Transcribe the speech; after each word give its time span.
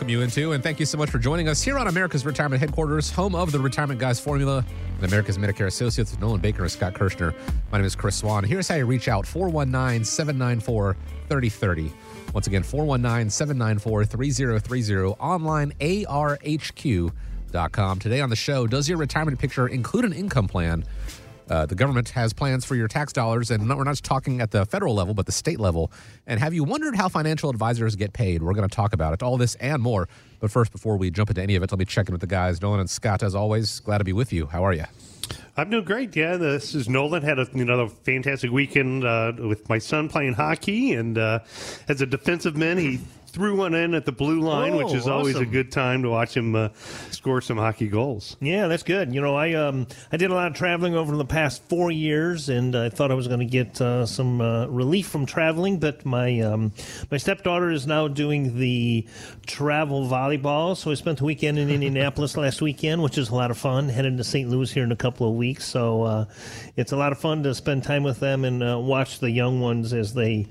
Welcome 0.00 0.08
you 0.08 0.22
into 0.22 0.52
and 0.52 0.62
thank 0.62 0.80
you 0.80 0.86
so 0.86 0.96
much 0.96 1.10
for 1.10 1.18
joining 1.18 1.46
us 1.46 1.60
here 1.60 1.78
on 1.78 1.86
America's 1.86 2.24
Retirement 2.24 2.58
Headquarters, 2.58 3.10
home 3.10 3.34
of 3.34 3.52
the 3.52 3.58
Retirement 3.58 4.00
Guys 4.00 4.18
Formula 4.18 4.64
and 4.96 5.04
America's 5.04 5.36
Medicare 5.36 5.66
Associates 5.66 6.18
Nolan 6.18 6.40
Baker 6.40 6.62
and 6.62 6.72
Scott 6.72 6.94
Kirshner. 6.94 7.34
My 7.70 7.76
name 7.76 7.84
is 7.84 7.94
Chris 7.94 8.16
Swan. 8.16 8.42
Here's 8.42 8.66
how 8.66 8.76
you 8.76 8.86
reach 8.86 9.08
out 9.08 9.26
419 9.26 10.06
794 10.06 10.96
3030. 11.28 11.92
Once 12.32 12.46
again, 12.46 12.62
419 12.62 13.28
794 13.28 14.06
3030. 14.06 15.08
Online, 15.20 15.70
arhq.com. 15.80 17.12
Today 17.98 18.22
on 18.22 18.30
the 18.30 18.36
show, 18.36 18.66
does 18.66 18.88
your 18.88 18.96
retirement 18.96 19.38
picture 19.38 19.68
include 19.68 20.06
an 20.06 20.14
income 20.14 20.48
plan? 20.48 20.82
Uh, 21.50 21.66
the 21.66 21.74
government 21.74 22.08
has 22.10 22.32
plans 22.32 22.64
for 22.64 22.76
your 22.76 22.86
tax 22.86 23.12
dollars, 23.12 23.50
and 23.50 23.68
we're 23.68 23.82
not 23.82 23.90
just 23.90 24.04
talking 24.04 24.40
at 24.40 24.52
the 24.52 24.64
federal 24.64 24.94
level, 24.94 25.14
but 25.14 25.26
the 25.26 25.32
state 25.32 25.58
level. 25.58 25.90
And 26.26 26.38
have 26.38 26.54
you 26.54 26.62
wondered 26.62 26.94
how 26.94 27.08
financial 27.08 27.50
advisors 27.50 27.96
get 27.96 28.12
paid? 28.12 28.40
We're 28.40 28.54
going 28.54 28.68
to 28.68 28.74
talk 28.74 28.92
about 28.92 29.14
it, 29.14 29.22
all 29.22 29.36
this 29.36 29.56
and 29.56 29.82
more. 29.82 30.08
But 30.38 30.52
first, 30.52 30.70
before 30.70 30.96
we 30.96 31.10
jump 31.10 31.28
into 31.28 31.42
any 31.42 31.56
of 31.56 31.62
it, 31.64 31.72
let 31.72 31.78
me 31.78 31.84
check 31.84 32.08
in 32.08 32.12
with 32.12 32.20
the 32.20 32.28
guys. 32.28 32.62
Nolan 32.62 32.78
and 32.78 32.88
Scott, 32.88 33.24
as 33.24 33.34
always, 33.34 33.80
glad 33.80 33.98
to 33.98 34.04
be 34.04 34.12
with 34.12 34.32
you. 34.32 34.46
How 34.46 34.64
are 34.64 34.72
you? 34.72 34.84
I'm 35.56 35.70
doing 35.70 35.84
great. 35.84 36.14
Yeah, 36.14 36.36
this 36.36 36.74
is 36.74 36.88
Nolan. 36.88 37.22
Had 37.22 37.38
a 37.38 37.46
you 37.52 37.64
know 37.64 37.88
fantastic 37.88 38.50
weekend 38.50 39.04
uh, 39.04 39.32
with 39.36 39.68
my 39.68 39.78
son 39.78 40.08
playing 40.08 40.34
hockey, 40.34 40.92
and 40.94 41.18
uh, 41.18 41.40
as 41.88 42.00
a 42.00 42.06
defensive 42.06 42.56
man, 42.56 42.78
he 42.78 43.00
threw 43.30 43.56
one 43.56 43.74
in 43.74 43.94
at 43.94 44.04
the 44.04 44.12
blue 44.12 44.40
line, 44.40 44.74
Oh, 44.74 44.78
which 44.84 44.92
is 44.94 45.06
always 45.08 45.36
a 45.36 45.46
good 45.46 45.72
time 45.72 46.02
to 46.02 46.10
watch 46.10 46.36
him 46.36 46.54
uh, 46.54 46.68
score 47.10 47.40
some 47.40 47.56
hockey 47.56 47.88
goals. 47.88 48.36
Yeah, 48.40 48.66
that's 48.68 48.82
good. 48.82 49.14
You 49.14 49.20
know, 49.20 49.34
I 49.36 49.54
um 49.54 49.86
I 50.12 50.16
did 50.16 50.30
a 50.30 50.34
lot 50.34 50.48
of 50.48 50.54
traveling 50.54 50.94
over 50.94 51.16
the 51.16 51.24
past 51.24 51.62
four 51.68 51.90
years, 51.90 52.48
and 52.48 52.74
I 52.76 52.88
thought 52.88 53.10
I 53.10 53.14
was 53.14 53.28
going 53.28 53.40
to 53.40 53.46
get 53.46 53.80
uh, 53.80 54.06
some 54.06 54.40
uh, 54.40 54.66
relief 54.66 55.06
from 55.08 55.26
traveling, 55.26 55.78
but 55.78 56.04
my 56.04 56.40
um 56.40 56.72
my 57.10 57.16
stepdaughter 57.16 57.70
is 57.70 57.86
now 57.86 58.08
doing 58.08 58.58
the 58.58 59.06
travel 59.46 60.06
volleyball, 60.08 60.76
so 60.76 60.90
I 60.90 60.94
spent 60.94 61.18
the 61.18 61.24
weekend 61.24 61.58
in 61.58 61.70
Indianapolis 61.70 62.36
last 62.36 62.60
weekend, 62.62 63.02
which 63.02 63.16
is 63.18 63.30
a 63.30 63.34
lot 63.34 63.50
of 63.50 63.58
fun. 63.58 63.88
Headed 63.88 64.16
to 64.18 64.24
St. 64.24 64.48
Louis 64.50 64.70
here 64.72 64.84
in 64.84 64.92
a 64.92 64.96
couple 64.96 65.28
of 65.28 65.34
weeks, 65.34 65.64
so 65.64 66.02
uh, 66.02 66.24
it's 66.76 66.92
a 66.92 66.96
lot 66.96 67.12
of 67.12 67.18
fun 67.18 67.42
to 67.44 67.54
spend 67.54 67.84
time 67.84 68.02
with 68.02 68.20
them 68.20 68.44
and 68.44 68.62
uh, 68.62 68.78
watch 68.78 69.18
the 69.20 69.30
young 69.30 69.60
ones 69.60 69.92
as 69.92 70.14
they 70.14 70.46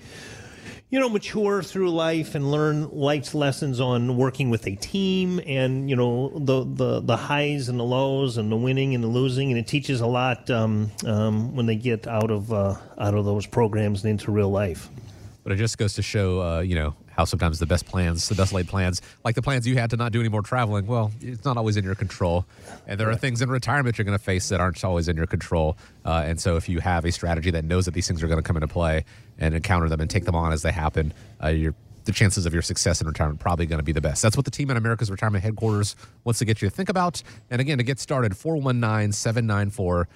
you 0.89 0.99
know, 0.99 1.07
mature 1.07 1.61
through 1.61 1.91
life 1.91 2.33
and 2.33 2.51
learn 2.51 2.89
life's 2.89 3.35
lessons 3.35 3.79
on 3.79 4.17
working 4.17 4.49
with 4.49 4.65
a 4.65 4.75
team 4.75 5.39
and, 5.45 5.87
you 5.87 5.95
know, 5.95 6.29
the, 6.35 6.65
the, 6.65 6.99
the 7.01 7.15
highs 7.15 7.69
and 7.69 7.79
the 7.79 7.83
lows 7.83 8.37
and 8.37 8.51
the 8.51 8.55
winning 8.55 8.95
and 8.95 9.03
the 9.03 9.07
losing. 9.07 9.51
And 9.51 9.59
it 9.59 9.67
teaches 9.67 10.01
a 10.01 10.07
lot 10.07 10.49
um, 10.49 10.91
um, 11.05 11.55
when 11.55 11.67
they 11.67 11.75
get 11.75 12.07
out 12.07 12.31
of, 12.31 12.51
uh, 12.51 12.75
out 12.97 13.13
of 13.13 13.23
those 13.25 13.45
programs 13.45 14.03
and 14.03 14.09
into 14.09 14.31
real 14.31 14.49
life. 14.49 14.89
But 15.43 15.51
it 15.53 15.57
just 15.57 15.77
goes 15.77 15.93
to 15.93 16.01
show, 16.01 16.41
uh, 16.41 16.59
you 16.61 16.73
know, 16.73 16.95
how 17.19 17.25
sometimes 17.25 17.59
the 17.59 17.65
best 17.65 17.85
plans, 17.85 18.29
the 18.29 18.35
best 18.35 18.53
laid 18.53 18.69
plans, 18.69 19.01
like 19.25 19.35
the 19.35 19.41
plans 19.41 19.67
you 19.67 19.75
had 19.75 19.89
to 19.89 19.97
not 19.97 20.13
do 20.13 20.21
any 20.21 20.29
more 20.29 20.41
traveling, 20.41 20.87
well, 20.87 21.11
it's 21.19 21.43
not 21.43 21.57
always 21.57 21.75
in 21.75 21.83
your 21.83 21.93
control. 21.93 22.45
And 22.87 22.97
there 22.97 23.09
are 23.09 23.15
things 23.17 23.41
in 23.41 23.49
retirement 23.49 23.97
you're 23.97 24.05
going 24.05 24.17
to 24.17 24.23
face 24.23 24.47
that 24.47 24.61
aren't 24.61 24.81
always 24.85 25.09
in 25.09 25.17
your 25.17 25.27
control. 25.27 25.75
Uh, 26.05 26.23
and 26.25 26.39
so 26.39 26.55
if 26.55 26.69
you 26.69 26.79
have 26.79 27.03
a 27.03 27.11
strategy 27.11 27.51
that 27.51 27.65
knows 27.65 27.83
that 27.85 27.93
these 27.93 28.08
things 28.08 28.23
are 28.23 28.27
going 28.27 28.41
to 28.41 28.43
come 28.43 28.55
into 28.55 28.69
play 28.69 29.03
and 29.37 29.53
encounter 29.53 29.89
them 29.89 29.99
and 29.99 30.09
take 30.09 30.23
them 30.23 30.33
on 30.33 30.53
as 30.53 30.61
they 30.61 30.71
happen, 30.71 31.13
uh, 31.43 31.49
you're 31.49 31.75
the 32.05 32.13
chances 32.13 32.45
of 32.45 32.53
your 32.53 32.61
success 32.61 33.02
in 33.02 33.08
retirement 33.08 33.41
probably 33.41 33.65
going 33.65 33.79
to 33.79 33.83
be 33.83 33.91
the 33.91 33.99
best. 33.99 34.21
That's 34.21 34.37
what 34.37 34.45
the 34.45 34.52
team 34.52 34.71
at 34.71 34.77
America's 34.77 35.11
Retirement 35.11 35.43
Headquarters 35.43 35.97
wants 36.23 36.39
to 36.39 36.45
get 36.45 36.61
you 36.61 36.69
to 36.69 36.73
think 36.73 36.87
about. 36.87 37.21
And 37.49 37.59
again, 37.59 37.79
to 37.79 37.83
get 37.83 37.99
started, 37.99 38.37
419 38.37 39.11
794 39.11 40.08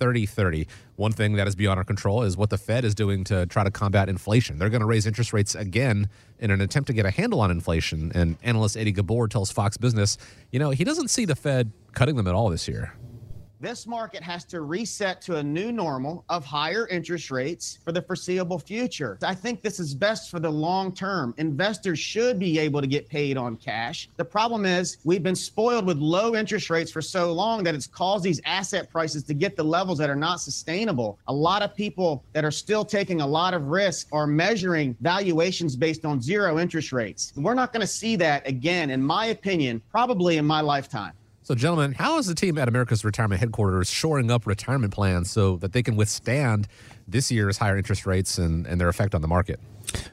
3030. 0.00 0.66
One 0.96 1.12
thing 1.12 1.34
that 1.34 1.46
is 1.46 1.54
beyond 1.54 1.78
our 1.78 1.84
control 1.84 2.22
is 2.22 2.36
what 2.36 2.50
the 2.50 2.58
Fed 2.58 2.84
is 2.84 2.94
doing 2.94 3.22
to 3.24 3.46
try 3.46 3.62
to 3.62 3.70
combat 3.70 4.08
inflation. 4.08 4.58
They're 4.58 4.70
going 4.70 4.80
to 4.80 4.86
raise 4.86 5.06
interest 5.06 5.32
rates 5.32 5.54
again 5.54 6.08
in 6.40 6.50
an 6.50 6.60
attempt 6.60 6.88
to 6.88 6.92
get 6.92 7.06
a 7.06 7.10
handle 7.10 7.40
on 7.40 7.50
inflation. 7.50 8.10
And 8.14 8.36
analyst 8.42 8.76
Eddie 8.76 8.92
Ghabour 8.92 9.28
tells 9.28 9.52
Fox 9.52 9.76
Business, 9.76 10.18
you 10.50 10.58
know, 10.58 10.70
he 10.70 10.84
doesn't 10.84 11.08
see 11.08 11.24
the 11.24 11.36
Fed 11.36 11.70
cutting 11.92 12.16
them 12.16 12.26
at 12.26 12.34
all 12.34 12.48
this 12.48 12.66
year. 12.66 12.92
This 13.60 13.86
market 13.86 14.22
has 14.22 14.44
to 14.46 14.62
reset 14.62 15.20
to 15.22 15.36
a 15.36 15.42
new 15.42 15.70
normal 15.70 16.24
of 16.30 16.44
higher 16.44 16.88
interest 16.88 17.30
rates 17.30 17.78
for 17.84 17.92
the 17.92 18.00
foreseeable 18.00 18.58
future. 18.58 19.18
I 19.22 19.34
think 19.34 19.60
this 19.60 19.78
is 19.78 19.94
best 19.94 20.30
for 20.30 20.40
the 20.40 20.50
long 20.50 20.92
term. 20.92 21.34
Investors 21.36 21.98
should 21.98 22.38
be 22.38 22.58
able 22.58 22.80
to 22.80 22.86
get 22.86 23.08
paid 23.08 23.36
on 23.36 23.56
cash. 23.56 24.08
The 24.16 24.24
problem 24.24 24.64
is 24.64 24.96
we've 25.04 25.22
been 25.22 25.36
spoiled 25.36 25.84
with 25.84 25.98
low 25.98 26.34
interest 26.34 26.70
rates 26.70 26.90
for 26.90 27.02
so 27.02 27.32
long 27.32 27.62
that 27.64 27.74
it's 27.74 27.86
caused 27.86 28.24
these 28.24 28.40
asset 28.46 28.90
prices 28.90 29.24
to 29.24 29.34
get 29.34 29.56
to 29.56 29.62
levels 29.62 29.98
that 29.98 30.08
are 30.08 30.16
not 30.16 30.40
sustainable. 30.40 31.18
A 31.28 31.32
lot 31.32 31.62
of 31.62 31.74
people 31.74 32.24
that 32.32 32.44
are 32.44 32.50
still 32.50 32.84
taking 32.84 33.20
a 33.20 33.26
lot 33.26 33.52
of 33.52 33.66
risk 33.66 34.08
are 34.12 34.26
measuring 34.26 34.96
valuations 35.00 35.76
based 35.76 36.06
on 36.06 36.22
zero 36.22 36.58
interest 36.58 36.92
rates. 36.92 37.32
We're 37.36 37.54
not 37.54 37.72
going 37.72 37.82
to 37.82 37.86
see 37.86 38.16
that 38.16 38.48
again, 38.48 38.88
in 38.90 39.02
my 39.02 39.26
opinion, 39.26 39.82
probably 39.90 40.38
in 40.38 40.46
my 40.46 40.62
lifetime. 40.62 41.12
So, 41.50 41.56
gentlemen, 41.56 41.94
how 41.94 42.16
is 42.18 42.26
the 42.26 42.34
team 42.36 42.58
at 42.58 42.68
America's 42.68 43.04
Retirement 43.04 43.40
Headquarters 43.40 43.90
shoring 43.90 44.30
up 44.30 44.46
retirement 44.46 44.94
plans 44.94 45.32
so 45.32 45.56
that 45.56 45.72
they 45.72 45.82
can 45.82 45.96
withstand 45.96 46.68
this 47.08 47.32
year's 47.32 47.58
higher 47.58 47.76
interest 47.76 48.06
rates 48.06 48.38
and, 48.38 48.68
and 48.68 48.80
their 48.80 48.88
effect 48.88 49.16
on 49.16 49.20
the 49.20 49.26
market? 49.26 49.58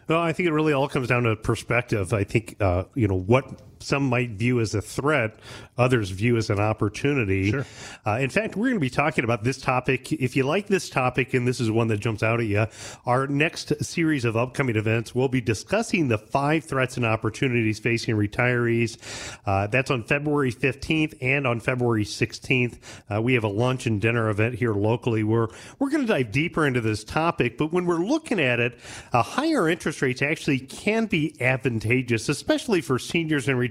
Well, 0.08 0.20
I 0.20 0.34
think 0.34 0.50
it 0.50 0.52
really 0.52 0.74
all 0.74 0.88
comes 0.88 1.09
down 1.09 1.22
to 1.25 1.36
perspective. 1.36 2.12
I 2.12 2.24
think 2.24 2.56
uh, 2.59 2.86
you 2.96 3.08
know 3.08 3.20
what 3.20 3.62
some 3.80 4.04
might 4.04 4.32
view 4.32 4.60
as 4.60 4.74
a 4.76 4.82
threat, 4.82 5.40
others 5.78 6.10
view 6.10 6.38
as 6.38 6.50
an 6.50 6.60
opportunity. 6.60 7.52
Sure. 7.52 7.66
Uh, 8.06 8.18
in 8.20 8.30
fact, 8.30 8.56
we're 8.56 8.68
going 8.68 8.76
to 8.76 8.80
be 8.80 8.90
talking 8.90 9.24
about 9.24 9.44
this 9.44 9.58
topic. 9.58 10.12
If 10.12 10.36
you 10.36 10.44
like 10.44 10.68
this 10.68 10.90
topic, 10.90 11.34
and 11.34 11.48
this 11.48 11.60
is 11.60 11.70
one 11.70 11.88
that 11.88 12.00
jumps 12.00 12.24
out 12.24 12.40
at 12.40 12.48
you, 12.48 12.68
our 13.06 13.28
next 13.28 13.84
series 13.84 14.26
of 14.26 14.36
upcoming 14.36 14.76
events, 14.76 15.14
we'll 15.14 15.28
be 15.28 15.42
discussing 15.42 16.08
the 16.08 16.18
five 16.18 16.64
threats 16.64 16.98
and 16.98 17.06
opportunities 17.06 17.80
facing 17.80 18.16
retirees. 18.16 18.98
Uh, 19.46 19.68
that's 19.68 19.92
on 19.92 20.04
February 20.04 20.52
15th 20.52 21.18
and 21.22 21.46
on 21.48 21.60
February 21.60 22.06
16th. 22.06 22.78
Uh, 23.10 23.22
we 23.22 23.34
have 23.34 23.44
a 23.44 23.50
lunch 23.50 23.86
and 23.86 24.02
dinner 24.02 24.30
event 24.30 24.56
here 24.56 24.74
locally 24.74 25.24
where 25.24 25.48
we're 25.80 25.90
going 25.90 26.06
to 26.06 26.12
dive 26.12 26.32
deeper 26.32 26.66
into 26.66 26.82
this 26.82 27.04
topic. 27.04 27.58
But 27.58 27.72
when 27.72 27.86
we're 27.86 27.96
looking 27.98 28.40
at 28.40 28.60
it, 28.60 28.78
uh, 29.14 29.22
higher 29.24 29.68
interest 29.68 30.02
rates 30.02 30.22
actually 30.22 30.60
can 30.60 31.06
be 31.06 31.36
advantageous, 31.42 32.30
especially 32.30 32.82
for 32.82 33.00
seniors 33.00 33.48
and 33.48 33.58
retirees. 33.58 33.67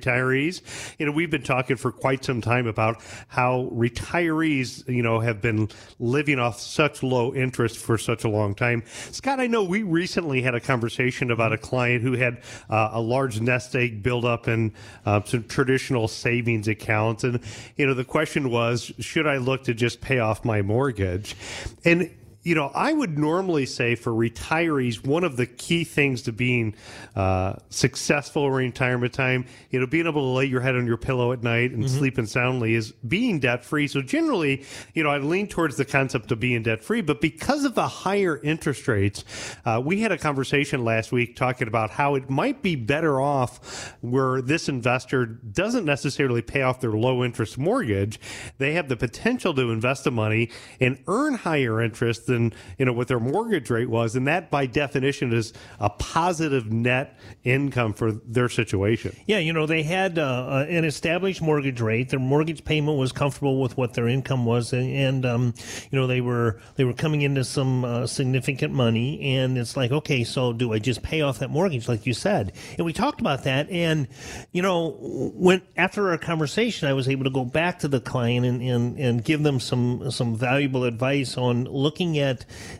You 0.98 1.06
know, 1.06 1.12
we've 1.12 1.30
been 1.30 1.42
talking 1.42 1.76
for 1.76 1.92
quite 1.92 2.24
some 2.24 2.40
time 2.40 2.66
about 2.66 3.02
how 3.28 3.70
retirees, 3.72 4.86
you 4.88 5.02
know, 5.02 5.20
have 5.20 5.40
been 5.40 5.68
living 5.98 6.38
off 6.38 6.60
such 6.60 7.02
low 7.02 7.34
interest 7.34 7.78
for 7.78 7.98
such 7.98 8.24
a 8.24 8.28
long 8.28 8.54
time. 8.54 8.82
Scott, 9.10 9.40
I 9.40 9.46
know 9.46 9.64
we 9.64 9.82
recently 9.82 10.42
had 10.42 10.54
a 10.54 10.60
conversation 10.60 11.30
about 11.30 11.52
a 11.52 11.58
client 11.58 12.02
who 12.02 12.12
had 12.12 12.42
uh, 12.68 12.90
a 12.92 13.00
large 13.00 13.40
nest 13.40 13.74
egg 13.74 14.02
build 14.02 14.24
up 14.24 14.48
in 14.48 14.72
uh, 15.04 15.22
some 15.24 15.44
traditional 15.44 16.08
savings 16.08 16.68
accounts. 16.68 17.24
And, 17.24 17.40
you 17.76 17.86
know, 17.86 17.94
the 17.94 18.04
question 18.04 18.50
was, 18.50 18.92
should 18.98 19.26
I 19.26 19.38
look 19.38 19.64
to 19.64 19.74
just 19.74 20.00
pay 20.00 20.18
off 20.18 20.44
my 20.44 20.62
mortgage? 20.62 21.36
And 21.84 22.10
you 22.46 22.54
know, 22.54 22.70
I 22.76 22.92
would 22.92 23.18
normally 23.18 23.66
say 23.66 23.96
for 23.96 24.12
retirees, 24.12 25.04
one 25.04 25.24
of 25.24 25.36
the 25.36 25.46
key 25.46 25.82
things 25.82 26.22
to 26.22 26.32
being 26.32 26.76
uh, 27.16 27.54
successful 27.70 28.46
in 28.46 28.52
retirement 28.52 29.12
time, 29.12 29.46
you 29.70 29.80
know, 29.80 29.86
being 29.88 30.06
able 30.06 30.20
to 30.20 30.28
lay 30.28 30.44
your 30.44 30.60
head 30.60 30.76
on 30.76 30.86
your 30.86 30.96
pillow 30.96 31.32
at 31.32 31.42
night 31.42 31.72
and 31.72 31.90
sleeping 31.90 32.24
soundly 32.24 32.74
is 32.74 32.92
being 32.92 33.40
debt 33.40 33.64
free. 33.64 33.88
So 33.88 34.00
generally, 34.00 34.64
you 34.94 35.02
know, 35.02 35.10
I 35.10 35.18
lean 35.18 35.48
towards 35.48 35.76
the 35.76 35.84
concept 35.84 36.30
of 36.30 36.38
being 36.38 36.62
debt 36.62 36.84
free, 36.84 37.00
but 37.00 37.20
because 37.20 37.64
of 37.64 37.74
the 37.74 37.88
higher 37.88 38.40
interest 38.40 38.86
rates, 38.86 39.24
uh, 39.64 39.82
we 39.84 40.02
had 40.02 40.12
a 40.12 40.18
conversation 40.18 40.84
last 40.84 41.10
week 41.10 41.34
talking 41.34 41.66
about 41.66 41.90
how 41.90 42.14
it 42.14 42.30
might 42.30 42.62
be 42.62 42.76
better 42.76 43.20
off 43.20 43.92
where 44.02 44.40
this 44.40 44.68
investor 44.68 45.26
doesn't 45.26 45.84
necessarily 45.84 46.42
pay 46.42 46.62
off 46.62 46.80
their 46.80 46.92
low 46.92 47.24
interest 47.24 47.58
mortgage. 47.58 48.20
They 48.58 48.74
have 48.74 48.88
the 48.88 48.96
potential 48.96 49.52
to 49.54 49.72
invest 49.72 50.04
the 50.04 50.12
money 50.12 50.50
and 50.80 51.02
earn 51.08 51.34
higher 51.34 51.82
interest 51.82 52.26
than 52.26 52.35
than 52.36 52.52
you 52.78 52.84
know 52.84 52.92
what 52.92 53.08
their 53.08 53.20
mortgage 53.20 53.70
rate 53.70 53.88
was, 53.88 54.14
and 54.14 54.26
that 54.28 54.50
by 54.50 54.66
definition 54.66 55.32
is 55.32 55.52
a 55.80 55.90
positive 55.90 56.70
net 56.70 57.18
income 57.44 57.92
for 57.92 58.12
their 58.12 58.48
situation. 58.48 59.16
Yeah, 59.26 59.38
you 59.38 59.52
know 59.52 59.66
they 59.66 59.82
had 59.82 60.18
uh, 60.18 60.66
an 60.68 60.84
established 60.84 61.42
mortgage 61.42 61.80
rate. 61.80 62.10
Their 62.10 62.20
mortgage 62.20 62.64
payment 62.64 62.98
was 62.98 63.12
comfortable 63.12 63.60
with 63.60 63.76
what 63.76 63.94
their 63.94 64.08
income 64.08 64.44
was, 64.44 64.72
and, 64.72 64.90
and 64.90 65.26
um, 65.26 65.54
you 65.90 65.98
know 65.98 66.06
they 66.06 66.20
were 66.20 66.60
they 66.76 66.84
were 66.84 66.92
coming 66.92 67.22
into 67.22 67.44
some 67.44 67.84
uh, 67.84 68.06
significant 68.06 68.72
money, 68.72 69.36
and 69.36 69.58
it's 69.58 69.76
like, 69.76 69.90
okay, 69.90 70.24
so 70.24 70.52
do 70.52 70.72
I 70.72 70.78
just 70.78 71.02
pay 71.02 71.22
off 71.22 71.38
that 71.38 71.50
mortgage, 71.50 71.88
like 71.88 72.06
you 72.06 72.12
said? 72.12 72.52
And 72.76 72.84
we 72.84 72.92
talked 72.92 73.20
about 73.20 73.44
that, 73.44 73.70
and 73.70 74.08
you 74.52 74.62
know 74.62 74.96
when 75.34 75.62
after 75.76 76.10
our 76.10 76.18
conversation, 76.18 76.88
I 76.88 76.92
was 76.92 77.08
able 77.08 77.24
to 77.24 77.30
go 77.30 77.44
back 77.44 77.80
to 77.80 77.88
the 77.88 78.00
client 78.00 78.44
and, 78.46 78.62
and, 78.62 78.98
and 78.98 79.24
give 79.24 79.42
them 79.42 79.60
some 79.60 80.10
some 80.10 80.36
valuable 80.36 80.84
advice 80.84 81.36
on 81.36 81.64
looking 81.64 82.18
at, 82.18 82.25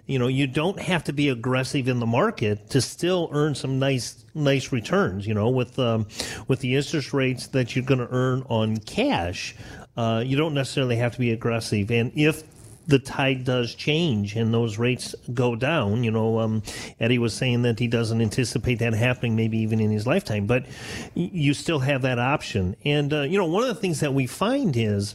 you 0.06 0.18
know, 0.18 0.26
you 0.26 0.46
don't 0.46 0.80
have 0.80 1.04
to 1.04 1.12
be 1.12 1.28
aggressive 1.28 1.88
in 1.88 2.00
the 2.00 2.06
market 2.06 2.70
to 2.70 2.80
still 2.80 3.28
earn 3.32 3.54
some 3.54 3.78
nice 3.78 4.24
nice 4.34 4.72
returns. 4.72 5.26
You 5.26 5.34
know, 5.34 5.48
with 5.48 5.78
um, 5.78 6.06
with 6.48 6.60
the 6.60 6.76
interest 6.76 7.12
rates 7.12 7.48
that 7.48 7.74
you're 7.74 7.84
going 7.84 8.00
to 8.00 8.08
earn 8.10 8.44
on 8.48 8.78
cash, 8.78 9.54
uh, 9.96 10.22
you 10.24 10.36
don't 10.36 10.54
necessarily 10.54 10.96
have 10.96 11.12
to 11.12 11.18
be 11.18 11.32
aggressive. 11.32 11.90
And 11.90 12.12
if 12.14 12.42
the 12.86 12.98
tide 12.98 13.44
does 13.44 13.74
change 13.74 14.36
and 14.36 14.54
those 14.54 14.78
rates 14.78 15.14
go 15.34 15.56
down. 15.56 16.04
You 16.04 16.10
know, 16.10 16.40
um, 16.40 16.62
Eddie 17.00 17.18
was 17.18 17.34
saying 17.34 17.62
that 17.62 17.78
he 17.78 17.88
doesn't 17.88 18.20
anticipate 18.20 18.78
that 18.78 18.94
happening, 18.94 19.36
maybe 19.36 19.58
even 19.58 19.80
in 19.80 19.90
his 19.90 20.06
lifetime, 20.06 20.46
but 20.46 20.66
you 21.14 21.54
still 21.54 21.80
have 21.80 22.02
that 22.02 22.18
option. 22.18 22.76
And, 22.84 23.12
uh, 23.12 23.22
you 23.22 23.38
know, 23.38 23.46
one 23.46 23.62
of 23.62 23.68
the 23.68 23.80
things 23.80 24.00
that 24.00 24.14
we 24.14 24.26
find 24.26 24.76
is, 24.76 25.14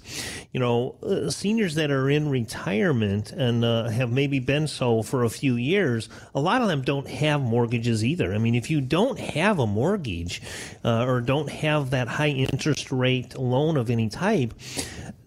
you 0.51 0.59
know, 0.59 0.95
uh, 1.03 1.29
seniors 1.29 1.75
that 1.75 1.91
are 1.91 2.09
in 2.09 2.29
retirement 2.29 3.31
and 3.31 3.63
uh, 3.63 3.89
have 3.89 4.11
maybe 4.11 4.39
been 4.39 4.67
so 4.67 5.01
for 5.01 5.23
a 5.23 5.29
few 5.29 5.55
years, 5.55 6.09
a 6.35 6.41
lot 6.41 6.61
of 6.61 6.67
them 6.67 6.81
don't 6.81 7.07
have 7.07 7.41
mortgages 7.41 8.03
either. 8.03 8.33
I 8.33 8.37
mean, 8.37 8.55
if 8.55 8.69
you 8.69 8.81
don't 8.81 9.19
have 9.19 9.59
a 9.59 9.67
mortgage 9.67 10.41
uh, 10.83 11.05
or 11.05 11.21
don't 11.21 11.49
have 11.49 11.91
that 11.91 12.07
high 12.07 12.29
interest 12.29 12.91
rate 12.91 13.37
loan 13.37 13.77
of 13.77 13.89
any 13.89 14.09
type, 14.09 14.53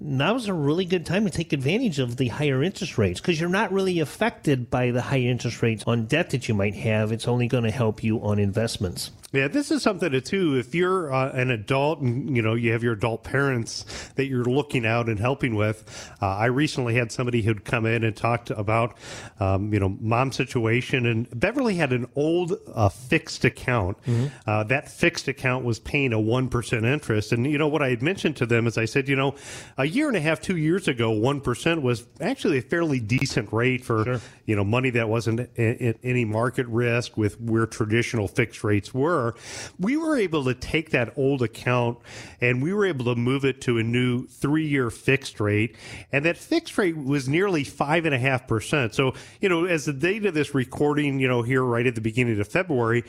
now's 0.05 0.47
a 0.47 0.55
really 0.55 0.85
good 0.85 1.06
time 1.06 1.25
to 1.25 1.31
take 1.31 1.53
advantage 1.53 1.99
of 1.99 2.17
the 2.17 2.29
higher 2.29 2.62
interest 2.62 2.99
rates 2.99 3.21
because 3.21 3.41
you're 3.41 3.49
not 3.49 3.73
really 3.73 4.01
affected 4.01 4.71
by 4.71 4.91
the 4.91 5.01
high 5.01 5.21
interest 5.21 5.62
rates 5.62 5.83
on 5.87 6.05
debt 6.05 6.31
that 6.31 6.47
you 6.47 6.55
might 6.55 6.75
have. 6.75 7.11
It's 7.11 7.27
only 7.27 7.49
going 7.49 7.65
to 7.65 7.71
help 7.71 8.05
you 8.05 8.19
on 8.23 8.39
investments. 8.39 9.11
Yeah, 9.34 9.48
this 9.48 9.72
is 9.72 9.82
something 9.82 10.12
to 10.12 10.20
too. 10.20 10.56
If 10.56 10.76
you're 10.76 11.12
uh, 11.12 11.32
an 11.32 11.50
adult 11.50 11.98
and 11.98 12.36
you 12.36 12.42
know 12.42 12.54
you 12.54 12.70
have 12.72 12.84
your 12.84 12.92
adult 12.92 13.25
parents 13.25 13.84
that 14.14 14.26
you're 14.26 14.44
looking 14.44 14.86
out 14.86 15.08
and 15.08 15.19
helping 15.19 15.56
with, 15.56 16.12
uh, 16.22 16.26
I 16.26 16.46
recently 16.46 16.94
had 16.94 17.10
somebody 17.10 17.42
who'd 17.42 17.64
come 17.64 17.84
in 17.84 18.04
and 18.04 18.16
talked 18.16 18.50
about 18.50 18.96
um, 19.40 19.72
you 19.72 19.81
know 19.81 19.88
mom 20.00 20.31
situation, 20.31 21.06
and 21.06 21.28
Beverly 21.38 21.75
had 21.75 21.92
an 21.92 22.08
old 22.14 22.54
uh, 22.72 22.88
fixed 22.88 23.44
account. 23.44 24.00
Mm-hmm. 24.04 24.26
Uh, 24.46 24.62
that 24.64 24.88
fixed 24.88 25.26
account 25.26 25.64
was 25.64 25.81
paying 25.81 26.12
a 26.12 26.20
one 26.20 26.48
percent 26.48 26.84
interest, 26.84 27.32
and 27.32 27.44
you 27.50 27.58
know 27.58 27.69
what 27.69 27.82
I 27.82 27.90
had 27.90 28.02
mentioned 28.02 28.36
to 28.36 28.46
them 28.46 28.69
is 28.69 28.78
I 28.78 28.84
said, 28.84 29.08
you 29.08 29.16
know, 29.16 29.34
a 29.76 29.84
year 29.84 30.06
and 30.06 30.16
a 30.16 30.20
half, 30.20 30.40
two 30.40 30.56
years 30.56 30.86
ago, 30.86 31.10
one 31.10 31.40
percent 31.40 31.82
was 31.82 32.06
actually 32.20 32.58
a 32.58 32.62
fairly 32.62 33.00
decent 33.00 33.52
rate 33.52 33.84
for 33.84 34.04
sure. 34.04 34.20
You 34.46 34.56
know 34.56 34.64
money 34.64 34.91
that 34.91 35.08
wasn't 35.08 35.41
at 35.41 35.96
any 36.02 36.25
market 36.25 36.67
risk 36.67 37.17
with 37.17 37.41
where 37.41 37.67
traditional 37.67 38.29
fixed 38.29 38.64
rates 38.64 38.93
were 38.93 39.35
we 39.79 39.96
were 39.96 40.17
able 40.17 40.44
to 40.44 40.55
take 40.55 40.91
that 40.91 41.12
old 41.17 41.43
account 41.43 41.99
and 42.41 42.62
we 42.62 42.73
were 42.73 42.87
able 42.87 43.05
to 43.06 43.14
move 43.14 43.44
it 43.44 43.61
to 43.62 43.79
a 43.79 43.82
new 43.82 44.26
three 44.26 44.67
year 44.67 44.91
fixed 44.91 45.41
rate. 45.41 45.76
And 46.12 46.25
that 46.25 46.37
fixed 46.37 46.76
rate 46.79 46.96
was 46.96 47.29
nearly 47.29 47.64
five 47.64 48.05
and 48.05 48.14
a 48.14 48.19
half 48.19 48.46
percent. 48.46 48.94
So, 48.94 49.14
you 49.41 49.49
know, 49.49 49.64
as 49.64 49.85
the 49.85 49.93
date 49.93 50.26
of 50.26 50.35
this 50.35 50.55
recording, 50.55 51.19
you 51.19 51.29
know, 51.29 51.43
here 51.43 51.62
right 51.62 51.87
at 51.87 51.94
the 51.94 52.00
beginning 52.00 52.41
of 52.41 52.49
February, 52.49 53.05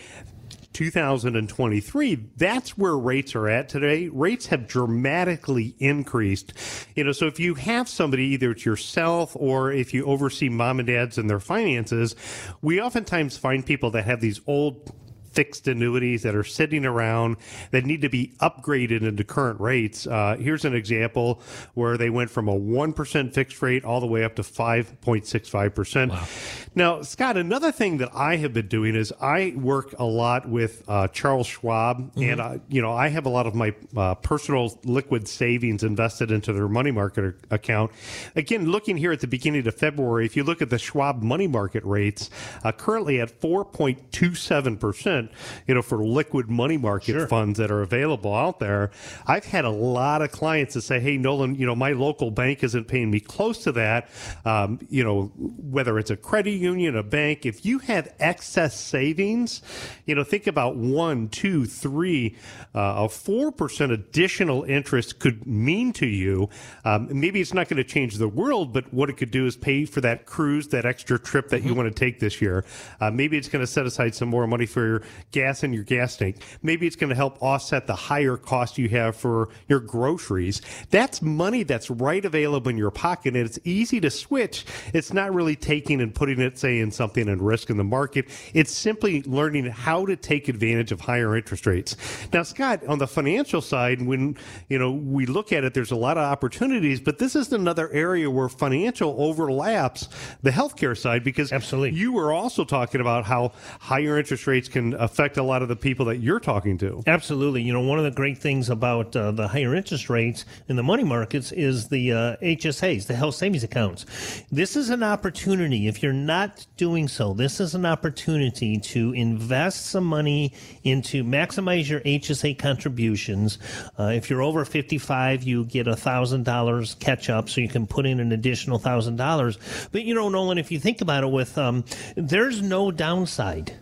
2023, 0.76 2.16
that's 2.36 2.78
where 2.78 2.98
rates 2.98 3.34
are 3.34 3.48
at 3.48 3.70
today. 3.70 4.10
Rates 4.10 4.48
have 4.48 4.68
dramatically 4.68 5.74
increased. 5.80 6.52
You 6.96 7.06
know, 7.06 7.14
so 7.14 7.28
if 7.28 7.40
you 7.40 7.56
have 7.56 7.88
somebody, 7.88 8.26
either 8.26 8.52
it's 8.52 8.66
yourself 8.66 9.38
or 9.38 9.72
if 9.72 9.94
you 9.94 10.06
oversee 10.06 10.50
mom 10.50 10.80
and 10.80 10.88
dads 10.88 11.18
and 11.18 11.30
their 11.30 11.40
finances, 11.40 12.14
we 12.62 12.82
oftentimes 12.82 13.38
find 13.38 13.66
people 13.66 13.90
that 13.92 14.04
have 14.04 14.20
these 14.20 14.42
old 14.48 14.94
fixed 15.36 15.68
annuities 15.68 16.24
that 16.24 16.34
are 16.34 16.44
sitting 16.44 16.86
around 16.86 17.38
that 17.72 17.86
need 17.86 18.02
to 18.02 18.10
be 18.10 18.34
upgraded 18.40 19.04
into 19.04 19.24
current 19.24 19.60
rates. 19.60 20.08
Uh, 20.08 20.38
here's 20.40 20.66
an 20.66 20.74
example 20.74 21.42
where 21.74 21.98
they 21.98 22.10
went 22.10 22.30
from 22.30 22.48
a 22.48 22.56
1% 22.56 23.34
fixed 23.34 23.62
rate 23.62 23.84
all 23.84 24.00
the 24.00 24.08
way 24.08 24.24
up 24.24 24.36
to 24.36 24.42
5.65%. 24.42 26.10
Wow. 26.10 26.28
Now, 26.74 27.02
Scott, 27.02 27.38
another 27.38 27.72
thing 27.72 27.98
that 27.98 28.10
I 28.14 28.38
have 28.38 28.54
been 28.54 28.68
doing 28.68 28.96
is 28.96 29.14
I 29.22 29.54
work 29.56 29.94
a 30.00 30.06
lot 30.06 30.48
with 30.48 30.84
uh, 30.88 31.08
Charles 31.10 31.48
Schwab, 31.48 32.12
mm-hmm. 32.12 32.24
and 32.24 32.42
uh, 32.42 32.58
you 32.68 32.82
know 32.82 32.94
I 32.94 33.10
have 33.10 33.26
a 33.26 33.30
lot 33.30 33.48
of 33.48 33.56
my 33.56 33.74
uh, 33.96 34.16
personal 34.16 34.78
liquid 34.84 35.28
savings 35.28 35.84
invested 35.84 36.32
into 36.32 36.54
their 36.54 36.68
money 36.68 36.92
market 36.92 37.36
account. 37.52 37.92
Again, 38.36 38.70
looking 38.70 38.98
here 38.98 39.12
at 39.12 39.22
the 39.22 39.28
beginning 39.28 39.68
of 39.68 39.76
February, 39.76 40.26
if 40.26 40.36
you 40.36 40.44
look 40.44 40.62
at 40.62 40.70
the 40.70 40.78
Schwab 40.78 41.22
money 41.22 41.48
market 41.48 41.84
rates, 41.86 42.30
uh, 42.64 42.72
currently 42.72 43.22
at 43.22 43.40
4.27 43.40 45.25
percent 45.30 45.68
you 45.68 45.74
know, 45.74 45.82
for 45.82 46.04
liquid 46.04 46.50
money 46.50 46.78
market 46.78 47.14
sure. 47.14 47.28
funds 47.28 47.60
that 47.60 47.72
are 47.72 47.82
available 47.82 48.34
out 48.34 48.60
there. 48.60 48.92
I've 49.26 49.46
had 49.46 49.66
a 49.66 49.70
lot 49.70 50.22
of 50.22 50.32
clients 50.32 50.74
that 50.76 50.82
say, 50.82 51.00
"Hey, 51.00 51.18
Nolan, 51.18 51.56
you 51.56 51.66
know, 51.66 51.76
my 51.76 51.92
local 51.92 52.32
bank 52.32 52.64
isn't 52.64 52.88
paying 52.88 53.12
me 53.12 53.20
close 53.20 53.64
to 53.64 53.72
that." 53.74 54.10
Um, 54.44 54.80
you 54.90 55.04
know, 55.04 55.32
whether 55.36 55.98
it's 55.98 56.12
a 56.12 56.18
credit 56.18 56.52
union, 56.52 56.96
a 56.96 57.04
bank, 57.04 57.46
if 57.46 57.66
you 57.66 57.80
have 57.80 58.14
excess 58.20 58.80
savings, 58.80 59.62
you 60.06 60.16
know, 60.16 60.24
think 60.24 60.48
about 60.48 60.76
one, 60.76 61.30
two, 61.30 61.66
three, 61.66 62.36
uh, 62.74 63.06
a 63.06 63.10
four 63.10 63.52
percent 63.52 63.92
additional 63.92 64.64
interest 64.64 65.20
could 65.20 65.46
mean 65.46 65.94
to 65.94 66.06
you. 66.06 66.50
Um, 66.84 67.08
maybe 67.12 67.42
it's 67.42 67.54
not 67.54 67.68
going 67.68 67.78
to 67.78 67.84
change 67.84 68.18
the 68.18 68.28
world, 68.28 68.74
but 68.74 68.94
what 68.94 69.10
it 69.10 69.18
could 69.18 69.32
do 69.32 69.46
is 69.46 69.56
pay 69.56 69.86
for 69.86 70.02
that 70.02 70.26
cruise, 70.26 70.68
that 70.70 70.86
extra 70.86 71.18
trip 71.18 71.50
that 71.50 71.60
mm-hmm. 71.60 71.70
you 71.70 71.74
want 71.76 71.94
to 71.94 72.00
take 72.00 72.20
this 72.20 72.42
year. 72.42 72.66
Uh, 73.00 73.12
maybe 73.12 73.38
it's 73.38 73.50
going 73.50 73.64
to 73.64 73.68
set 73.68 73.86
aside 73.86 74.14
some 74.14 74.30
more 74.30 74.48
money 74.48 74.66
for 74.66 74.86
your 74.86 75.02
gas 75.32 75.64
in 75.64 75.74
your 75.74 75.84
gas 75.84 76.18
tank. 76.18 76.38
Maybe 76.62 76.88
it's 76.88 76.96
going 76.96 77.10
to 77.10 77.16
help 77.16 77.42
offset 77.42 77.88
the 77.88 77.96
higher 77.96 78.38
cost 78.38 78.78
you 78.78 78.90
have 78.90 79.16
for 79.16 79.50
your 79.68 79.80
groceries. 79.80 80.62
That's 80.90 81.22
money 81.22 81.64
that's 81.64 81.90
right 81.90 82.24
available 82.24 82.70
in 82.70 82.78
your 82.78 82.92
pocket 82.92 83.36
and 83.36 83.46
it's 83.46 83.60
easy 83.64 84.00
to 84.02 84.10
switch. 84.10 84.66
It's 84.94 85.14
not 85.14 85.34
really 85.34 85.56
taking 85.56 86.02
and 86.02 86.14
putting 86.14 86.40
it, 86.40 86.58
say, 86.58 86.80
in 86.80 86.92
something 86.92 87.28
and 87.28 87.42
risk 87.42 87.70
in 87.70 87.78
the 87.78 87.84
market. 87.84 88.30
It's 88.54 88.72
simply 88.72 89.22
learning 89.24 89.66
how 89.66 90.06
to 90.06 90.16
take 90.16 90.48
advantage 90.48 90.92
of 90.92 91.02
higher 91.02 91.36
interest 91.36 91.66
rates. 91.66 91.96
Now, 92.34 92.44
Scott, 92.44 92.86
on 92.88 93.00
the 93.00 93.08
financial 93.08 93.62
side, 93.62 94.02
when, 94.02 94.38
you 94.70 94.80
know, 94.80 94.92
we 94.92 95.26
look 95.26 95.52
at 95.52 95.64
it, 95.64 95.74
there's 95.74 95.92
a 95.92 95.96
lot 95.96 96.18
of 96.18 96.24
opportunities, 96.24 97.00
but 97.00 97.18
this 97.20 97.36
is 97.36 97.52
another 97.52 97.90
area 97.92 98.30
where 98.30 98.50
financial 98.50 99.16
overlaps 99.18 100.08
the 100.42 100.52
healthcare 100.52 100.98
side 100.98 101.24
because 101.24 101.52
Absolutely. 101.52 101.98
you 101.98 102.14
were 102.14 102.34
also 102.34 102.64
talking 102.64 103.02
about 103.02 103.26
how 103.26 103.52
higher 103.80 104.18
interest 104.18 104.48
rates 104.48 104.68
can 104.68 104.94
uh, 104.96 105.05
affect 105.06 105.38
a 105.38 105.44
lot 105.44 105.62
of 105.62 105.70
the 105.70 105.76
people 105.76 106.06
that 106.08 106.18
you're 106.18 106.40
talking 106.40 106.78
to. 106.80 107.02
Absolutely. 107.08 107.62
You 107.62 107.74
know, 107.74 107.82
one 107.82 107.98
of 107.98 108.04
the 108.04 108.12
great 108.12 108.38
things 108.38 108.70
about 108.70 109.16
uh, 109.16 109.32
the 109.32 109.48
higher 109.48 109.76
interest 109.76 110.10
rates 110.10 110.46
in 110.68 110.76
the 110.76 110.84
money 110.84 111.04
markets 111.04 111.52
is 111.52 111.88
the 111.88 112.12
uh, 112.12 112.36
HSAs, 112.42 113.08
the 113.08 113.16
health 113.16 113.36
savings 113.36 113.64
accounts. 113.64 114.06
This 114.52 114.76
is 114.76 114.90
an 114.90 115.04
opportunity. 115.04 115.88
If 115.88 116.04
you're 116.04 116.14
not 116.14 116.66
doing 116.76 117.08
so, 117.08 117.34
this 117.34 117.60
is 117.60 117.76
an 117.76 117.86
opportunity 117.86 118.80
to 118.80 119.14
invest 119.14 119.86
some 119.88 120.06
money 120.06 120.54
into 120.84 121.24
maximize 121.24 121.88
your 121.90 122.02
HSA 122.02 122.58
contributions. 122.58 123.60
Uh, 123.98 124.12
if 124.14 124.30
you're 124.30 124.42
over 124.42 124.66
55, 124.66 125.44
you 125.44 125.66
get 125.66 125.88
a 125.88 125.96
thousand 125.96 126.44
dollars 126.44 126.96
catch 126.96 127.30
up, 127.30 127.50
so 127.50 127.62
you 127.62 127.70
can 127.70 127.86
put 127.88 128.06
in 128.06 128.20
an 128.20 128.32
additional 128.32 128.80
thousand 128.80 129.18
dollars. 129.18 129.58
But 129.92 130.04
you 130.04 130.16
know, 130.16 130.30
Nolan, 130.30 130.58
if 130.58 130.72
you 130.72 130.80
think 130.80 131.02
about 131.02 131.24
it, 131.24 131.32
with 131.32 131.58
um, 131.58 131.84
there's 132.16 132.62
no 132.62 132.92
downside 132.92 133.78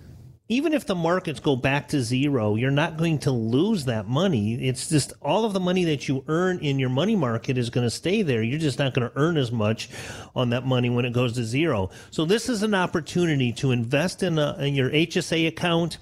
even 0.54 0.74
if 0.74 0.86
the 0.86 0.94
markets 0.94 1.40
go 1.40 1.56
back 1.56 1.88
to 1.88 2.04
zero, 2.04 2.54
you're 2.54 2.70
not 2.70 2.96
going 2.96 3.18
to 3.18 3.32
lose 3.32 3.86
that 3.86 4.08
money. 4.08 4.54
It's 4.68 4.88
just 4.88 5.12
all 5.20 5.46
of 5.46 5.54
the 5.54 5.60
money 5.60 5.84
that 5.86 6.08
you 6.08 6.24
earn 6.28 6.60
in 6.60 6.78
your 6.78 6.90
money 6.90 7.16
market 7.16 7.58
is 7.58 7.72
going 7.72 7.88
to 7.88 7.90
stay 7.90 8.22
there. 8.22 8.44
You're 8.44 8.60
just 8.60 8.78
not 8.78 8.94
going 8.94 9.10
to 9.10 9.18
earn 9.18 9.36
as 9.38 9.52
much 9.52 9.90
on 10.36 10.52
that 10.52 10.64
money 10.64 10.92
when 10.92 11.06
it 11.06 11.12
goes 11.12 11.34
to 11.34 11.44
zero. 11.44 11.90
So 12.12 12.26
this 12.26 12.50
is 12.50 12.62
an 12.62 12.76
opportunity 12.76 13.52
to 13.54 13.72
invest 13.72 14.22
in, 14.22 14.38
a, 14.38 14.56
in 14.60 14.76
your 14.76 14.92
HSA 14.92 15.48
account 15.48 15.98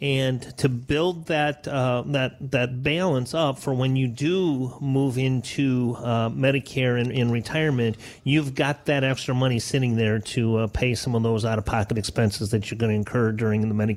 and 0.00 0.42
to 0.58 0.68
build 0.68 1.26
that 1.26 1.68
uh, 1.68 2.02
that 2.06 2.50
that 2.50 2.82
balance 2.82 3.34
up 3.34 3.60
for 3.60 3.72
when 3.72 3.94
you 3.94 4.08
do 4.08 4.76
move 4.80 5.16
into 5.16 5.94
uh, 5.98 6.28
Medicare 6.28 7.00
and 7.00 7.32
retirement. 7.32 7.96
You've 8.24 8.56
got 8.56 8.86
that 8.86 9.04
extra 9.04 9.32
money 9.32 9.60
sitting 9.60 9.94
there 9.94 10.18
to 10.18 10.56
uh, 10.56 10.66
pay 10.66 10.96
some 10.96 11.14
of 11.14 11.22
those 11.22 11.44
out 11.44 11.58
of 11.58 11.64
pocket 11.64 11.98
expenses 11.98 12.50
that 12.50 12.68
you're 12.68 12.78
going 12.78 12.90
to 12.90 12.96
incur 12.96 13.30
during 13.30 13.60
the 13.60 13.74
Medicare. 13.74 13.91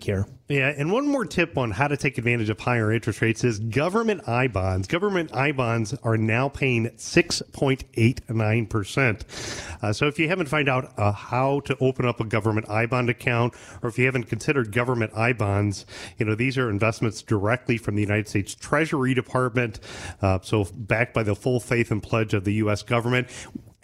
Yeah, 0.47 0.71
and 0.77 0.91
one 0.91 1.07
more 1.07 1.25
tip 1.25 1.57
on 1.57 1.71
how 1.71 1.87
to 1.87 1.97
take 1.97 2.19
advantage 2.19 2.51
of 2.51 2.59
higher 2.59 2.91
interest 2.91 3.19
rates 3.19 3.43
is 3.43 3.57
government 3.57 4.29
I 4.29 4.45
bonds. 4.45 4.87
Government 4.87 5.35
I 5.35 5.51
bonds 5.51 5.95
are 6.03 6.17
now 6.17 6.49
paying 6.49 6.89
6.89%. 6.89 9.81
Uh, 9.81 9.91
so 9.91 10.05
if 10.05 10.19
you 10.19 10.27
haven't 10.27 10.45
found 10.45 10.69
out 10.69 10.93
uh, 10.99 11.11
how 11.11 11.61
to 11.61 11.75
open 11.79 12.05
up 12.05 12.19
a 12.19 12.25
government 12.25 12.69
I 12.69 12.85
bond 12.85 13.09
account, 13.09 13.55
or 13.81 13.89
if 13.89 13.97
you 13.97 14.05
haven't 14.05 14.25
considered 14.25 14.71
government 14.71 15.13
I 15.15 15.33
bonds, 15.33 15.87
you 16.19 16.27
know, 16.27 16.35
these 16.35 16.59
are 16.59 16.69
investments 16.69 17.23
directly 17.23 17.79
from 17.79 17.95
the 17.95 18.01
United 18.01 18.27
States 18.27 18.53
Treasury 18.53 19.15
Department. 19.15 19.79
Uh, 20.21 20.37
so 20.43 20.67
backed 20.75 21.15
by 21.15 21.23
the 21.23 21.35
full 21.35 21.59
faith 21.59 21.89
and 21.89 22.03
pledge 22.03 22.35
of 22.35 22.43
the 22.43 22.53
U.S. 22.53 22.83
government 22.83 23.29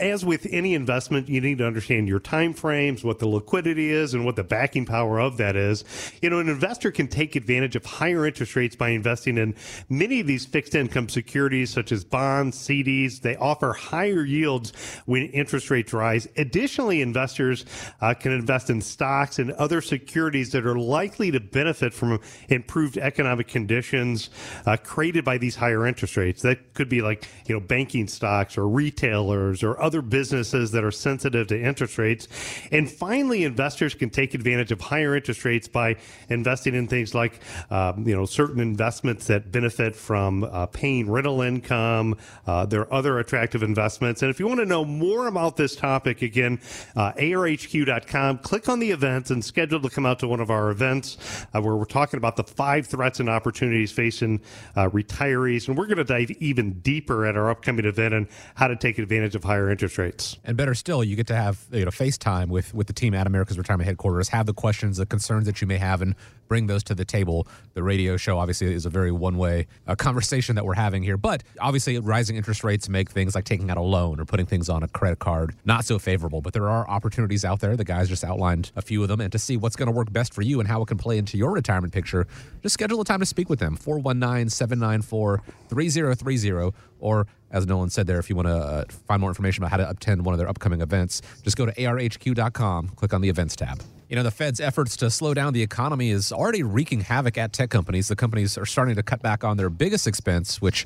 as 0.01 0.25
with 0.25 0.47
any 0.49 0.73
investment, 0.73 1.29
you 1.29 1.39
need 1.39 1.59
to 1.59 1.67
understand 1.67 2.07
your 2.07 2.19
time 2.19 2.53
frames, 2.53 3.03
what 3.03 3.19
the 3.19 3.27
liquidity 3.27 3.91
is, 3.91 4.13
and 4.13 4.25
what 4.25 4.35
the 4.35 4.43
backing 4.43 4.85
power 4.85 5.19
of 5.19 5.37
that 5.37 5.55
is. 5.55 5.83
You 6.21 6.29
know, 6.31 6.39
an 6.39 6.49
investor 6.49 6.91
can 6.91 7.07
take 7.07 7.35
advantage 7.35 7.75
of 7.75 7.85
higher 7.85 8.25
interest 8.25 8.55
rates 8.55 8.75
by 8.75 8.89
investing 8.89 9.37
in 9.37 9.55
many 9.89 10.19
of 10.19 10.27
these 10.27 10.45
fixed 10.45 10.73
income 10.73 11.07
securities, 11.07 11.69
such 11.69 11.91
as 11.91 12.03
bonds, 12.03 12.57
CDs. 12.57 13.21
They 13.21 13.35
offer 13.35 13.73
higher 13.73 14.25
yields 14.25 14.73
when 15.05 15.23
interest 15.27 15.69
rates 15.69 15.93
rise. 15.93 16.27
Additionally, 16.35 17.01
investors 17.01 17.65
uh, 18.01 18.15
can 18.15 18.31
invest 18.31 18.71
in 18.71 18.81
stocks 18.81 19.37
and 19.37 19.51
other 19.51 19.81
securities 19.81 20.51
that 20.51 20.65
are 20.65 20.79
likely 20.79 21.29
to 21.31 21.39
benefit 21.39 21.93
from 21.93 22.19
improved 22.49 22.97
economic 22.97 23.47
conditions 23.47 24.31
uh, 24.65 24.77
created 24.77 25.23
by 25.23 25.37
these 25.37 25.55
higher 25.55 25.85
interest 25.85 26.17
rates. 26.17 26.41
That 26.41 26.73
could 26.73 26.89
be 26.89 27.01
like, 27.01 27.27
you 27.45 27.53
know, 27.53 27.61
banking 27.61 28.07
stocks 28.07 28.57
or 28.57 28.67
retailers 28.67 29.61
or 29.61 29.79
other 29.81 29.90
other 29.91 30.01
businesses 30.01 30.71
that 30.71 30.85
are 30.85 30.91
sensitive 30.91 31.47
to 31.47 31.61
interest 31.61 31.97
rates. 31.97 32.29
And 32.71 32.89
finally, 32.89 33.43
investors 33.43 33.93
can 33.93 34.09
take 34.09 34.33
advantage 34.33 34.71
of 34.71 34.79
higher 34.79 35.17
interest 35.17 35.43
rates 35.43 35.67
by 35.67 35.97
investing 36.29 36.75
in 36.75 36.87
things 36.87 37.13
like, 37.13 37.41
um, 37.69 38.07
you 38.07 38.15
know, 38.15 38.25
certain 38.25 38.61
investments 38.61 39.27
that 39.27 39.51
benefit 39.51 39.93
from 39.93 40.45
uh, 40.45 40.67
paying 40.67 41.11
rental 41.11 41.41
income. 41.41 42.15
Uh, 42.47 42.65
there 42.65 42.79
are 42.79 42.93
other 42.93 43.19
attractive 43.19 43.63
investments. 43.63 44.21
And 44.21 44.31
if 44.31 44.39
you 44.39 44.47
want 44.47 44.61
to 44.61 44.65
know 44.65 44.85
more 44.85 45.27
about 45.27 45.57
this 45.57 45.75
topic, 45.75 46.21
again, 46.21 46.61
uh, 46.95 47.11
arhq.com, 47.11 48.37
click 48.37 48.69
on 48.69 48.79
the 48.79 48.91
events 48.91 49.29
and 49.29 49.43
schedule 49.43 49.81
to 49.81 49.89
come 49.89 50.05
out 50.05 50.19
to 50.19 50.27
one 50.29 50.39
of 50.39 50.49
our 50.49 50.69
events 50.69 51.17
uh, 51.53 51.59
where 51.59 51.75
we're 51.75 51.83
talking 51.83 52.17
about 52.17 52.37
the 52.37 52.45
five 52.45 52.87
threats 52.87 53.19
and 53.19 53.27
opportunities 53.27 53.91
facing 53.91 54.39
uh, 54.77 54.87
retirees. 54.87 55.67
And 55.67 55.77
we're 55.77 55.87
going 55.87 55.97
to 55.97 56.05
dive 56.05 56.31
even 56.39 56.79
deeper 56.79 57.25
at 57.25 57.35
our 57.35 57.49
upcoming 57.49 57.83
event 57.83 58.13
and 58.13 58.27
how 58.55 58.69
to 58.69 58.77
take 58.77 58.97
advantage 58.97 59.35
of 59.35 59.43
higher 59.43 59.69
interest 59.69 59.80
rates. 59.97 60.37
And 60.43 60.57
better 60.57 60.73
still, 60.73 61.03
you 61.03 61.15
get 61.15 61.27
to 61.27 61.35
have 61.35 61.65
you 61.71 61.85
know 61.85 61.91
FaceTime 61.91 62.47
with 62.47 62.73
with 62.73 62.87
the 62.87 62.93
team 62.93 63.13
at 63.13 63.27
America's 63.27 63.57
Retirement 63.57 63.87
Headquarters, 63.87 64.29
have 64.29 64.45
the 64.45 64.53
questions, 64.53 64.97
the 64.97 65.05
concerns 65.05 65.45
that 65.45 65.61
you 65.61 65.67
may 65.67 65.77
have, 65.77 66.01
and 66.01 66.15
bring 66.47 66.67
those 66.67 66.83
to 66.83 66.95
the 66.95 67.05
table. 67.05 67.47
The 67.73 67.83
radio 67.83 68.17
show 68.17 68.37
obviously 68.37 68.73
is 68.73 68.85
a 68.85 68.89
very 68.89 69.11
one 69.11 69.37
way 69.37 69.67
uh, 69.87 69.95
conversation 69.95 70.55
that 70.55 70.65
we're 70.65 70.75
having 70.75 71.01
here, 71.01 71.17
but 71.17 71.43
obviously 71.59 71.97
rising 71.99 72.35
interest 72.35 72.63
rates 72.63 72.89
make 72.89 73.09
things 73.09 73.35
like 73.35 73.45
taking 73.45 73.69
out 73.69 73.77
a 73.77 73.81
loan 73.81 74.19
or 74.19 74.25
putting 74.25 74.45
things 74.45 74.67
on 74.69 74.83
a 74.83 74.87
credit 74.87 75.19
card 75.19 75.55
not 75.65 75.85
so 75.85 75.97
favorable. 75.97 76.41
But 76.41 76.53
there 76.53 76.69
are 76.69 76.87
opportunities 76.89 77.45
out 77.45 77.61
there. 77.61 77.77
The 77.77 77.85
guys 77.85 78.09
just 78.09 78.23
outlined 78.23 78.71
a 78.75 78.81
few 78.81 79.01
of 79.01 79.07
them, 79.07 79.21
and 79.21 79.31
to 79.31 79.39
see 79.39 79.57
what's 79.57 79.75
going 79.75 79.87
to 79.87 79.93
work 79.93 80.11
best 80.11 80.33
for 80.33 80.41
you 80.41 80.59
and 80.59 80.67
how 80.67 80.81
it 80.81 80.87
can 80.87 80.97
play 80.97 81.17
into 81.17 81.37
your 81.37 81.51
retirement 81.51 81.93
picture, 81.93 82.27
just 82.61 82.73
schedule 82.73 83.01
a 83.01 83.05
time 83.05 83.19
to 83.19 83.25
speak 83.25 83.49
with 83.49 83.59
them. 83.59 83.75
419 83.75 84.49
794 84.49 85.41
3030 85.69 86.75
or 86.99 87.27
as 87.51 87.67
Nolan 87.67 87.89
said 87.89 88.07
there, 88.07 88.19
if 88.19 88.29
you 88.29 88.35
want 88.35 88.47
to 88.47 88.55
uh, 88.55 88.85
find 89.07 89.19
more 89.19 89.29
information 89.29 89.63
about 89.63 89.71
how 89.71 89.77
to 89.77 89.89
attend 89.89 90.25
one 90.25 90.33
of 90.33 90.39
their 90.39 90.47
upcoming 90.47 90.81
events, 90.81 91.21
just 91.43 91.57
go 91.57 91.65
to 91.65 91.73
arhq.com, 91.73 92.89
click 92.89 93.13
on 93.13 93.21
the 93.21 93.29
events 93.29 93.55
tab. 93.55 93.81
You 94.09 94.15
know, 94.15 94.23
the 94.23 94.31
Fed's 94.31 94.59
efforts 94.59 94.97
to 94.97 95.09
slow 95.09 95.33
down 95.33 95.53
the 95.53 95.61
economy 95.61 96.09
is 96.09 96.31
already 96.31 96.63
wreaking 96.63 97.01
havoc 97.01 97.37
at 97.37 97.53
tech 97.53 97.69
companies. 97.69 98.07
The 98.07 98.15
companies 98.15 98.57
are 98.57 98.65
starting 98.65 98.95
to 98.95 99.03
cut 99.03 99.21
back 99.21 99.43
on 99.43 99.57
their 99.57 99.69
biggest 99.69 100.07
expense, 100.07 100.61
which 100.61 100.85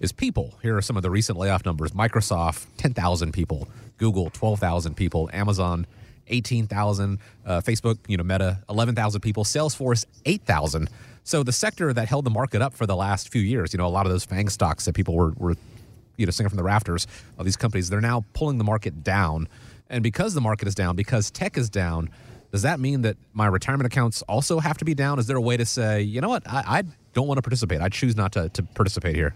is 0.00 0.12
people. 0.12 0.58
Here 0.62 0.76
are 0.76 0.82
some 0.82 0.96
of 0.96 1.02
the 1.02 1.10
recent 1.10 1.38
layoff 1.38 1.64
numbers 1.64 1.92
Microsoft, 1.92 2.66
10,000 2.76 3.32
people, 3.32 3.68
Google, 3.98 4.30
12,000 4.30 4.94
people, 4.94 5.30
Amazon, 5.32 5.86
18,000, 6.28 7.18
uh, 7.44 7.60
Facebook, 7.60 7.98
you 8.06 8.16
know, 8.16 8.24
Meta, 8.24 8.62
11,000 8.68 9.20
people, 9.20 9.44
Salesforce, 9.44 10.06
8,000. 10.24 10.88
So 11.24 11.42
the 11.42 11.52
sector 11.52 11.92
that 11.92 12.08
held 12.08 12.24
the 12.24 12.30
market 12.30 12.62
up 12.62 12.74
for 12.74 12.86
the 12.86 12.96
last 12.96 13.28
few 13.28 13.42
years, 13.42 13.72
you 13.72 13.78
know, 13.78 13.86
a 13.86 13.88
lot 13.88 14.06
of 14.06 14.12
those 14.12 14.24
FANG 14.24 14.48
stocks 14.48 14.86
that 14.86 14.94
people 14.94 15.14
were, 15.14 15.32
were 15.36 15.56
you 16.22 16.26
know, 16.26 16.30
singing 16.30 16.48
from 16.48 16.56
the 16.56 16.62
rafters 16.62 17.06
of 17.36 17.44
these 17.44 17.56
companies, 17.56 17.90
they're 17.90 18.00
now 18.00 18.24
pulling 18.32 18.58
the 18.58 18.64
market 18.64 19.04
down. 19.04 19.48
And 19.90 20.02
because 20.02 20.32
the 20.32 20.40
market 20.40 20.66
is 20.66 20.74
down, 20.74 20.96
because 20.96 21.30
tech 21.30 21.58
is 21.58 21.68
down, 21.68 22.08
does 22.50 22.62
that 22.62 22.80
mean 22.80 23.02
that 23.02 23.16
my 23.32 23.46
retirement 23.46 23.86
accounts 23.86 24.22
also 24.22 24.60
have 24.60 24.78
to 24.78 24.84
be 24.84 24.94
down? 24.94 25.18
Is 25.18 25.26
there 25.26 25.36
a 25.36 25.40
way 25.40 25.56
to 25.56 25.66
say, 25.66 26.02
you 26.02 26.20
know 26.20 26.28
what, 26.28 26.42
I, 26.46 26.78
I 26.78 26.82
don't 27.12 27.26
want 27.26 27.38
to 27.38 27.42
participate. 27.42 27.80
I 27.80 27.88
choose 27.88 28.16
not 28.16 28.32
to, 28.32 28.48
to 28.50 28.62
participate 28.62 29.16
here? 29.16 29.34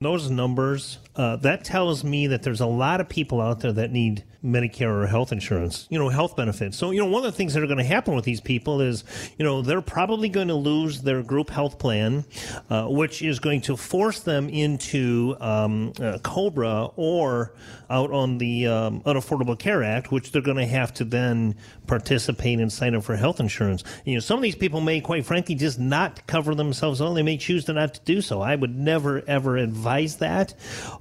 Those 0.00 0.30
numbers, 0.30 0.98
uh, 1.16 1.36
that 1.36 1.64
tells 1.64 2.04
me 2.04 2.26
that 2.28 2.42
there's 2.42 2.60
a 2.60 2.66
lot 2.66 3.00
of 3.00 3.08
people 3.08 3.40
out 3.40 3.60
there 3.60 3.72
that 3.72 3.90
need 3.90 4.24
Medicare 4.44 5.02
or 5.02 5.06
health 5.06 5.32
insurance, 5.32 5.86
you 5.88 5.98
know, 5.98 6.10
health 6.10 6.36
benefits. 6.36 6.76
So, 6.76 6.90
you 6.90 7.00
know, 7.00 7.06
one 7.06 7.24
of 7.24 7.32
the 7.32 7.36
things 7.36 7.54
that 7.54 7.62
are 7.62 7.66
going 7.66 7.78
to 7.78 7.84
happen 7.84 8.14
with 8.14 8.26
these 8.26 8.42
people 8.42 8.82
is, 8.82 9.02
you 9.38 9.44
know, 9.44 9.62
they're 9.62 9.80
probably 9.80 10.28
going 10.28 10.48
to 10.48 10.54
lose 10.54 11.00
their 11.00 11.22
group 11.22 11.48
health 11.48 11.78
plan, 11.78 12.26
uh, 12.68 12.84
which 12.86 13.22
is 13.22 13.38
going 13.38 13.62
to 13.62 13.76
force 13.76 14.20
them 14.20 14.50
into 14.50 15.34
um, 15.40 15.92
uh, 15.98 16.18
COBRA 16.22 16.90
or 16.96 17.54
out 17.88 18.10
on 18.10 18.36
the 18.36 18.66
um, 18.66 19.00
Unaffordable 19.02 19.58
Care 19.58 19.82
Act, 19.82 20.12
which 20.12 20.32
they're 20.32 20.42
going 20.42 20.58
to 20.58 20.66
have 20.66 20.92
to 20.94 21.04
then 21.04 21.54
participate 21.86 22.60
and 22.60 22.70
sign 22.70 22.94
up 22.94 23.04
for 23.04 23.16
health 23.16 23.40
insurance. 23.40 23.82
You 24.04 24.14
know, 24.14 24.20
some 24.20 24.38
of 24.38 24.42
these 24.42 24.56
people 24.56 24.82
may, 24.82 25.00
quite 25.00 25.24
frankly, 25.24 25.54
just 25.54 25.78
not 25.78 26.26
cover 26.26 26.54
themselves 26.54 27.00
on. 27.00 27.14
They 27.14 27.22
may 27.22 27.38
choose 27.38 27.64
to 27.66 27.72
not 27.72 27.94
to 27.94 28.00
do 28.04 28.20
so. 28.20 28.42
I 28.42 28.56
would 28.56 28.76
never, 28.76 29.22
ever 29.26 29.53
advise 29.56 30.16
that. 30.16 30.54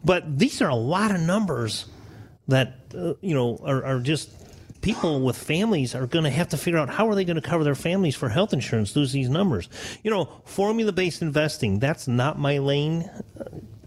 But 0.03 0.37
these 0.37 0.61
are 0.61 0.69
a 0.69 0.75
lot 0.75 1.11
of 1.11 1.21
numbers 1.21 1.85
that 2.47 2.75
uh, 2.97 3.13
you 3.21 3.33
know 3.33 3.59
are, 3.63 3.83
are 3.83 3.99
just 3.99 4.29
people 4.81 5.21
with 5.21 5.37
families 5.37 5.95
are 5.95 6.05
going 6.05 6.25
to 6.25 6.29
have 6.29 6.49
to 6.49 6.57
figure 6.57 6.77
out 6.77 6.89
how 6.89 7.07
are 7.07 7.15
they 7.15 7.23
going 7.23 7.37
to 7.37 7.41
cover 7.41 7.63
their 7.63 7.75
families 7.75 8.15
for 8.15 8.27
health 8.27 8.51
insurance 8.51 8.95
lose 8.95 9.13
these 9.13 9.29
numbers 9.29 9.69
you 10.03 10.11
know 10.11 10.27
formula 10.43 10.91
based 10.91 11.21
investing 11.21 11.79
that's 11.79 12.05
not 12.07 12.37
my 12.37 12.57
lane 12.57 13.09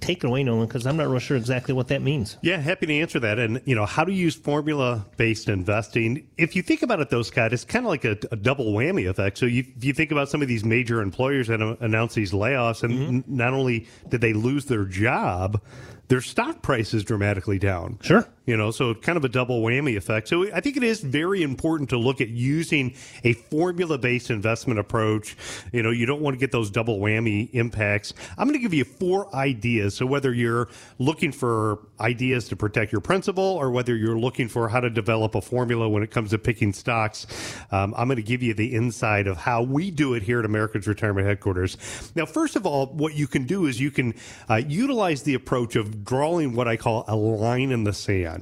take 0.00 0.22
it 0.22 0.26
away 0.26 0.42
nolan 0.42 0.66
because 0.66 0.86
i'm 0.86 0.96
not 0.96 1.08
real 1.08 1.18
sure 1.18 1.36
exactly 1.36 1.74
what 1.74 1.88
that 1.88 2.02
means 2.02 2.36
yeah 2.42 2.58
happy 2.58 2.86
to 2.86 2.94
answer 2.94 3.18
that 3.18 3.38
and 3.38 3.60
you 3.64 3.74
know 3.74 3.86
how 3.86 4.04
to 4.04 4.12
use 4.12 4.34
formula 4.34 5.04
based 5.16 5.48
investing 5.48 6.26
if 6.36 6.54
you 6.54 6.62
think 6.62 6.82
about 6.82 7.00
it 7.00 7.10
though 7.10 7.22
scott 7.22 7.52
it's 7.52 7.64
kind 7.64 7.84
of 7.84 7.90
like 7.90 8.04
a, 8.04 8.16
a, 8.30 8.36
double 8.36 8.72
whammy 8.72 9.08
effect 9.08 9.38
so 9.38 9.46
you, 9.46 9.64
if 9.76 9.84
you 9.84 9.92
think 9.92 10.10
about 10.10 10.28
some 10.28 10.42
of 10.42 10.48
these 10.48 10.64
major 10.64 11.00
employers 11.00 11.48
that 11.48 11.60
announce 11.80 12.14
these 12.14 12.32
layoffs 12.32 12.82
and 12.82 12.92
mm-hmm. 12.92 13.14
n- 13.16 13.24
not 13.26 13.52
only 13.52 13.86
did 14.08 14.20
they 14.20 14.32
lose 14.32 14.66
their 14.66 14.84
job 14.84 15.60
their 16.08 16.20
stock 16.20 16.62
price 16.62 16.94
is 16.94 17.04
dramatically 17.04 17.58
down. 17.58 17.98
Sure. 18.02 18.26
You 18.46 18.56
know, 18.56 18.70
so 18.70 18.94
kind 18.94 19.16
of 19.18 19.24
a 19.24 19.28
double 19.28 19.60
whammy 19.60 19.96
effect. 19.96 20.28
So 20.28 20.50
I 20.52 20.60
think 20.60 20.76
it 20.76 20.84
is 20.84 21.00
very 21.00 21.42
important 21.42 21.90
to 21.90 21.98
look 21.98 22.20
at 22.20 22.28
using 22.28 22.94
a 23.24 23.32
formula 23.32 23.98
based 23.98 24.30
investment 24.30 24.78
approach. 24.78 25.36
You 25.72 25.82
know, 25.82 25.90
you 25.90 26.06
don't 26.06 26.20
want 26.20 26.34
to 26.34 26.38
get 26.38 26.52
those 26.52 26.70
double 26.70 27.00
whammy 27.00 27.52
impacts. 27.52 28.14
I'm 28.38 28.46
going 28.46 28.58
to 28.58 28.62
give 28.62 28.72
you 28.72 28.84
four 28.84 29.34
ideas. 29.34 29.96
So 29.96 30.06
whether 30.06 30.32
you're 30.32 30.68
looking 31.00 31.32
for 31.32 31.80
ideas 31.98 32.48
to 32.48 32.56
protect 32.56 32.92
your 32.92 33.00
principal 33.00 33.42
or 33.42 33.72
whether 33.72 33.96
you're 33.96 34.18
looking 34.18 34.48
for 34.48 34.68
how 34.68 34.78
to 34.78 34.90
develop 34.90 35.34
a 35.34 35.40
formula 35.40 35.88
when 35.88 36.04
it 36.04 36.12
comes 36.12 36.30
to 36.30 36.38
picking 36.38 36.72
stocks, 36.72 37.26
um, 37.72 37.94
I'm 37.96 38.06
going 38.06 38.16
to 38.16 38.22
give 38.22 38.44
you 38.44 38.54
the 38.54 38.74
inside 38.74 39.26
of 39.26 39.38
how 39.38 39.62
we 39.62 39.90
do 39.90 40.14
it 40.14 40.22
here 40.22 40.38
at 40.38 40.44
America's 40.44 40.86
Retirement 40.86 41.26
Headquarters. 41.26 41.76
Now, 42.14 42.26
first 42.26 42.54
of 42.54 42.64
all, 42.64 42.86
what 42.86 43.14
you 43.14 43.26
can 43.26 43.44
do 43.44 43.66
is 43.66 43.80
you 43.80 43.90
can 43.90 44.14
uh, 44.48 44.56
utilize 44.56 45.24
the 45.24 45.34
approach 45.34 45.74
of 45.74 46.04
drawing 46.04 46.54
what 46.54 46.68
I 46.68 46.76
call 46.76 47.04
a 47.08 47.16
line 47.16 47.72
in 47.72 47.82
the 47.82 47.92
sand. 47.92 48.35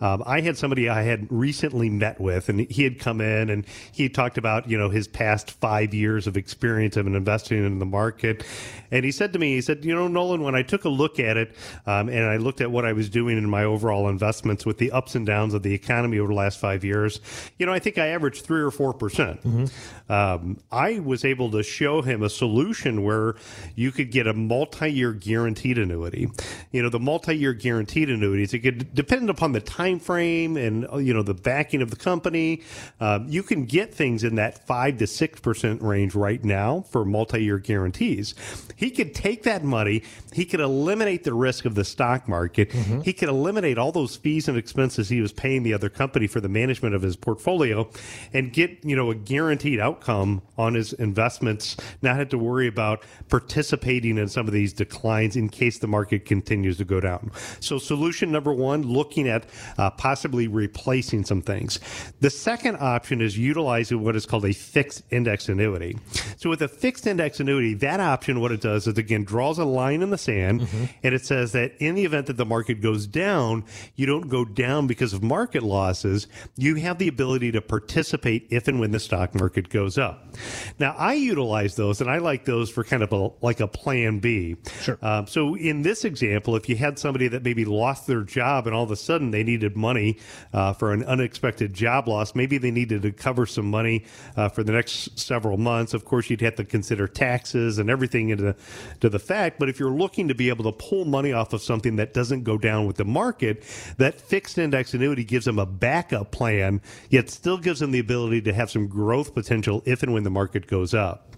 Um, 0.00 0.22
I 0.26 0.40
had 0.40 0.56
somebody 0.56 0.88
I 0.88 1.02
had 1.02 1.26
recently 1.30 1.90
met 1.90 2.20
with, 2.20 2.48
and 2.48 2.60
he 2.60 2.84
had 2.84 2.98
come 2.98 3.20
in 3.20 3.50
and 3.50 3.66
he 3.92 4.08
talked 4.08 4.38
about 4.38 4.68
you 4.68 4.78
know 4.78 4.90
his 4.90 5.08
past 5.08 5.50
five 5.50 5.94
years 5.94 6.26
of 6.26 6.36
experience 6.36 6.96
of 6.96 7.06
investing 7.06 7.64
in 7.64 7.78
the 7.78 7.86
market, 7.86 8.44
and 8.90 9.04
he 9.04 9.12
said 9.12 9.32
to 9.32 9.38
me, 9.38 9.54
he 9.54 9.60
said, 9.60 9.84
you 9.84 9.94
know, 9.94 10.08
Nolan, 10.08 10.42
when 10.42 10.54
I 10.54 10.62
took 10.62 10.84
a 10.84 10.88
look 10.88 11.18
at 11.18 11.36
it 11.36 11.54
um, 11.86 12.08
and 12.08 12.24
I 12.24 12.36
looked 12.36 12.60
at 12.60 12.70
what 12.70 12.84
I 12.84 12.92
was 12.92 13.08
doing 13.08 13.38
in 13.38 13.48
my 13.48 13.64
overall 13.64 14.08
investments 14.08 14.64
with 14.64 14.78
the 14.78 14.92
ups 14.92 15.14
and 15.14 15.26
downs 15.26 15.54
of 15.54 15.62
the 15.62 15.74
economy 15.74 16.18
over 16.18 16.28
the 16.28 16.34
last 16.34 16.58
five 16.58 16.84
years, 16.84 17.20
you 17.58 17.66
know, 17.66 17.72
I 17.72 17.78
think 17.78 17.98
I 17.98 18.08
averaged 18.08 18.44
three 18.44 18.60
or 18.60 18.70
four 18.70 18.92
percent. 18.92 19.42
Mm-hmm. 19.42 20.12
Um, 20.12 20.58
I 20.70 21.00
was 21.00 21.24
able 21.24 21.50
to 21.50 21.62
show 21.62 22.02
him 22.02 22.22
a 22.22 22.30
solution 22.30 23.02
where 23.02 23.34
you 23.74 23.90
could 23.90 24.10
get 24.10 24.26
a 24.26 24.32
multi-year 24.32 25.12
guaranteed 25.12 25.78
annuity. 25.78 26.28
You 26.70 26.82
know 26.82 26.88
the 26.88 27.00
multi-year 27.00 27.54
guaranteed 27.54 28.10
annuities. 28.10 28.54
It 28.54 28.60
could 28.60 28.94
depend 28.94 29.25
upon 29.30 29.52
the 29.52 29.60
time 29.60 29.98
frame 29.98 30.56
and 30.56 30.86
you 31.04 31.12
know 31.12 31.22
the 31.22 31.34
backing 31.34 31.82
of 31.82 31.90
the 31.90 31.96
company. 31.96 32.62
Um, 33.00 33.28
you 33.28 33.42
can 33.42 33.64
get 33.64 33.94
things 33.94 34.24
in 34.24 34.36
that 34.36 34.66
five 34.66 34.98
to 34.98 35.06
six 35.06 35.40
percent 35.40 35.82
range 35.82 36.14
right 36.14 36.42
now 36.42 36.82
for 36.90 37.04
multi-year 37.04 37.58
guarantees. 37.58 38.34
He 38.76 38.90
could 38.90 39.14
take 39.14 39.44
that 39.44 39.64
money. 39.64 40.02
He 40.32 40.44
could 40.44 40.60
eliminate 40.60 41.24
the 41.24 41.34
risk 41.34 41.64
of 41.64 41.74
the 41.74 41.84
stock 41.84 42.28
market. 42.28 42.70
Mm-hmm. 42.70 43.00
He 43.00 43.12
could 43.12 43.28
eliminate 43.28 43.78
all 43.78 43.92
those 43.92 44.16
fees 44.16 44.48
and 44.48 44.56
expenses 44.56 45.08
he 45.08 45.20
was 45.20 45.32
paying 45.32 45.62
the 45.62 45.74
other 45.74 45.88
company 45.88 46.26
for 46.26 46.40
the 46.40 46.48
management 46.48 46.94
of 46.94 47.02
his 47.02 47.16
portfolio, 47.16 47.88
and 48.32 48.52
get 48.52 48.84
you 48.84 48.96
know 48.96 49.10
a 49.10 49.14
guaranteed 49.14 49.80
outcome 49.80 50.42
on 50.58 50.74
his 50.74 50.92
investments. 50.94 51.76
Not 52.02 52.16
have 52.16 52.28
to 52.30 52.38
worry 52.38 52.66
about 52.66 53.04
participating 53.28 54.18
in 54.18 54.28
some 54.28 54.46
of 54.46 54.52
these 54.52 54.72
declines 54.72 55.36
in 55.36 55.48
case 55.48 55.78
the 55.78 55.86
market 55.86 56.24
continues 56.24 56.76
to 56.78 56.84
go 56.84 57.00
down. 57.00 57.30
So, 57.60 57.78
solution 57.78 58.30
number 58.30 58.52
one, 58.52 58.82
looking 59.16 59.30
at 59.30 59.46
uh, 59.78 59.90
possibly 59.90 60.46
replacing 60.46 61.24
some 61.24 61.40
things. 61.42 61.80
The 62.20 62.30
second 62.30 62.76
option 62.76 63.20
is 63.20 63.38
utilizing 63.38 64.02
what 64.02 64.16
is 64.16 64.26
called 64.26 64.44
a 64.44 64.52
fixed 64.52 65.02
index 65.10 65.48
annuity. 65.48 65.98
So, 66.36 66.50
with 66.50 66.62
a 66.62 66.68
fixed 66.68 67.06
index 67.06 67.40
annuity, 67.40 67.74
that 67.74 68.00
option, 68.00 68.40
what 68.40 68.52
it 68.52 68.60
does 68.60 68.86
is 68.86 68.98
again 68.98 69.24
draws 69.24 69.58
a 69.58 69.64
line 69.64 70.02
in 70.02 70.10
the 70.10 70.18
sand 70.18 70.62
mm-hmm. 70.62 70.84
and 71.02 71.14
it 71.14 71.24
says 71.24 71.52
that 71.52 71.72
in 71.78 71.94
the 71.94 72.04
event 72.04 72.26
that 72.26 72.36
the 72.36 72.44
market 72.44 72.80
goes 72.80 73.06
down, 73.06 73.64
you 73.94 74.06
don't 74.06 74.28
go 74.28 74.44
down 74.44 74.86
because 74.86 75.12
of 75.12 75.22
market 75.22 75.62
losses. 75.62 76.26
You 76.56 76.76
have 76.76 76.98
the 76.98 77.08
ability 77.08 77.52
to 77.52 77.60
participate 77.60 78.46
if 78.50 78.68
and 78.68 78.80
when 78.80 78.90
the 78.90 79.00
stock 79.00 79.34
market 79.34 79.68
goes 79.68 79.96
up. 79.98 80.34
Now, 80.78 80.94
I 80.98 81.14
utilize 81.14 81.76
those 81.76 82.00
and 82.00 82.10
I 82.10 82.18
like 82.18 82.44
those 82.44 82.70
for 82.70 82.84
kind 82.84 83.02
of 83.02 83.12
a 83.12 83.30
like 83.40 83.60
a 83.60 83.68
plan 83.68 84.18
B. 84.18 84.56
Sure. 84.82 84.98
Um, 85.00 85.26
so 85.26 85.54
in 85.54 85.82
this 85.82 86.04
example, 86.04 86.56
if 86.56 86.68
you 86.68 86.76
had 86.76 86.98
somebody 86.98 87.28
that 87.28 87.42
maybe 87.42 87.64
lost 87.64 88.06
their 88.06 88.22
job 88.22 88.66
and 88.66 88.74
all 88.74 88.84
of 88.84 88.90
a 88.90 88.96
sudden 89.06 89.30
they 89.30 89.42
needed 89.42 89.76
money 89.76 90.18
uh, 90.52 90.72
for 90.72 90.92
an 90.92 91.04
unexpected 91.04 91.72
job 91.72 92.08
loss, 92.08 92.34
maybe 92.34 92.58
they 92.58 92.70
needed 92.70 93.02
to 93.02 93.12
cover 93.12 93.46
some 93.46 93.70
money 93.70 94.04
uh, 94.36 94.48
for 94.48 94.62
the 94.62 94.72
next 94.72 95.18
several 95.18 95.56
months. 95.56 95.94
Of 95.94 96.04
course, 96.04 96.28
you'd 96.28 96.40
have 96.40 96.56
to 96.56 96.64
consider 96.64 97.06
taxes 97.06 97.78
and 97.78 97.88
everything 97.88 98.30
into 98.30 98.54
to 99.00 99.08
the 99.08 99.18
fact. 99.18 99.58
But 99.58 99.68
if 99.68 99.78
you're 99.78 99.90
looking 99.90 100.28
to 100.28 100.34
be 100.34 100.48
able 100.48 100.70
to 100.70 100.72
pull 100.72 101.04
money 101.04 101.32
off 101.32 101.52
of 101.52 101.62
something 101.62 101.96
that 101.96 102.12
doesn't 102.12 102.44
go 102.44 102.58
down 102.58 102.86
with 102.86 102.96
the 102.96 103.04
market, 103.04 103.62
that 103.98 104.20
fixed 104.20 104.58
index 104.58 104.94
annuity 104.94 105.24
gives 105.24 105.44
them 105.44 105.58
a 105.58 105.66
backup 105.66 106.30
plan, 106.30 106.80
yet 107.10 107.30
still 107.30 107.58
gives 107.58 107.80
them 107.80 107.92
the 107.92 107.98
ability 107.98 108.42
to 108.42 108.52
have 108.52 108.70
some 108.70 108.88
growth 108.88 109.34
potential 109.34 109.82
if 109.86 110.02
and 110.02 110.12
when 110.12 110.24
the 110.24 110.30
market 110.30 110.66
goes 110.66 110.94
up. 110.94 111.36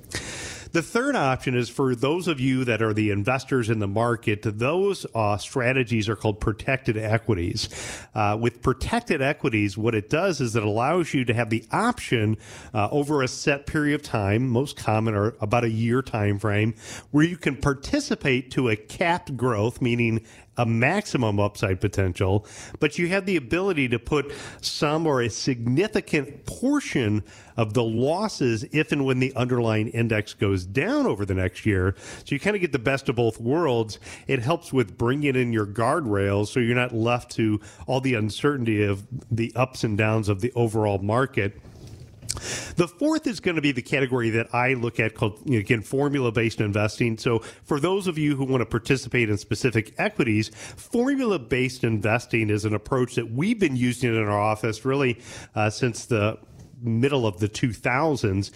The 0.72 0.82
third 0.82 1.16
option 1.16 1.54
is 1.54 1.70
for 1.70 1.94
those 1.94 2.28
of 2.28 2.40
you 2.40 2.64
that 2.64 2.82
are 2.82 2.92
the 2.92 3.10
investors 3.10 3.70
in 3.70 3.78
the 3.78 3.88
market, 3.88 4.42
those 4.42 5.06
uh, 5.14 5.38
strategies 5.38 6.08
are 6.08 6.16
called 6.16 6.40
protected 6.40 6.96
equities. 6.96 7.68
Uh, 8.14 8.36
with 8.38 8.60
protected 8.60 9.22
equities, 9.22 9.78
what 9.78 9.94
it 9.94 10.10
does 10.10 10.40
is 10.40 10.56
it 10.56 10.62
allows 10.62 11.14
you 11.14 11.24
to 11.24 11.32
have 11.32 11.48
the 11.48 11.64
option 11.72 12.36
uh, 12.74 12.88
over 12.90 13.22
a 13.22 13.28
set 13.28 13.66
period 13.66 13.94
of 13.94 14.02
time, 14.02 14.46
most 14.48 14.76
common 14.76 15.14
are 15.14 15.34
about 15.40 15.64
a 15.64 15.70
year 15.70 16.02
time 16.02 16.38
frame, 16.38 16.74
where 17.12 17.24
you 17.24 17.38
can 17.38 17.56
participate 17.56 18.50
to 18.50 18.68
a 18.68 18.76
capped 18.76 19.36
growth, 19.36 19.80
meaning 19.80 20.24
a 20.58 20.66
maximum 20.66 21.40
upside 21.40 21.80
potential, 21.80 22.44
but 22.80 22.98
you 22.98 23.08
have 23.08 23.24
the 23.24 23.36
ability 23.36 23.88
to 23.88 23.98
put 23.98 24.32
some 24.60 25.06
or 25.06 25.22
a 25.22 25.30
significant 25.30 26.44
portion 26.44 27.22
of 27.56 27.74
the 27.74 27.82
losses 27.82 28.64
if 28.72 28.92
and 28.92 29.04
when 29.04 29.18
the 29.18 29.34
underlying 29.34 29.88
index 29.88 30.34
goes 30.34 30.64
down 30.64 31.06
over 31.06 31.24
the 31.24 31.34
next 31.34 31.64
year. 31.64 31.94
So 32.24 32.34
you 32.34 32.40
kind 32.40 32.54
of 32.54 32.60
get 32.60 32.72
the 32.72 32.78
best 32.78 33.08
of 33.08 33.16
both 33.16 33.40
worlds. 33.40 33.98
It 34.26 34.40
helps 34.40 34.72
with 34.72 34.98
bringing 34.98 35.36
in 35.36 35.52
your 35.52 35.66
guardrails 35.66 36.48
so 36.48 36.60
you're 36.60 36.76
not 36.76 36.94
left 36.94 37.32
to 37.32 37.60
all 37.86 38.00
the 38.00 38.14
uncertainty 38.14 38.84
of 38.84 39.06
the 39.30 39.52
ups 39.56 39.84
and 39.84 39.96
downs 39.96 40.28
of 40.28 40.40
the 40.40 40.52
overall 40.54 40.98
market. 40.98 41.60
The 42.76 42.88
fourth 42.88 43.26
is 43.26 43.40
going 43.40 43.56
to 43.56 43.62
be 43.62 43.72
the 43.72 43.82
category 43.82 44.30
that 44.30 44.54
I 44.54 44.74
look 44.74 45.00
at 45.00 45.14
called, 45.14 45.40
you 45.44 45.52
know, 45.52 45.58
again, 45.58 45.82
formula 45.82 46.32
based 46.32 46.60
investing. 46.60 47.18
So, 47.18 47.40
for 47.64 47.80
those 47.80 48.06
of 48.06 48.18
you 48.18 48.36
who 48.36 48.44
want 48.44 48.60
to 48.60 48.66
participate 48.66 49.30
in 49.30 49.38
specific 49.38 49.94
equities, 49.98 50.48
formula 50.48 51.38
based 51.38 51.84
investing 51.84 52.50
is 52.50 52.64
an 52.64 52.74
approach 52.74 53.14
that 53.16 53.30
we've 53.30 53.58
been 53.58 53.76
using 53.76 54.14
in 54.14 54.22
our 54.22 54.40
office 54.40 54.84
really 54.84 55.20
uh, 55.54 55.70
since 55.70 56.06
the 56.06 56.38
middle 56.80 57.26
of 57.26 57.38
the 57.40 57.48
2000s. 57.48 58.50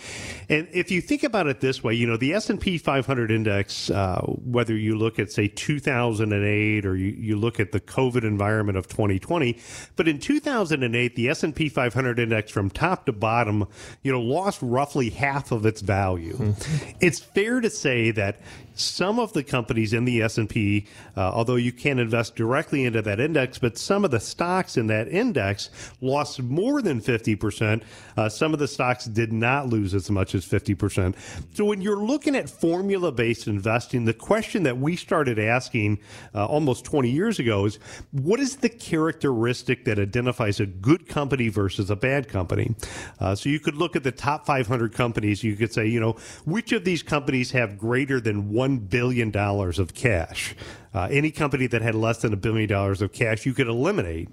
And 0.48 0.68
if 0.72 0.90
you 0.90 1.00
think 1.00 1.22
about 1.22 1.46
it 1.46 1.60
this 1.60 1.82
way, 1.82 1.94
you 1.94 2.06
know, 2.06 2.16
the 2.16 2.34
S&P 2.34 2.78
500 2.78 3.30
index, 3.30 3.90
uh, 3.90 4.20
whether 4.22 4.76
you 4.76 4.96
look 4.96 5.18
at, 5.18 5.32
say, 5.32 5.48
2008 5.48 6.86
or 6.86 6.96
you, 6.96 7.08
you 7.08 7.36
look 7.36 7.60
at 7.60 7.72
the 7.72 7.80
COVID 7.80 8.24
environment 8.24 8.78
of 8.78 8.88
2020, 8.88 9.58
but 9.96 10.08
in 10.08 10.18
2008, 10.18 11.16
the 11.16 11.28
S&P 11.28 11.68
500 11.68 12.18
index 12.18 12.50
from 12.50 12.70
top 12.70 13.06
to 13.06 13.12
bottom, 13.12 13.66
you 14.02 14.12
know, 14.12 14.20
lost 14.20 14.60
roughly 14.62 15.10
half 15.10 15.52
of 15.52 15.66
its 15.66 15.80
value. 15.80 16.36
Mm-hmm. 16.36 16.90
It's 17.00 17.20
fair 17.20 17.60
to 17.60 17.70
say 17.70 18.10
that 18.12 18.40
some 18.74 19.18
of 19.18 19.32
the 19.32 19.42
companies 19.42 19.92
in 19.92 20.04
the 20.04 20.22
S&P, 20.22 20.86
uh, 21.16 21.20
although 21.20 21.56
you 21.56 21.72
can't 21.72 22.00
invest 22.00 22.36
directly 22.36 22.84
into 22.84 23.02
that 23.02 23.20
index, 23.20 23.58
but 23.58 23.76
some 23.76 24.04
of 24.04 24.10
the 24.10 24.20
stocks 24.20 24.76
in 24.76 24.86
that 24.88 25.08
index 25.08 25.70
lost 26.00 26.42
more 26.42 26.82
than 26.82 27.00
50%. 27.00 27.82
Uh, 28.16 28.28
some 28.28 28.52
of 28.52 28.58
the 28.58 28.68
stocks 28.68 29.04
did 29.04 29.32
not 29.32 29.68
lose 29.68 29.94
as 29.94 30.10
much 30.10 30.34
as 30.34 30.46
50%. 30.46 31.14
So 31.54 31.64
when 31.64 31.80
you're 31.80 31.96
looking 31.96 32.36
at 32.36 32.48
formula-based 32.48 33.46
investing, 33.46 34.04
the 34.04 34.14
question 34.14 34.62
that 34.64 34.78
we 34.78 34.96
started 34.96 35.38
asking 35.38 35.98
uh, 36.34 36.46
almost 36.46 36.84
20 36.84 37.10
years 37.10 37.38
ago 37.38 37.66
is, 37.66 37.78
what 38.12 38.40
is 38.40 38.56
the 38.56 38.68
characteristic 38.68 39.84
that 39.84 39.98
identifies 39.98 40.60
a 40.60 40.66
good 40.66 41.08
company 41.08 41.48
versus 41.48 41.90
a 41.90 41.96
bad 41.96 42.28
company? 42.28 42.74
Uh, 43.20 43.34
so 43.34 43.48
you 43.48 43.60
could 43.60 43.74
look 43.74 43.96
at 43.96 44.02
the 44.02 44.12
top 44.12 44.46
500 44.46 44.92
companies. 44.92 45.42
You 45.42 45.56
could 45.56 45.72
say, 45.72 45.86
you 45.86 46.00
know, 46.00 46.16
which 46.44 46.72
of 46.72 46.84
these 46.84 47.02
companies 47.02 47.50
have 47.50 47.78
greater 47.78 48.20
than 48.20 48.50
one 48.52 48.61
$1 48.68 48.88
billion 48.88 49.34
of 49.36 49.94
cash. 49.94 50.54
Uh, 50.94 51.08
any 51.10 51.30
company 51.30 51.66
that 51.66 51.80
had 51.80 51.94
less 51.94 52.18
than 52.18 52.32
a 52.32 52.36
billion 52.36 52.68
dollars 52.68 53.00
of 53.00 53.12
cash, 53.12 53.46
you 53.46 53.54
could 53.54 53.66
eliminate. 53.66 54.28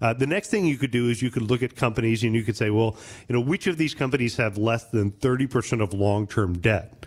Uh, 0.00 0.14
the 0.14 0.26
next 0.26 0.48
thing 0.48 0.64
you 0.64 0.78
could 0.78 0.90
do 0.90 1.08
is 1.08 1.20
you 1.20 1.30
could 1.30 1.42
look 1.42 1.62
at 1.62 1.76
companies 1.76 2.24
and 2.24 2.34
you 2.34 2.42
could 2.42 2.56
say, 2.56 2.70
well, 2.70 2.96
you 3.28 3.34
know, 3.34 3.40
which 3.40 3.66
of 3.66 3.76
these 3.76 3.94
companies 3.94 4.36
have 4.36 4.56
less 4.56 4.84
than 4.84 5.10
30% 5.12 5.82
of 5.82 5.92
long 5.92 6.26
term 6.26 6.58
debt? 6.58 7.06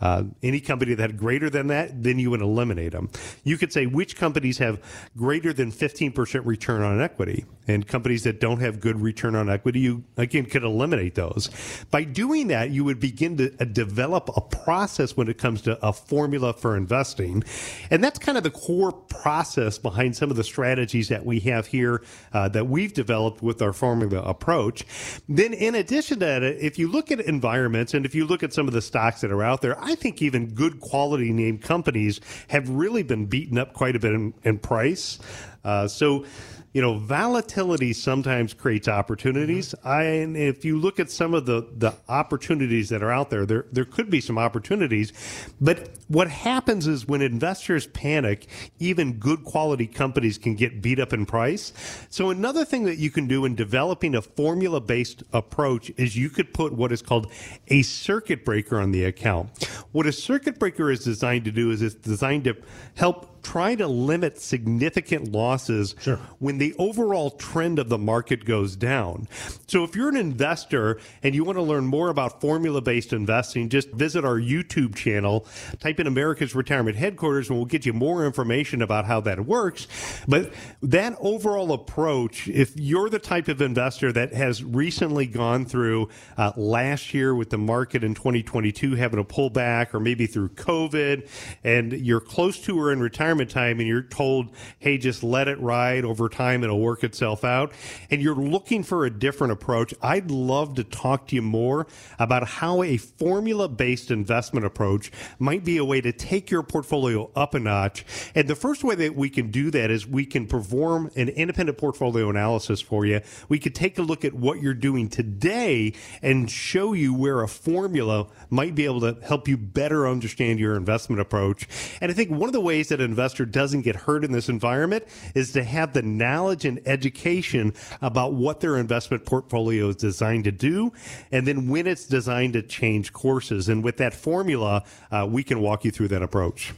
Uh, 0.00 0.24
any 0.42 0.60
company 0.60 0.94
that 0.94 1.02
had 1.10 1.18
greater 1.18 1.50
than 1.50 1.66
that, 1.68 2.02
then 2.02 2.18
you 2.18 2.30
would 2.30 2.40
eliminate 2.40 2.92
them. 2.92 3.10
You 3.44 3.58
could 3.58 3.72
say 3.72 3.86
which 3.86 4.16
companies 4.16 4.58
have 4.58 4.80
greater 5.16 5.52
than 5.52 5.70
15% 5.70 6.46
return 6.46 6.82
on 6.82 7.00
equity, 7.00 7.44
and 7.68 7.86
companies 7.86 8.24
that 8.24 8.40
don't 8.40 8.60
have 8.60 8.80
good 8.80 9.00
return 9.00 9.34
on 9.34 9.48
equity, 9.48 9.80
you 9.80 10.04
again 10.16 10.46
could 10.46 10.64
eliminate 10.64 11.14
those. 11.14 11.50
By 11.90 12.04
doing 12.04 12.48
that, 12.48 12.70
you 12.70 12.84
would 12.84 13.00
begin 13.00 13.36
to 13.38 13.54
uh, 13.60 13.64
develop 13.64 14.30
a 14.36 14.40
process 14.40 15.16
when 15.16 15.28
it 15.28 15.38
comes 15.38 15.62
to 15.62 15.78
a 15.84 15.92
formula 15.92 16.52
for 16.52 16.76
investing, 16.76 17.44
and 17.90 18.02
that's 18.02 18.18
kind 18.18 18.38
of 18.38 18.44
the 18.44 18.50
core 18.50 18.92
process 18.92 19.78
behind 19.78 20.16
some 20.16 20.30
of 20.30 20.36
the 20.36 20.44
strategies 20.44 21.08
that 21.08 21.24
we 21.24 21.40
have 21.40 21.66
here 21.66 22.02
uh, 22.32 22.48
that 22.48 22.66
we've 22.66 22.92
developed 22.92 23.42
with 23.42 23.62
our 23.62 23.72
formula 23.72 24.22
approach. 24.22 24.84
Then, 25.28 25.52
in 25.52 25.74
addition 25.74 26.18
to 26.20 26.24
that, 26.26 26.42
if 26.42 26.78
you 26.78 26.88
look 26.88 27.10
at 27.10 27.20
environments 27.20 27.94
and 27.94 28.04
if 28.04 28.14
you 28.14 28.26
look 28.26 28.42
at 28.42 28.52
some 28.52 28.66
of 28.66 28.74
the 28.74 28.82
stocks 28.82 29.20
that 29.20 29.30
are 29.30 29.42
out 29.42 29.62
there, 29.62 29.78
think 29.94 30.22
even 30.22 30.54
good 30.54 30.80
quality 30.80 31.32
name 31.32 31.58
companies 31.58 32.20
have 32.48 32.68
really 32.68 33.02
been 33.02 33.26
beaten 33.26 33.58
up 33.58 33.72
quite 33.72 33.96
a 33.96 33.98
bit 33.98 34.12
in, 34.12 34.34
in 34.44 34.58
price. 34.58 35.18
Uh, 35.64 35.86
so 35.86 36.24
you 36.72 36.80
know, 36.80 36.98
volatility 36.98 37.92
sometimes 37.92 38.54
creates 38.54 38.86
opportunities. 38.86 39.74
Mm-hmm. 39.74 39.88
I, 39.88 40.02
and 40.04 40.36
if 40.36 40.64
you 40.64 40.78
look 40.78 41.00
at 41.00 41.10
some 41.10 41.34
of 41.34 41.46
the, 41.46 41.66
the 41.76 41.94
opportunities 42.08 42.88
that 42.90 43.02
are 43.02 43.10
out 43.10 43.30
there, 43.30 43.44
there, 43.44 43.66
there 43.72 43.84
could 43.84 44.08
be 44.08 44.20
some 44.20 44.38
opportunities. 44.38 45.12
But 45.60 45.90
what 46.06 46.28
happens 46.28 46.86
is 46.86 47.08
when 47.08 47.22
investors 47.22 47.88
panic, 47.88 48.46
even 48.78 49.14
good 49.14 49.44
quality 49.44 49.88
companies 49.88 50.38
can 50.38 50.54
get 50.54 50.80
beat 50.80 51.00
up 51.00 51.12
in 51.12 51.26
price. 51.26 51.72
So 52.08 52.30
another 52.30 52.64
thing 52.64 52.84
that 52.84 52.98
you 52.98 53.10
can 53.10 53.26
do 53.26 53.44
in 53.44 53.56
developing 53.56 54.14
a 54.14 54.22
formula 54.22 54.80
based 54.80 55.24
approach 55.32 55.90
is 55.96 56.16
you 56.16 56.30
could 56.30 56.54
put 56.54 56.72
what 56.72 56.92
is 56.92 57.02
called 57.02 57.32
a 57.68 57.82
circuit 57.82 58.44
breaker 58.44 58.80
on 58.80 58.92
the 58.92 59.04
account. 59.04 59.50
What 59.90 60.06
a 60.06 60.12
circuit 60.12 60.60
breaker 60.60 60.90
is 60.90 61.02
designed 61.02 61.44
to 61.46 61.50
do 61.50 61.72
is 61.72 61.82
it's 61.82 61.96
designed 61.96 62.44
to 62.44 62.56
help 62.94 63.42
try 63.42 63.74
to 63.74 63.86
limit 63.86 64.38
significant 64.38 65.32
losses 65.32 65.94
Sure. 66.00 66.18
when 66.38 66.58
the 66.60 66.74
overall 66.78 67.30
trend 67.30 67.78
of 67.78 67.88
the 67.88 67.98
market 67.98 68.44
goes 68.44 68.76
down. 68.76 69.28
So 69.66 69.84
if 69.84 69.96
you're 69.96 70.08
an 70.08 70.16
investor 70.16 71.00
and 71.22 71.34
you 71.34 71.44
want 71.44 71.56
to 71.56 71.62
learn 71.62 71.86
more 71.86 72.08
about 72.10 72.40
formula 72.40 72.80
based 72.80 73.12
investing, 73.12 73.68
just 73.68 73.90
visit 73.90 74.24
our 74.24 74.38
YouTube 74.38 74.94
channel, 74.94 75.46
type 75.78 76.00
in 76.00 76.06
America's 76.06 76.54
Retirement 76.54 76.96
Headquarters, 76.96 77.48
and 77.48 77.58
we'll 77.58 77.66
get 77.66 77.86
you 77.86 77.92
more 77.92 78.26
information 78.26 78.82
about 78.82 79.06
how 79.06 79.20
that 79.20 79.46
works. 79.46 79.86
But 80.28 80.52
that 80.82 81.16
overall 81.20 81.72
approach, 81.72 82.48
if 82.48 82.76
you're 82.76 83.08
the 83.08 83.18
type 83.18 83.48
of 83.48 83.62
investor 83.62 84.12
that 84.12 84.34
has 84.34 84.62
recently 84.62 85.26
gone 85.26 85.64
through 85.64 86.08
uh, 86.36 86.52
last 86.56 87.14
year 87.14 87.34
with 87.34 87.50
the 87.50 87.58
market 87.58 88.04
in 88.04 88.14
2022 88.14 88.96
having 88.96 89.18
a 89.18 89.24
pullback, 89.24 89.94
or 89.94 90.00
maybe 90.00 90.26
through 90.26 90.50
COVID, 90.50 91.28
and 91.64 91.92
you're 91.92 92.20
close 92.20 92.60
to 92.62 92.78
or 92.78 92.92
in 92.92 93.00
retirement 93.00 93.50
time 93.50 93.78
and 93.78 93.88
you're 93.88 94.02
told, 94.02 94.50
hey, 94.78 94.98
just 94.98 95.22
let 95.22 95.48
it 95.48 95.58
ride 95.60 96.04
over 96.04 96.28
time, 96.28 96.49
it'll 96.54 96.80
work 96.80 97.04
itself 97.04 97.44
out, 97.44 97.72
and 98.10 98.20
you're 98.20 98.34
looking 98.34 98.82
for 98.82 99.04
a 99.06 99.10
different 99.10 99.52
approach, 99.52 99.94
I'd 100.02 100.30
love 100.30 100.74
to 100.74 100.84
talk 100.84 101.28
to 101.28 101.36
you 101.36 101.42
more 101.42 101.86
about 102.18 102.46
how 102.46 102.82
a 102.82 102.96
formula 102.96 103.68
based 103.68 104.10
investment 104.10 104.66
approach 104.66 105.10
might 105.38 105.64
be 105.64 105.76
a 105.76 105.84
way 105.84 106.00
to 106.00 106.12
take 106.12 106.50
your 106.50 106.62
portfolio 106.62 107.30
up 107.36 107.54
a 107.54 107.60
notch. 107.60 108.04
And 108.34 108.48
the 108.48 108.56
first 108.56 108.84
way 108.84 108.94
that 108.96 109.14
we 109.14 109.30
can 109.30 109.50
do 109.50 109.70
that 109.70 109.90
is 109.90 110.06
we 110.06 110.26
can 110.26 110.46
perform 110.46 111.10
an 111.16 111.28
independent 111.28 111.78
portfolio 111.78 112.28
analysis 112.28 112.80
for 112.80 113.06
you. 113.06 113.20
We 113.48 113.58
could 113.58 113.74
take 113.74 113.98
a 113.98 114.02
look 114.02 114.24
at 114.24 114.34
what 114.34 114.60
you're 114.60 114.74
doing 114.74 115.08
today 115.08 115.92
and 116.22 116.50
show 116.50 116.92
you 116.92 117.14
where 117.14 117.42
a 117.42 117.48
formula 117.48 118.26
might 118.48 118.74
be 118.74 118.84
able 118.84 119.00
to 119.00 119.16
help 119.22 119.48
you 119.48 119.56
better 119.56 120.08
understand 120.08 120.58
your 120.58 120.76
investment 120.76 121.20
approach. 121.20 121.68
And 122.00 122.10
I 122.10 122.14
think 122.14 122.30
one 122.30 122.48
of 122.48 122.52
the 122.52 122.60
ways 122.60 122.88
that 122.88 123.00
an 123.00 123.10
investor 123.10 123.44
doesn't 123.44 123.82
get 123.82 123.96
hurt 123.96 124.24
in 124.24 124.32
this 124.32 124.48
environment 124.48 125.04
is 125.34 125.52
to 125.52 125.62
have 125.62 125.92
the 125.92 126.02
knowledge 126.40 126.64
and 126.64 126.80
education 126.86 127.74
about 128.00 128.32
what 128.32 128.60
their 128.60 128.78
investment 128.78 129.24
portfolio 129.26 129.88
is 129.88 129.96
designed 129.96 130.44
to 130.44 130.52
do, 130.52 130.90
and 131.32 131.46
then 131.46 131.68
when 131.68 131.86
it's 131.86 132.06
designed 132.06 132.54
to 132.54 132.62
change 132.62 133.12
courses. 133.12 133.68
And 133.68 133.84
with 133.84 133.98
that 133.98 134.14
formula, 134.14 134.84
uh, 135.10 135.26
we 135.28 135.42
can 135.42 135.60
walk 135.60 135.84
you 135.84 135.90
through 135.90 136.08
that 136.08 136.22
approach. 136.22 136.72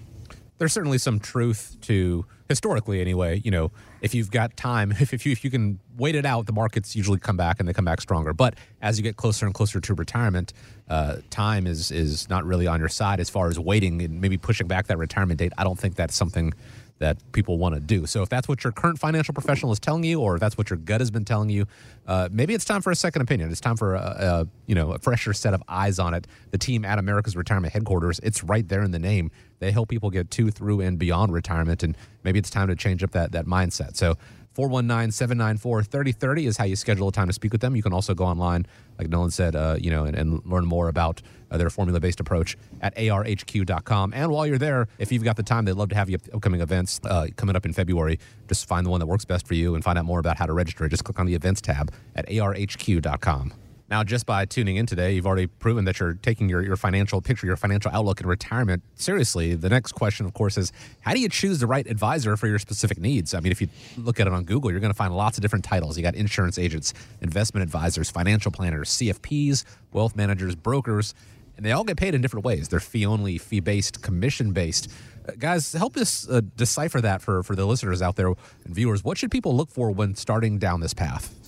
there's 0.59 0.73
certainly 0.73 0.99
some 0.99 1.19
truth 1.19 1.77
to 1.81 2.25
historically 2.49 3.01
anyway 3.01 3.41
you 3.45 3.51
know 3.51 3.73
if 4.01 4.15
you've 4.15 4.31
got 4.31 4.57
time 4.57 4.93
if, 5.01 5.13
if 5.13 5.25
you 5.27 5.33
if 5.33 5.43
you 5.45 5.51
can 5.51 5.79
wait 5.97 6.15
it 6.15 6.27
out 6.27 6.47
the 6.47 6.53
markets 6.53 6.95
usually 6.95 7.19
come 7.19 7.37
back 7.37 7.59
and 7.59 7.69
they 7.69 7.73
come 7.73 7.85
back 7.85 8.01
stronger 8.01 8.33
but 8.33 8.55
as 8.81 8.97
you 8.99 9.03
get 9.03 9.17
closer 9.17 9.45
and 9.47 9.55
closer 9.55 9.81
to 9.81 9.95
retirement 9.95 10.53
uh, 10.89 11.17
time 11.31 11.67
is 11.67 11.91
is 11.91 12.29
not 12.29 12.45
really 12.45 12.67
on 12.67 12.79
your 12.79 12.89
side 12.89 13.19
as 13.19 13.29
far 13.31 13.49
as 13.49 13.59
waiting 13.59 14.03
and 14.03 14.21
maybe 14.21 14.37
pushing 14.37 14.69
back 14.69 14.87
that 14.87 14.99
retirement 14.99 15.39
date 15.39 15.53
i 15.59 15.65
don't 15.65 15.79
think 15.79 15.95
that's 15.97 16.15
something 16.15 16.53
that 17.03 17.19
people 17.33 17.59
want 17.59 17.75
to 17.75 17.81
do. 17.81 18.07
So 18.07 18.23
if 18.23 18.29
that's 18.29 18.47
what 18.47 18.63
your 18.63 18.73
current 18.73 18.97
financial 18.97 19.35
professional 19.35 19.73
is 19.73 19.81
telling 19.81 20.05
you, 20.05 20.21
or 20.21 20.37
if 20.37 20.41
that's 20.41 20.57
what 20.57 20.71
your 20.71 20.77
gut 20.77 21.01
has 21.01 21.11
been 21.11 21.25
telling 21.25 21.51
you, 21.51 21.67
uh, 22.07 22.29
maybe 22.31 22.55
it's 22.55 22.65
time 22.65 22.81
for 22.81 22.93
a 22.93 22.95
second 22.95 23.23
opinion. 23.23 23.51
It's 23.51 23.61
time 23.61 23.77
for 23.77 23.97
a, 23.97 23.99
a 23.99 24.47
you 24.67 24.77
know 24.77 24.93
a 24.93 25.01
fresher 25.01 25.33
set 25.33 25.53
of 25.53 25.65
eyes 25.69 25.99
on 25.99 26.15
it. 26.15 26.29
The 26.53 26.59
team 26.59 26.85
at 26.85 27.01
America's 27.01 27.37
Retirement 27.37 27.73
Headquarters, 27.73 28.21
it's 28.23 28.45
right 28.45 28.67
there 28.69 28.83
in 28.83 28.93
the 28.93 29.01
name. 29.01 29.33
They 29.59 29.73
help 29.73 29.89
people 29.89 30.11
get 30.11 30.31
to, 30.31 30.53
through, 30.53 30.81
and 30.81 30.97
beyond 30.97 31.33
retirement, 31.33 31.83
and 31.83 31.97
maybe 32.23 32.39
it's 32.39 32.51
time 32.51 32.69
to 32.69 32.77
change 32.77 33.03
up 33.03 33.11
that 33.11 33.33
that 33.33 33.47
mindset. 33.47 33.97
So. 33.97 34.17
419-794-3030 34.55 36.47
is 36.47 36.57
how 36.57 36.65
you 36.65 36.77
schedule 36.77 37.09
a 37.09 37.13
time 37.13 37.27
to 37.27 37.33
speak 37.33 37.53
with 37.53 37.61
them. 37.61 37.75
You 37.77 37.83
can 37.83 37.93
also 37.93 38.15
go 38.15 38.25
online, 38.25 38.67
like 38.99 39.09
Nolan 39.09 39.31
said, 39.31 39.57
uh, 39.57 39.77
you 39.81 39.91
know, 39.91 40.05
and, 40.05 40.17
and 40.17 40.45
learn 40.45 40.65
more 40.67 40.89
about 40.89 41.23
uh, 41.51 41.57
their 41.57 41.71
formula-based 41.71 42.21
approach 42.21 42.57
at 42.81 42.95
arhq.com. 42.97 44.13
And 44.15 44.31
while 44.31 44.47
you're 44.47 44.59
there, 44.59 44.89
if 44.99 45.13
you've 45.13 45.25
got 45.25 45.37
the 45.37 45.43
time, 45.43 45.65
they'd 45.65 45.73
love 45.73 45.89
to 45.91 45.95
have 45.95 46.11
you 46.11 46.17
at 46.17 46.35
upcoming 46.35 46.61
events 46.61 47.01
uh, 47.05 47.29
coming 47.37 47.57
up 47.57 47.65
in 47.65 47.73
February. 47.73 48.19
Just 48.49 48.67
find 48.67 48.85
the 48.85 48.91
one 48.91 49.01
that 49.01 49.07
works 49.07 49.25
best 49.25 49.47
for 49.47 49.55
you 49.55 49.75
and 49.75 49.83
find 49.83 49.99
out 49.99 50.05
more 50.05 50.19
about 50.19 50.37
how 50.37 50.47
to 50.47 50.53
register. 50.53 50.89
Just 50.89 51.05
click 51.05 51.19
on 51.19 51.27
the 51.27 51.35
events 51.35 51.61
tab 51.61 51.93
at 52.15 52.27
arhq.com. 52.29 53.53
Now, 53.93 54.03
just 54.03 54.25
by 54.25 54.47
tuning 54.47 54.77
in 54.77 54.87
today, 54.87 55.13
you've 55.13 55.27
already 55.27 55.47
proven 55.47 55.85
that 55.85 56.01
you're 56.01 56.15
taking 56.15 56.49
your, 56.49 56.63
your 56.63 56.77
financial 56.79 57.21
picture, 57.21 57.47
your 57.47 57.59
financial 57.59 57.91
outlook 57.93 58.23
in 58.23 58.27
retirement 58.27 58.83
seriously. 58.95 59.55
The 59.55 59.69
next 59.69 59.93
question, 59.93 60.25
of 60.25 60.33
course, 60.33 60.57
is 60.57 60.73
how 61.01 61.13
do 61.13 61.21
you 61.21 61.29
choose 61.29 61.59
the 61.59 61.67
right 61.67 61.87
advisor 61.87 62.39
for 62.39 62.47
your 62.47 62.59
specific 62.59 62.99
needs? 62.99 63.35
I 63.35 63.41
mean, 63.41 63.53
if 63.53 63.61
you 63.61 63.69
look 63.99 64.19
at 64.19 64.27
it 64.27 64.33
on 64.33 64.45
Google, 64.45 64.71
you're 64.71 64.81
going 64.81 64.95
to 64.95 64.97
find 64.97 65.15
lots 65.15 65.37
of 65.37 65.43
different 65.43 65.67
titles. 65.67 65.99
You 65.99 66.03
got 66.03 66.15
insurance 66.15 66.59
agents, 66.59 66.95
investment 67.21 67.65
advisors, 67.65 68.11
financial 68.11 68.51
planners, 68.51 68.89
CFPs, 68.89 69.65
wealth 69.93 70.17
managers, 70.17 70.55
brokers, 70.55 71.15
and 71.59 71.67
they 71.67 71.73
all 71.73 71.85
get 71.85 71.99
paid 71.99 72.15
in 72.15 72.23
different 72.23 72.47
ways. 72.47 72.71
They're 72.71 72.81
fee 72.81 73.05
only, 73.05 73.37
fee 73.37 73.61
based, 73.61 74.01
commission 74.01 74.53
based. 74.53 74.91
Uh, 75.29 75.33
guys, 75.39 75.71
help 75.75 75.99
us 75.99 76.27
uh, 76.31 76.41
decipher 76.57 77.03
that 77.03 77.21
for, 77.21 77.43
for 77.43 77.55
the 77.55 77.67
listeners 77.67 78.01
out 78.01 78.17
there 78.17 78.29
and 78.29 78.75
viewers. 78.75 79.05
What 79.05 79.19
should 79.19 79.31
people 79.31 79.55
look 79.55 79.71
for 79.71 79.91
when 79.91 80.15
starting 80.15 80.59
down 80.59 80.81
this 80.81 80.95
path? 80.95 81.42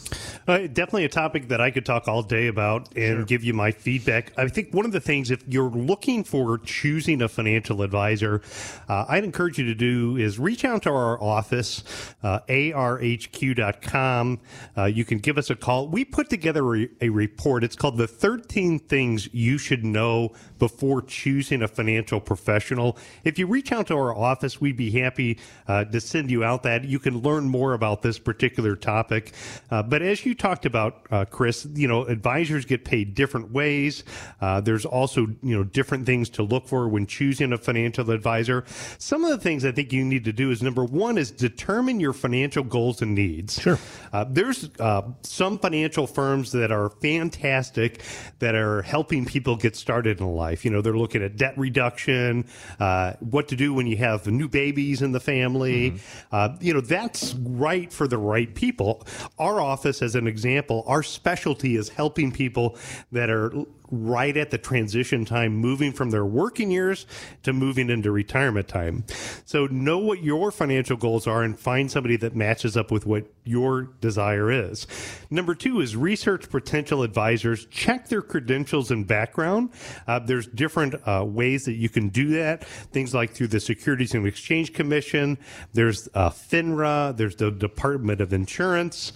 Uh, 0.46 0.58
definitely 0.58 1.04
a 1.04 1.08
topic 1.08 1.48
that 1.48 1.60
I 1.60 1.70
could 1.70 1.86
talk 1.86 2.06
all 2.08 2.22
day 2.22 2.48
about 2.48 2.94
and 2.96 3.26
give 3.26 3.42
you 3.44 3.54
my 3.54 3.70
feedback. 3.70 4.32
I 4.36 4.48
think 4.48 4.74
one 4.74 4.84
of 4.84 4.92
the 4.92 5.00
things, 5.00 5.30
if 5.30 5.42
you're 5.48 5.70
looking 5.70 6.24
for 6.24 6.58
choosing 6.58 7.22
a 7.22 7.28
financial 7.28 7.82
advisor, 7.82 8.42
uh, 8.88 9.06
I'd 9.08 9.24
encourage 9.24 9.58
you 9.58 9.64
to 9.66 9.74
do 9.74 10.16
is 10.16 10.38
reach 10.38 10.64
out 10.64 10.82
to 10.82 10.90
our 10.90 11.22
office, 11.22 11.82
uh, 12.22 12.40
arhq.com. 12.48 14.40
Uh, 14.76 14.84
you 14.84 15.04
can 15.04 15.18
give 15.18 15.38
us 15.38 15.50
a 15.50 15.56
call. 15.56 15.88
We 15.88 16.04
put 16.04 16.28
together 16.28 16.76
a, 16.76 16.88
a 17.00 17.08
report. 17.08 17.64
It's 17.64 17.76
called 17.76 17.96
The 17.96 18.06
13 18.06 18.78
Things 18.80 19.32
You 19.32 19.56
Should 19.58 19.84
Know 19.84 20.32
Before 20.58 21.00
Choosing 21.02 21.62
a 21.62 21.68
Financial 21.68 22.20
Professional. 22.20 22.98
If 23.24 23.38
you 23.38 23.46
reach 23.46 23.72
out 23.72 23.86
to 23.88 23.94
our 23.94 24.14
office, 24.14 24.60
we'd 24.60 24.76
be 24.76 24.90
happy 24.90 25.38
uh, 25.68 25.84
to 25.84 26.00
send 26.00 26.30
you 26.30 26.44
out 26.44 26.62
that. 26.64 26.84
You 26.84 26.98
can 26.98 27.20
learn 27.20 27.48
more 27.48 27.72
about 27.72 28.02
this 28.02 28.18
particular 28.18 28.76
topic. 28.76 29.32
Uh, 29.70 29.82
but 29.94 30.02
as 30.02 30.26
you 30.26 30.34
talked 30.34 30.66
about, 30.66 31.06
uh, 31.12 31.24
Chris, 31.24 31.68
you 31.72 31.86
know, 31.86 32.02
advisors 32.02 32.64
get 32.64 32.84
paid 32.84 33.14
different 33.14 33.52
ways. 33.52 34.02
Uh, 34.40 34.60
there's 34.60 34.84
also, 34.84 35.28
you 35.40 35.56
know, 35.56 35.62
different 35.62 36.04
things 36.04 36.28
to 36.30 36.42
look 36.42 36.66
for 36.66 36.88
when 36.88 37.06
choosing 37.06 37.52
a 37.52 37.58
financial 37.58 38.10
advisor. 38.10 38.64
Some 38.98 39.22
of 39.22 39.30
the 39.30 39.38
things 39.38 39.64
I 39.64 39.70
think 39.70 39.92
you 39.92 40.04
need 40.04 40.24
to 40.24 40.32
do 40.32 40.50
is 40.50 40.64
number 40.64 40.84
one 40.84 41.16
is 41.16 41.30
determine 41.30 42.00
your 42.00 42.12
financial 42.12 42.64
goals 42.64 43.02
and 43.02 43.14
needs. 43.14 43.62
Sure. 43.62 43.78
Uh, 44.12 44.24
there's 44.28 44.68
uh, 44.80 45.02
some 45.22 45.60
financial 45.60 46.08
firms 46.08 46.50
that 46.50 46.72
are 46.72 46.90
fantastic 46.90 48.02
that 48.40 48.56
are 48.56 48.82
helping 48.82 49.24
people 49.24 49.54
get 49.54 49.76
started 49.76 50.18
in 50.18 50.26
life. 50.26 50.64
You 50.64 50.72
know, 50.72 50.82
they're 50.82 50.96
looking 50.96 51.22
at 51.22 51.36
debt 51.36 51.56
reduction, 51.56 52.46
uh, 52.80 53.12
what 53.20 53.46
to 53.46 53.54
do 53.54 53.72
when 53.72 53.86
you 53.86 53.98
have 53.98 54.26
new 54.26 54.48
babies 54.48 55.02
in 55.02 55.12
the 55.12 55.20
family. 55.20 56.00
Uh, 56.32 56.56
you 56.60 56.74
know, 56.74 56.80
that's 56.80 57.34
right 57.34 57.92
for 57.92 58.08
the 58.08 58.18
right 58.18 58.52
people. 58.56 59.06
Our 59.38 59.60
office, 59.60 59.83
as 59.86 60.14
an 60.14 60.26
example, 60.26 60.84
our 60.86 61.02
specialty 61.02 61.76
is 61.76 61.88
helping 61.88 62.32
people 62.32 62.76
that 63.12 63.30
are 63.30 63.52
right 63.90 64.36
at 64.36 64.50
the 64.50 64.58
transition 64.58 65.24
time, 65.24 65.54
moving 65.54 65.92
from 65.92 66.10
their 66.10 66.24
working 66.24 66.70
years 66.70 67.06
to 67.42 67.52
moving 67.52 67.90
into 67.90 68.10
retirement 68.10 68.66
time. 68.66 69.04
So 69.44 69.66
know 69.66 69.98
what 69.98 70.22
your 70.22 70.50
financial 70.50 70.96
goals 70.96 71.26
are 71.26 71.42
and 71.42 71.58
find 71.58 71.90
somebody 71.90 72.16
that 72.16 72.34
matches 72.34 72.76
up 72.76 72.90
with 72.90 73.06
what 73.06 73.26
your 73.44 73.82
desire 74.00 74.50
is. 74.50 74.86
Number 75.30 75.54
two 75.54 75.80
is 75.80 75.96
research 75.96 76.48
potential 76.50 77.02
advisors, 77.02 77.66
check 77.66 78.08
their 78.08 78.22
credentials 78.22 78.90
and 78.90 79.06
background. 79.06 79.70
Uh, 80.06 80.18
there's 80.18 80.46
different 80.46 80.94
uh, 81.06 81.24
ways 81.26 81.64
that 81.66 81.74
you 81.74 81.88
can 81.88 82.08
do 82.08 82.30
that. 82.30 82.64
Things 82.64 83.14
like 83.14 83.32
through 83.32 83.48
the 83.48 83.60
Securities 83.60 84.14
and 84.14 84.26
Exchange 84.26 84.72
Commission. 84.72 85.38
There's 85.72 86.08
uh, 86.14 86.30
FINRA. 86.30 87.16
There's 87.16 87.36
the 87.36 87.50
Department 87.50 88.20
of 88.20 88.32
Insurance. 88.32 89.12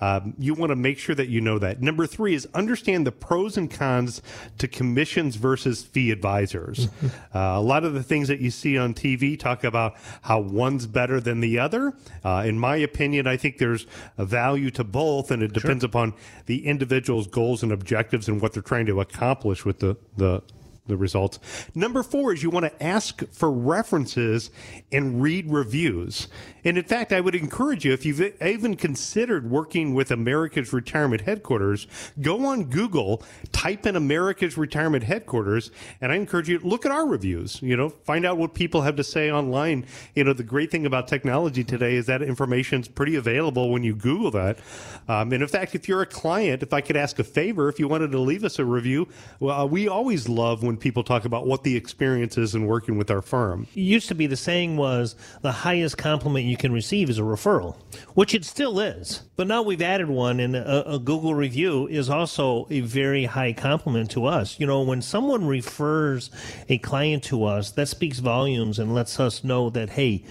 Um, 0.00 0.34
you 0.38 0.54
want 0.54 0.70
to 0.70 0.76
make 0.76 0.98
sure 0.98 1.14
that 1.14 1.28
you 1.28 1.40
know 1.40 1.58
that. 1.58 1.80
Number 1.80 2.06
three 2.06 2.34
is 2.34 2.46
understand 2.54 3.06
the 3.06 3.12
pros 3.12 3.56
and 3.56 3.70
cons 3.70 4.22
to 4.58 4.68
commissions 4.68 5.36
versus 5.36 5.82
fee 5.82 6.10
advisors. 6.10 6.88
uh, 7.34 7.38
a 7.38 7.60
lot 7.60 7.84
of 7.84 7.94
the 7.94 8.02
things 8.02 8.28
that 8.28 8.40
you 8.40 8.50
see 8.50 8.76
on 8.76 8.94
TV 8.94 9.38
talk 9.38 9.64
about 9.64 9.94
how 10.22 10.40
one's 10.40 10.86
better 10.86 11.20
than 11.20 11.40
the 11.40 11.58
other. 11.58 11.94
Uh, 12.24 12.44
in 12.46 12.58
my 12.58 12.76
opinion, 12.76 13.26
I 13.26 13.36
think 13.36 13.58
there's 13.58 13.86
a 14.18 14.24
value 14.24 14.70
to 14.72 14.84
both, 14.84 15.30
and 15.30 15.42
it 15.42 15.52
depends 15.52 15.84
upon 15.84 16.14
the 16.46 16.66
individual's 16.66 17.26
goals 17.26 17.62
and 17.62 17.72
objectives 17.72 18.28
and 18.28 18.40
what 18.40 18.52
they're 18.52 18.62
trying 18.62 18.86
to 18.86 19.00
accomplish 19.00 19.64
with 19.64 19.80
the 19.80 19.96
the 20.16 20.42
the 20.86 20.96
results. 20.96 21.38
Number 21.74 22.02
four 22.02 22.32
is 22.32 22.42
you 22.42 22.50
want 22.50 22.66
to 22.66 22.82
ask 22.82 23.26
for 23.32 23.50
references 23.50 24.50
and 24.92 25.22
read 25.22 25.50
reviews. 25.50 26.28
And 26.62 26.76
in 26.76 26.84
fact, 26.84 27.12
I 27.12 27.20
would 27.20 27.34
encourage 27.34 27.84
you, 27.84 27.92
if 27.92 28.04
you've 28.04 28.20
even 28.42 28.76
considered 28.76 29.50
working 29.50 29.94
with 29.94 30.10
America's 30.10 30.72
Retirement 30.72 31.22
Headquarters, 31.22 31.86
go 32.20 32.46
on 32.46 32.64
Google, 32.64 33.22
type 33.52 33.86
in 33.86 33.96
America's 33.96 34.58
Retirement 34.58 35.04
Headquarters, 35.04 35.70
and 36.00 36.12
I 36.12 36.16
encourage 36.16 36.48
you 36.48 36.58
to 36.58 36.66
look 36.66 36.84
at 36.84 36.92
our 36.92 37.06
reviews. 37.06 37.60
You 37.62 37.76
know, 37.76 37.88
find 37.88 38.26
out 38.26 38.36
what 38.36 38.54
people 38.54 38.82
have 38.82 38.96
to 38.96 39.04
say 39.04 39.30
online. 39.30 39.86
You 40.14 40.24
know, 40.24 40.32
the 40.32 40.42
great 40.42 40.70
thing 40.70 40.86
about 40.86 41.08
technology 41.08 41.64
today 41.64 41.96
is 41.96 42.06
that 42.06 42.22
information's 42.22 42.88
pretty 42.88 43.16
available 43.16 43.70
when 43.70 43.84
you 43.84 43.94
Google 43.94 44.30
that. 44.32 44.58
Um, 45.08 45.32
and 45.32 45.42
in 45.42 45.48
fact, 45.48 45.74
if 45.74 45.88
you're 45.88 46.02
a 46.02 46.06
client, 46.06 46.62
if 46.62 46.72
I 46.72 46.80
could 46.80 46.96
ask 46.96 47.18
a 47.18 47.24
favor, 47.24 47.68
if 47.68 47.78
you 47.78 47.88
wanted 47.88 48.10
to 48.12 48.20
leave 48.20 48.44
us 48.44 48.58
a 48.58 48.64
review, 48.64 49.08
well, 49.40 49.60
uh, 49.60 49.66
we 49.66 49.88
always 49.88 50.28
love 50.28 50.62
when 50.62 50.73
when 50.74 50.80
people 50.80 51.04
talk 51.04 51.24
about 51.24 51.46
what 51.46 51.62
the 51.62 51.76
experience 51.76 52.36
is 52.36 52.52
in 52.52 52.66
working 52.66 52.98
with 52.98 53.08
our 53.08 53.22
firm. 53.22 53.68
It 53.76 53.80
used 53.80 54.08
to 54.08 54.14
be 54.14 54.26
the 54.26 54.36
saying 54.36 54.76
was 54.76 55.14
the 55.40 55.52
highest 55.52 55.96
compliment 55.96 56.46
you 56.46 56.56
can 56.56 56.72
receive 56.72 57.08
is 57.08 57.18
a 57.18 57.22
referral, 57.22 57.76
which 58.14 58.34
it 58.34 58.44
still 58.44 58.80
is. 58.80 59.22
But 59.36 59.46
now 59.46 59.62
we've 59.62 59.82
added 59.82 60.08
one, 60.08 60.40
and 60.40 60.56
a, 60.56 60.94
a 60.94 60.98
Google 60.98 61.34
review 61.34 61.86
is 61.86 62.10
also 62.10 62.66
a 62.70 62.80
very 62.80 63.24
high 63.24 63.52
compliment 63.52 64.10
to 64.12 64.26
us. 64.26 64.58
You 64.58 64.66
know, 64.66 64.82
when 64.82 65.00
someone 65.00 65.46
refers 65.46 66.30
a 66.68 66.78
client 66.78 67.22
to 67.24 67.44
us, 67.44 67.70
that 67.72 67.86
speaks 67.86 68.18
volumes 68.18 68.80
and 68.80 68.94
lets 68.94 69.20
us 69.20 69.44
know 69.44 69.70
that 69.70 69.90
hey, 69.90 70.24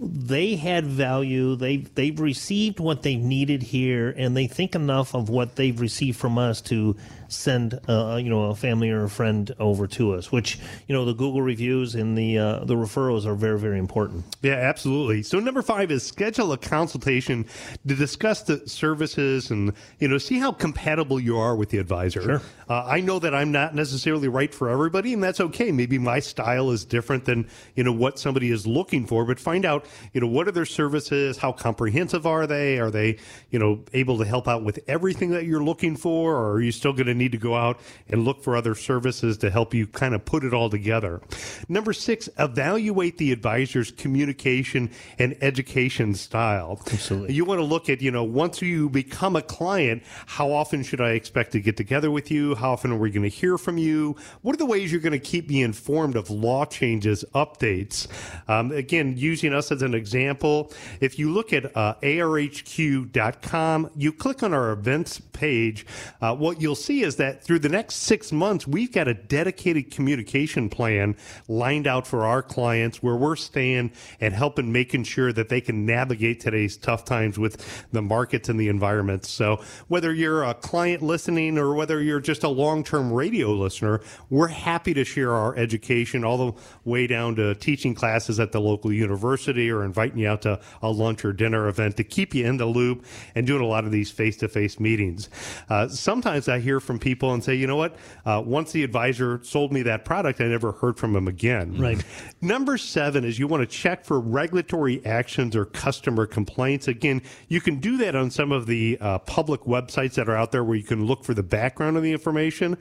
they 0.00 0.56
had 0.56 0.86
value. 0.86 1.54
They 1.54 1.78
they've 1.78 2.18
received 2.18 2.80
what 2.80 3.02
they 3.02 3.16
needed 3.16 3.62
here, 3.62 4.14
and 4.16 4.34
they 4.34 4.46
think 4.46 4.74
enough 4.74 5.14
of 5.14 5.28
what 5.28 5.56
they've 5.56 5.78
received 5.78 6.18
from 6.18 6.38
us 6.38 6.62
to 6.62 6.96
send 7.32 7.78
uh, 7.88 8.18
you 8.22 8.30
know 8.30 8.44
a 8.44 8.54
family 8.54 8.90
or 8.90 9.04
a 9.04 9.08
friend 9.08 9.54
over 9.58 9.86
to 9.88 10.14
us. 10.14 10.30
Which 10.30 10.58
you 10.86 10.94
know 10.94 11.04
the 11.04 11.14
Google 11.14 11.42
reviews 11.42 11.94
and 11.94 12.16
the 12.16 12.38
uh, 12.38 12.64
the 12.64 12.74
referrals 12.74 13.26
are 13.26 13.34
very 13.34 13.58
very 13.58 13.78
important. 13.78 14.24
Yeah, 14.42 14.54
absolutely. 14.54 15.22
So 15.22 15.38
number 15.40 15.62
five 15.62 15.90
is 15.90 16.02
schedule 16.02 16.52
a 16.52 16.58
consultation 16.58 17.46
to 17.86 17.94
discuss 17.94 18.42
the 18.42 18.66
services 18.68 19.50
and 19.50 19.72
you 19.98 20.08
know 20.08 20.18
see 20.18 20.38
how 20.38 20.52
compatible 20.52 21.18
you 21.18 21.38
are 21.38 21.56
with 21.56 21.70
the 21.70 21.78
advisor. 21.78 22.22
Sure. 22.22 22.42
Uh, 22.68 22.84
I 22.86 23.00
know 23.00 23.18
that 23.18 23.34
I'm 23.34 23.52
not 23.52 23.74
necessarily 23.74 24.28
right 24.28 24.54
for 24.54 24.68
everybody, 24.68 25.12
and 25.12 25.22
that's 25.22 25.40
okay. 25.40 25.72
Maybe 25.72 25.98
my 25.98 26.20
style 26.20 26.70
is 26.70 26.84
different 26.84 27.24
than 27.24 27.48
you 27.74 27.84
know 27.84 27.92
what 27.92 28.18
somebody 28.18 28.50
is 28.50 28.66
looking 28.66 29.06
for. 29.06 29.24
But 29.24 29.40
find 29.40 29.64
out 29.64 29.86
you 30.12 30.20
know 30.20 30.26
what 30.26 30.48
are 30.48 30.52
their 30.52 30.66
services, 30.66 31.36
how 31.36 31.52
comprehensive 31.52 32.26
are 32.26 32.46
they? 32.46 32.78
Are 32.78 32.90
they 32.90 33.18
you 33.50 33.58
know 33.58 33.80
able 33.92 34.18
to 34.18 34.24
help 34.24 34.48
out 34.48 34.64
with 34.64 34.80
everything 34.88 35.30
that 35.30 35.44
you're 35.44 35.62
looking 35.62 35.96
for, 35.96 36.34
or 36.34 36.52
are 36.52 36.60
you 36.60 36.72
still 36.72 36.92
going 36.92 37.06
to 37.06 37.14
need 37.22 37.32
to 37.32 37.38
go 37.38 37.54
out 37.54 37.80
and 38.08 38.24
look 38.24 38.42
for 38.42 38.56
other 38.56 38.74
services 38.74 39.38
to 39.38 39.50
help 39.50 39.74
you 39.74 39.86
kind 39.86 40.14
of 40.14 40.24
put 40.24 40.44
it 40.44 40.52
all 40.52 40.70
together? 40.70 41.20
Number 41.68 41.92
six, 41.92 42.28
evaluate 42.38 43.18
the 43.18 43.32
advisor's 43.32 43.90
communication 43.90 44.90
and 45.18 45.36
education 45.40 46.14
style. 46.14 46.80
Absolutely. 46.90 47.34
You 47.34 47.44
want 47.44 47.60
to 47.60 47.64
look 47.64 47.88
at 47.88 48.02
you 48.02 48.10
know 48.10 48.24
once 48.24 48.60
you 48.60 48.88
become 48.88 49.36
a 49.36 49.42
client, 49.42 50.02
how 50.26 50.52
often 50.52 50.82
should 50.82 51.00
I 51.00 51.10
expect 51.10 51.52
to 51.52 51.60
get 51.60 51.76
together 51.76 52.10
with 52.10 52.30
you? 52.30 52.54
How 52.54 52.72
often 52.72 52.92
are 52.92 52.98
we 52.98 53.10
going 53.10 53.22
to 53.22 53.28
hear 53.28 53.58
from 53.58 53.78
you? 53.78 54.16
What 54.42 54.54
are 54.54 54.58
the 54.58 54.66
ways 54.66 54.90
you're 54.90 55.00
going 55.00 55.12
to 55.12 55.18
keep 55.18 55.48
me 55.48 55.62
informed 55.62 56.16
of 56.16 56.30
law 56.30 56.64
changes, 56.64 57.24
updates? 57.34 58.08
Um, 58.48 58.72
again, 58.72 59.16
using 59.16 59.52
us 59.52 59.70
as 59.70 59.82
an 59.82 59.94
example, 59.94 60.72
if 61.00 61.18
you 61.18 61.30
look 61.32 61.52
at 61.52 61.76
uh, 61.76 61.94
arhq.com, 62.02 63.90
you 63.96 64.12
click 64.12 64.42
on 64.42 64.52
our 64.52 64.72
events 64.72 65.20
page, 65.32 65.86
uh, 66.20 66.34
what 66.34 66.60
you'll 66.60 66.74
see 66.74 67.01
is 67.02 67.16
that 67.16 67.42
through 67.42 67.58
the 67.58 67.68
next 67.68 67.96
six 67.96 68.32
months, 68.32 68.66
we've 68.66 68.92
got 68.92 69.08
a 69.08 69.14
dedicated 69.14 69.90
communication 69.90 70.68
plan 70.68 71.16
lined 71.48 71.86
out 71.86 72.06
for 72.06 72.24
our 72.24 72.42
clients 72.42 73.02
where 73.02 73.16
we're 73.16 73.36
staying 73.36 73.92
and 74.20 74.32
helping 74.32 74.72
making 74.72 75.04
sure 75.04 75.32
that 75.32 75.48
they 75.48 75.60
can 75.60 75.84
navigate 75.84 76.40
today's 76.40 76.76
tough 76.76 77.04
times 77.04 77.38
with 77.38 77.86
the 77.92 78.00
markets 78.00 78.48
and 78.48 78.58
the 78.58 78.68
environment. 78.68 79.24
So 79.24 79.62
whether 79.88 80.12
you're 80.12 80.44
a 80.44 80.54
client 80.54 81.02
listening 81.02 81.58
or 81.58 81.74
whether 81.74 82.00
you're 82.00 82.20
just 82.20 82.44
a 82.44 82.48
long-term 82.48 83.12
radio 83.12 83.50
listener, 83.52 84.00
we're 84.30 84.48
happy 84.48 84.94
to 84.94 85.04
share 85.04 85.32
our 85.32 85.56
education 85.56 86.24
all 86.24 86.38
the 86.38 86.60
way 86.84 87.06
down 87.06 87.36
to 87.36 87.54
teaching 87.56 87.94
classes 87.94 88.38
at 88.40 88.52
the 88.52 88.60
local 88.60 88.92
university 88.92 89.70
or 89.70 89.84
inviting 89.84 90.18
you 90.18 90.28
out 90.28 90.42
to 90.42 90.60
a 90.82 90.90
lunch 90.90 91.24
or 91.24 91.32
dinner 91.32 91.68
event 91.68 91.96
to 91.96 92.04
keep 92.04 92.34
you 92.34 92.46
in 92.46 92.56
the 92.56 92.66
loop 92.66 93.04
and 93.34 93.46
doing 93.46 93.62
a 93.62 93.66
lot 93.66 93.84
of 93.84 93.90
these 93.90 94.10
face-to-face 94.10 94.78
meetings. 94.78 95.28
Uh, 95.68 95.88
sometimes 95.88 96.48
I 96.48 96.60
hear 96.60 96.80
from 96.92 96.98
people 96.98 97.32
and 97.32 97.42
say, 97.42 97.54
you 97.54 97.66
know 97.66 97.76
what? 97.76 97.96
Uh, 98.26 98.42
once 98.44 98.72
the 98.72 98.84
advisor 98.84 99.40
sold 99.42 99.72
me 99.72 99.82
that 99.82 100.04
product, 100.04 100.42
I 100.42 100.44
never 100.44 100.72
heard 100.72 100.98
from 100.98 101.16
him 101.16 101.26
again. 101.26 101.78
Right. 101.78 102.04
Number 102.42 102.76
seven 102.76 103.24
is 103.24 103.38
you 103.38 103.46
want 103.46 103.62
to 103.62 103.66
check 103.66 104.04
for 104.04 104.20
regulatory 104.20 105.04
actions 105.06 105.56
or 105.56 105.64
customer 105.64 106.26
complaints. 106.26 106.88
Again, 106.88 107.22
you 107.48 107.62
can 107.62 107.80
do 107.80 107.96
that 107.98 108.14
on 108.14 108.30
some 108.30 108.52
of 108.52 108.66
the 108.66 108.98
uh, 109.00 109.20
public 109.20 109.62
websites 109.62 110.14
that 110.14 110.28
are 110.28 110.36
out 110.36 110.52
there 110.52 110.64
where 110.64 110.76
you 110.76 110.84
can 110.84 111.06
look 111.06 111.24
for 111.24 111.32
the 111.32 111.42
background 111.42 111.96
of 111.96 112.02
the 112.02 112.12
information. 112.12 112.76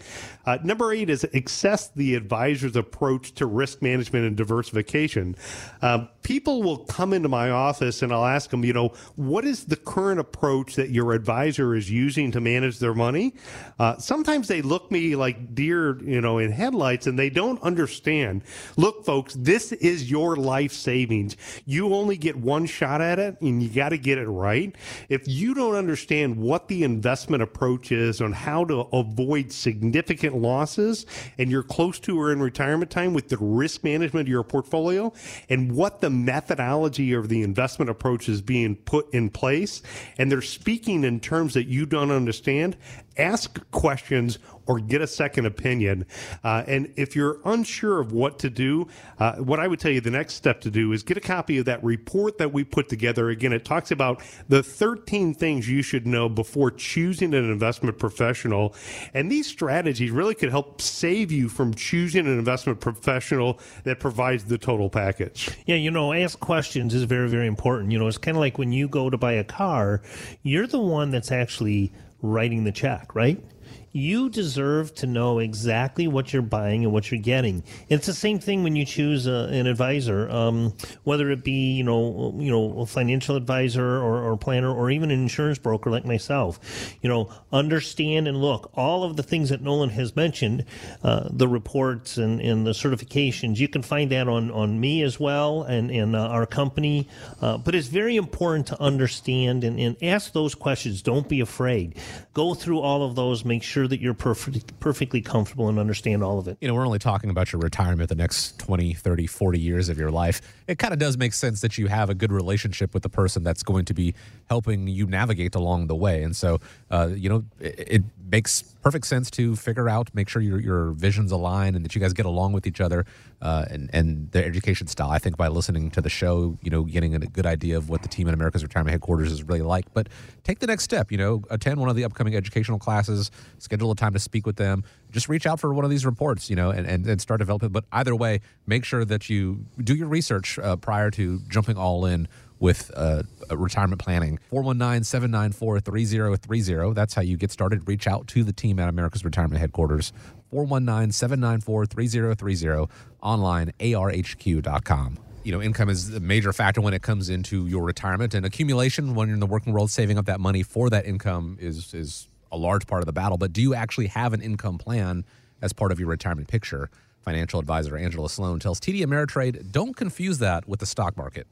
Uh, 0.45 0.57
number 0.61 0.91
eight 0.91 1.09
is 1.09 1.25
assess 1.33 1.87
the 1.89 2.15
advisor's 2.15 2.75
approach 2.75 3.33
to 3.35 3.45
risk 3.45 3.81
management 3.81 4.25
and 4.25 4.35
diversification. 4.35 5.37
Um, 5.81 6.09
people 6.23 6.61
will 6.61 6.79
come 6.79 7.13
into 7.13 7.29
my 7.29 7.49
office 7.49 8.01
and 8.01 8.13
I'll 8.13 8.25
ask 8.25 8.49
them, 8.49 8.63
you 8.63 8.73
know, 8.73 8.89
what 9.15 9.45
is 9.45 9.65
the 9.65 9.75
current 9.75 10.19
approach 10.19 10.75
that 10.75 10.89
your 10.89 11.13
advisor 11.13 11.75
is 11.75 11.89
using 11.89 12.31
to 12.31 12.41
manage 12.41 12.79
their 12.79 12.93
money? 12.93 13.33
Uh, 13.79 13.97
sometimes 13.97 14.47
they 14.47 14.61
look 14.61 14.91
me 14.91 15.15
like 15.15 15.55
deer, 15.55 16.01
you 16.03 16.21
know, 16.21 16.37
in 16.37 16.51
headlights 16.51 17.07
and 17.07 17.17
they 17.17 17.29
don't 17.29 17.61
understand. 17.63 18.43
Look, 18.77 19.05
folks, 19.05 19.33
this 19.33 19.71
is 19.71 20.11
your 20.11 20.35
life 20.35 20.73
savings. 20.73 21.37
You 21.65 21.93
only 21.93 22.17
get 22.17 22.35
one 22.35 22.65
shot 22.65 23.01
at 23.01 23.19
it 23.19 23.39
and 23.41 23.61
you 23.61 23.69
got 23.69 23.89
to 23.89 23.97
get 23.97 24.17
it 24.17 24.27
right. 24.27 24.75
If 25.09 25.27
you 25.27 25.53
don't 25.53 25.75
understand 25.75 26.37
what 26.37 26.67
the 26.67 26.83
investment 26.83 27.41
approach 27.41 27.91
is 27.91 28.21
on 28.21 28.33
how 28.33 28.65
to 28.65 28.81
avoid 28.93 29.51
significant 29.51 30.35
losses 30.35 31.05
and 31.37 31.49
you're 31.49 31.63
close 31.63 31.99
to 32.01 32.19
or 32.19 32.31
in 32.31 32.41
retirement 32.41 32.91
time 32.91 33.13
with 33.13 33.29
the 33.29 33.37
risk 33.37 33.83
management 33.83 34.27
of 34.27 34.29
your 34.29 34.43
portfolio 34.43 35.11
and 35.49 35.71
what 35.71 36.01
the 36.01 36.10
methodology 36.11 37.13
of 37.13 37.29
the 37.29 37.41
investment 37.41 37.89
approach 37.89 38.29
is 38.29 38.41
being 38.41 38.75
put 38.75 39.11
in 39.13 39.29
place 39.29 39.81
and 40.17 40.31
they're 40.31 40.41
speaking 40.41 41.03
in 41.03 41.19
terms 41.19 41.53
that 41.53 41.67
you 41.67 41.85
don't 41.85 42.11
understand, 42.11 42.77
ask 43.17 43.59
questions 43.71 44.39
or 44.67 44.79
get 44.79 45.01
a 45.01 45.07
second 45.07 45.45
opinion. 45.45 46.05
Uh, 46.43 46.63
and 46.67 46.91
if 46.95 47.15
you're 47.15 47.39
unsure 47.45 47.99
of 47.99 48.11
what 48.11 48.39
to 48.39 48.49
do, 48.49 48.87
uh, 49.19 49.35
what 49.37 49.59
I 49.59 49.67
would 49.67 49.79
tell 49.79 49.91
you 49.91 50.01
the 50.01 50.11
next 50.11 50.35
step 50.35 50.61
to 50.61 50.71
do 50.71 50.93
is 50.93 51.03
get 51.03 51.17
a 51.17 51.21
copy 51.21 51.57
of 51.57 51.65
that 51.65 51.83
report 51.83 52.37
that 52.37 52.53
we 52.53 52.63
put 52.63 52.87
together. 52.87 53.29
Again, 53.29 53.53
it 53.53 53.65
talks 53.65 53.91
about 53.91 54.21
the 54.47 54.63
13 54.63 55.33
things 55.33 55.67
you 55.67 55.81
should 55.81 56.07
know 56.07 56.29
before 56.29 56.71
choosing 56.71 57.33
an 57.33 57.49
investment 57.49 57.97
professional. 57.97 58.75
And 59.13 59.31
these 59.31 59.47
strategies 59.47 60.11
really 60.11 60.35
could 60.35 60.49
help 60.49 60.81
save 60.81 61.31
you 61.31 61.49
from 61.49 61.73
choosing 61.73 62.25
an 62.25 62.37
investment 62.37 62.79
professional 62.79 63.59
that 63.83 63.99
provides 63.99 64.45
the 64.45 64.57
total 64.57 64.89
package. 64.89 65.49
Yeah, 65.65 65.75
you 65.75 65.91
know, 65.91 66.13
ask 66.13 66.39
questions 66.39 66.93
is 66.93 67.03
very, 67.03 67.27
very 67.29 67.47
important. 67.47 67.91
You 67.91 67.99
know, 67.99 68.07
it's 68.07 68.17
kind 68.17 68.37
of 68.37 68.41
like 68.41 68.57
when 68.57 68.71
you 68.71 68.87
go 68.87 69.09
to 69.09 69.17
buy 69.17 69.33
a 69.33 69.43
car, 69.43 70.01
you're 70.43 70.67
the 70.67 70.79
one 70.79 71.11
that's 71.11 71.31
actually 71.31 71.91
writing 72.21 72.63
the 72.63 72.71
check, 72.71 73.15
right? 73.15 73.43
You 73.91 74.29
deserve 74.29 74.93
to 74.95 75.07
know 75.07 75.39
exactly 75.39 76.07
what 76.07 76.31
you're 76.31 76.41
buying 76.41 76.83
and 76.83 76.93
what 76.93 77.11
you're 77.11 77.21
getting. 77.21 77.63
It's 77.89 78.05
the 78.05 78.13
same 78.13 78.39
thing 78.39 78.63
when 78.63 78.75
you 78.75 78.85
choose 78.85 79.27
a, 79.27 79.49
an 79.51 79.67
advisor, 79.67 80.29
um, 80.29 80.73
whether 81.03 81.29
it 81.29 81.43
be 81.43 81.73
you 81.73 81.83
know 81.83 82.35
you 82.37 82.51
know 82.51 82.79
a 82.79 82.85
financial 82.85 83.35
advisor 83.35 83.97
or, 83.97 84.31
or 84.31 84.37
planner 84.37 84.73
or 84.73 84.89
even 84.91 85.11
an 85.11 85.21
insurance 85.21 85.59
broker 85.59 85.89
like 85.89 86.05
myself. 86.05 86.59
You 87.01 87.09
know, 87.09 87.33
understand 87.51 88.27
and 88.27 88.41
look 88.41 88.71
all 88.75 89.03
of 89.03 89.17
the 89.17 89.23
things 89.23 89.49
that 89.49 89.61
Nolan 89.61 89.89
has 89.89 90.15
mentioned, 90.15 90.65
uh, 91.03 91.27
the 91.29 91.47
reports 91.47 92.17
and, 92.17 92.39
and 92.39 92.65
the 92.65 92.71
certifications. 92.71 93.57
You 93.57 93.67
can 93.67 93.81
find 93.81 94.11
that 94.11 94.27
on 94.27 94.51
on 94.51 94.79
me 94.79 95.03
as 95.03 95.19
well 95.19 95.63
and 95.63 95.91
and 95.91 96.15
uh, 96.15 96.27
our 96.27 96.45
company. 96.45 97.07
Uh, 97.41 97.57
but 97.57 97.75
it's 97.75 97.87
very 97.87 98.15
important 98.15 98.67
to 98.67 98.81
understand 98.81 99.63
and, 99.63 99.79
and 99.79 99.97
ask 100.01 100.33
those 100.33 100.55
questions. 100.55 101.01
Don't 101.01 101.27
be 101.27 101.41
afraid. 101.41 101.95
Go 102.33 102.53
through 102.53 102.79
all 102.79 103.03
of 103.03 103.15
those. 103.15 103.43
Make 103.43 103.63
sure 103.63 103.80
that 103.87 104.01
you're 104.01 104.13
perfect, 104.13 104.79
perfectly 104.79 105.21
comfortable 105.21 105.69
and 105.69 105.79
understand 105.79 106.23
all 106.23 106.39
of 106.39 106.47
it. 106.47 106.57
you 106.61 106.67
know, 106.67 106.73
we're 106.73 106.85
only 106.85 106.99
talking 106.99 107.29
about 107.29 107.51
your 107.51 107.59
retirement 107.61 108.09
the 108.09 108.15
next 108.15 108.59
20, 108.59 108.93
30, 108.93 109.27
40 109.27 109.59
years 109.59 109.89
of 109.89 109.97
your 109.97 110.11
life. 110.11 110.41
It 110.67 110.77
kind 110.77 110.93
of 110.93 110.99
does 110.99 111.17
make 111.17 111.33
sense 111.33 111.61
that 111.61 111.77
you 111.77 111.87
have 111.87 112.09
a 112.09 112.15
good 112.15 112.31
relationship 112.31 112.93
with 112.93 113.03
the 113.03 113.09
person 113.09 113.43
that's 113.43 113.63
going 113.63 113.85
to 113.85 113.93
be 113.93 114.13
helping 114.49 114.87
you 114.87 115.07
navigate 115.07 115.55
along 115.55 115.87
the 115.87 115.95
way. 115.95 116.23
And 116.23 116.35
so, 116.35 116.59
uh, 116.89 117.09
you 117.13 117.29
know, 117.29 117.43
it, 117.59 117.75
it 117.87 118.03
makes 118.31 118.61
perfect 118.81 119.05
sense 119.05 119.29
to 119.29 119.55
figure 119.55 119.89
out, 119.89 120.09
make 120.13 120.29
sure 120.29 120.41
your, 120.41 120.59
your 120.59 120.91
visions 120.91 121.31
align 121.31 121.75
and 121.75 121.85
that 121.85 121.93
you 121.93 122.01
guys 122.01 122.13
get 122.13 122.25
along 122.25 122.53
with 122.53 122.65
each 122.65 122.81
other 122.81 123.05
uh, 123.41 123.65
and, 123.69 123.89
and 123.93 124.31
their 124.31 124.45
education 124.45 124.87
style. 124.87 125.11
I 125.11 125.19
think 125.19 125.37
by 125.37 125.49
listening 125.49 125.91
to 125.91 126.01
the 126.01 126.09
show, 126.09 126.57
you 126.61 126.71
know, 126.71 126.83
getting 126.83 127.13
a 127.13 127.19
good 127.19 127.45
idea 127.45 127.77
of 127.77 127.89
what 127.89 128.01
the 128.01 128.07
team 128.07 128.27
at 128.27 128.33
America's 128.33 128.63
Retirement 128.63 128.91
Headquarters 128.91 129.31
is 129.31 129.43
really 129.43 129.61
like. 129.61 129.93
But 129.93 130.07
take 130.43 130.59
the 130.59 130.67
next 130.67 130.83
step, 130.83 131.11
you 131.11 131.17
know, 131.17 131.43
attend 131.49 131.79
one 131.79 131.89
of 131.89 131.95
the 131.95 132.05
upcoming 132.05 132.35
educational 132.35 132.79
classes, 132.79 133.29
schedule 133.59 133.91
a 133.91 133.95
time 133.95 134.13
to 134.13 134.19
speak 134.19 134.47
with 134.47 134.55
them, 134.55 134.83
just 135.11 135.29
reach 135.29 135.45
out 135.45 135.59
for 135.59 135.73
one 135.73 135.83
of 135.83 135.91
these 135.91 136.05
reports, 136.05 136.49
you 136.49 136.55
know, 136.55 136.71
and, 136.71 136.87
and, 136.87 137.05
and 137.05 137.21
start 137.21 137.39
developing. 137.39 137.69
But 137.69 137.83
either 137.91 138.15
way, 138.15 138.39
make 138.65 138.85
sure 138.85 139.05
that 139.05 139.29
you 139.29 139.65
do 139.77 139.93
your 139.93 140.07
research 140.07 140.57
uh, 140.57 140.77
prior 140.77 141.11
to 141.11 141.39
jumping 141.49 141.77
all 141.77 142.05
in 142.05 142.27
with 142.61 142.91
uh, 142.95 143.23
retirement 143.49 144.01
planning. 144.01 144.39
419 144.49 145.03
794 145.03 145.81
3030. 145.81 146.93
That's 146.93 147.13
how 147.13 147.21
you 147.21 147.35
get 147.35 147.51
started. 147.51 147.85
Reach 147.87 148.07
out 148.07 148.27
to 148.27 148.45
the 148.45 148.53
team 148.53 148.79
at 148.79 148.87
America's 148.87 149.25
Retirement 149.25 149.59
Headquarters. 149.59 150.13
419 150.51 151.11
794 151.11 151.85
3030. 151.87 152.89
Online, 153.21 153.73
arhq.com. 153.79 155.19
You 155.43 155.51
know, 155.51 155.61
income 155.61 155.89
is 155.89 156.13
a 156.13 156.19
major 156.19 156.53
factor 156.53 156.81
when 156.81 156.93
it 156.93 157.01
comes 157.01 157.29
into 157.29 157.65
your 157.65 157.83
retirement 157.83 158.35
and 158.35 158.45
accumulation. 158.45 159.15
When 159.15 159.27
you're 159.27 159.33
in 159.33 159.39
the 159.39 159.47
working 159.47 159.73
world, 159.73 159.89
saving 159.89 160.19
up 160.19 160.25
that 160.27 160.39
money 160.39 160.61
for 160.61 160.89
that 160.91 161.05
income 161.05 161.57
is 161.59 161.93
is 161.93 162.29
a 162.51 162.57
large 162.57 162.85
part 162.85 163.01
of 163.01 163.07
the 163.07 163.13
battle. 163.13 163.37
But 163.37 163.51
do 163.51 163.61
you 163.61 163.73
actually 163.73 164.07
have 164.07 164.33
an 164.33 164.41
income 164.41 164.77
plan 164.77 165.25
as 165.61 165.73
part 165.73 165.91
of 165.91 165.99
your 165.99 166.09
retirement 166.09 166.47
picture. 166.47 166.89
Financial 167.21 167.59
advisor 167.59 167.97
Angela 167.97 168.29
Sloan 168.29 168.59
tells 168.59 168.79
TD 168.79 169.01
Ameritrade 169.05 169.71
don't 169.71 169.95
confuse 169.95 170.39
that 170.39 170.67
with 170.67 170.79
the 170.79 170.85
stock 170.85 171.15
market 171.15 171.47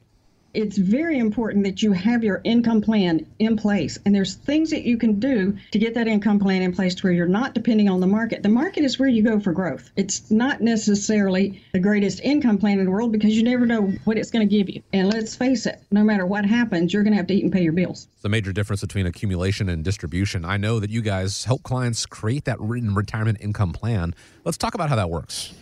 it's 0.52 0.76
very 0.76 1.18
important 1.18 1.64
that 1.64 1.82
you 1.82 1.92
have 1.92 2.24
your 2.24 2.40
income 2.44 2.80
plan 2.80 3.26
in 3.38 3.56
place. 3.56 3.98
And 4.04 4.14
there's 4.14 4.34
things 4.34 4.70
that 4.70 4.82
you 4.82 4.96
can 4.96 5.20
do 5.20 5.56
to 5.70 5.78
get 5.78 5.94
that 5.94 6.08
income 6.08 6.38
plan 6.38 6.62
in 6.62 6.74
place 6.74 6.94
to 6.96 7.02
where 7.06 7.12
you're 7.12 7.26
not 7.26 7.54
depending 7.54 7.88
on 7.88 8.00
the 8.00 8.06
market. 8.06 8.42
The 8.42 8.48
market 8.48 8.84
is 8.84 8.98
where 8.98 9.08
you 9.08 9.22
go 9.22 9.38
for 9.38 9.52
growth. 9.52 9.90
It's 9.96 10.30
not 10.30 10.60
necessarily 10.60 11.62
the 11.72 11.78
greatest 11.78 12.20
income 12.20 12.58
plan 12.58 12.78
in 12.78 12.84
the 12.84 12.90
world 12.90 13.12
because 13.12 13.36
you 13.36 13.42
never 13.42 13.66
know 13.66 13.92
what 14.04 14.18
it's 14.18 14.30
going 14.30 14.48
to 14.48 14.56
give 14.56 14.68
you. 14.68 14.82
And 14.92 15.12
let's 15.12 15.36
face 15.36 15.66
it, 15.66 15.80
no 15.90 16.02
matter 16.02 16.26
what 16.26 16.44
happens, 16.44 16.92
you're 16.92 17.02
going 17.02 17.12
to 17.12 17.18
have 17.18 17.28
to 17.28 17.34
eat 17.34 17.44
and 17.44 17.52
pay 17.52 17.62
your 17.62 17.72
bills. 17.72 18.08
It's 18.14 18.22
the 18.22 18.28
major 18.28 18.52
difference 18.52 18.80
between 18.80 19.06
accumulation 19.06 19.68
and 19.68 19.84
distribution. 19.84 20.44
I 20.44 20.56
know 20.56 20.80
that 20.80 20.90
you 20.90 21.02
guys 21.02 21.44
help 21.44 21.62
clients 21.62 22.06
create 22.06 22.44
that 22.46 22.60
written 22.60 22.94
retirement 22.94 23.38
income 23.40 23.72
plan. 23.72 24.14
Let's 24.44 24.58
talk 24.58 24.74
about 24.74 24.88
how 24.88 24.96
that 24.96 25.10
works. 25.10 25.54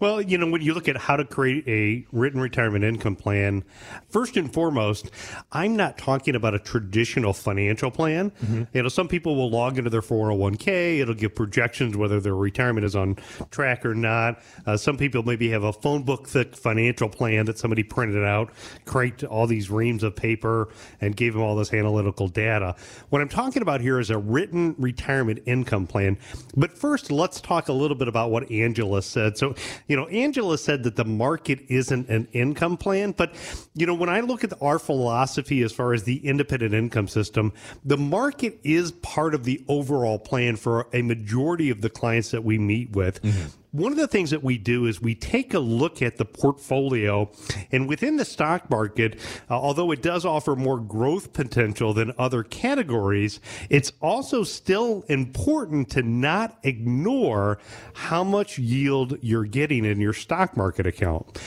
Well, 0.00 0.22
you 0.22 0.38
know, 0.38 0.48
when 0.48 0.62
you 0.62 0.74
look 0.74 0.88
at 0.88 0.96
how 0.96 1.16
to 1.16 1.24
create 1.24 1.66
a 1.66 2.06
written 2.12 2.40
retirement 2.40 2.84
income 2.84 3.16
plan, 3.16 3.64
first 4.08 4.36
and 4.36 4.52
foremost, 4.52 5.10
I'm 5.50 5.76
not 5.76 5.98
talking 5.98 6.36
about 6.36 6.54
a 6.54 6.58
traditional 6.58 7.32
financial 7.32 7.90
plan. 7.90 8.30
Mm-hmm. 8.30 8.62
You 8.72 8.82
know, 8.82 8.88
some 8.88 9.08
people 9.08 9.34
will 9.34 9.50
log 9.50 9.76
into 9.76 9.90
their 9.90 10.02
401k, 10.02 11.00
it'll 11.00 11.14
give 11.14 11.34
projections 11.34 11.96
whether 11.96 12.20
their 12.20 12.36
retirement 12.36 12.84
is 12.86 12.94
on 12.94 13.16
track 13.50 13.84
or 13.84 13.94
not. 13.94 14.40
Uh, 14.66 14.76
some 14.76 14.96
people 14.96 15.22
maybe 15.24 15.50
have 15.50 15.64
a 15.64 15.72
phone 15.72 16.04
book 16.04 16.28
thick 16.28 16.54
financial 16.54 17.08
plan 17.08 17.46
that 17.46 17.58
somebody 17.58 17.82
printed 17.82 18.24
out, 18.24 18.52
create 18.84 19.24
all 19.24 19.46
these 19.46 19.70
reams 19.70 20.02
of 20.02 20.14
paper, 20.14 20.68
and 21.00 21.16
gave 21.16 21.32
them 21.32 21.42
all 21.42 21.56
this 21.56 21.72
analytical 21.72 22.28
data. 22.28 22.76
What 23.10 23.20
I'm 23.20 23.28
talking 23.28 23.62
about 23.62 23.80
here 23.80 23.98
is 23.98 24.10
a 24.10 24.18
written 24.18 24.76
retirement 24.78 25.40
income 25.46 25.86
plan. 25.86 26.18
But 26.56 26.72
first, 26.78 27.10
let's 27.10 27.40
talk 27.40 27.68
a 27.68 27.72
little 27.72 27.96
bit 27.96 28.06
about 28.06 28.30
what 28.30 28.50
Angela 28.50 29.02
said. 29.02 29.36
So, 29.36 29.54
you 29.86 29.96
know, 29.96 30.06
Angela 30.06 30.58
said 30.58 30.82
that 30.84 30.96
the 30.96 31.04
market 31.04 31.60
isn't 31.68 32.08
an 32.08 32.28
income 32.32 32.76
plan, 32.76 33.12
but 33.12 33.34
you 33.74 33.86
know, 33.86 33.94
when 33.94 34.08
I 34.08 34.20
look 34.20 34.44
at 34.44 34.52
our 34.62 34.78
philosophy 34.78 35.62
as 35.62 35.72
far 35.72 35.92
as 35.94 36.04
the 36.04 36.24
independent 36.26 36.74
income 36.74 37.08
system, 37.08 37.52
the 37.84 37.96
market 37.96 38.58
is 38.64 38.92
part 38.92 39.34
of 39.34 39.44
the 39.44 39.64
overall 39.68 40.18
plan 40.18 40.56
for 40.56 40.88
a 40.92 41.02
majority 41.02 41.70
of 41.70 41.80
the 41.80 41.90
clients 41.90 42.30
that 42.30 42.44
we 42.44 42.58
meet 42.58 42.90
with. 42.92 43.22
Mm-hmm 43.22 43.48
one 43.78 43.92
of 43.92 43.98
the 43.98 44.08
things 44.08 44.30
that 44.30 44.42
we 44.42 44.58
do 44.58 44.86
is 44.86 45.00
we 45.00 45.14
take 45.14 45.54
a 45.54 45.58
look 45.58 46.02
at 46.02 46.16
the 46.16 46.24
portfolio 46.24 47.30
and 47.72 47.88
within 47.88 48.16
the 48.16 48.24
stock 48.24 48.68
market 48.70 49.18
uh, 49.50 49.54
although 49.54 49.90
it 49.90 50.02
does 50.02 50.24
offer 50.24 50.56
more 50.56 50.78
growth 50.78 51.32
potential 51.32 51.94
than 51.94 52.12
other 52.18 52.42
categories 52.42 53.40
it's 53.70 53.92
also 54.00 54.42
still 54.42 55.04
important 55.08 55.88
to 55.90 56.02
not 56.02 56.58
ignore 56.62 57.58
how 57.94 58.24
much 58.24 58.58
yield 58.58 59.16
you're 59.22 59.44
getting 59.44 59.84
in 59.84 60.00
your 60.00 60.12
stock 60.12 60.56
market 60.56 60.86
account 60.86 61.40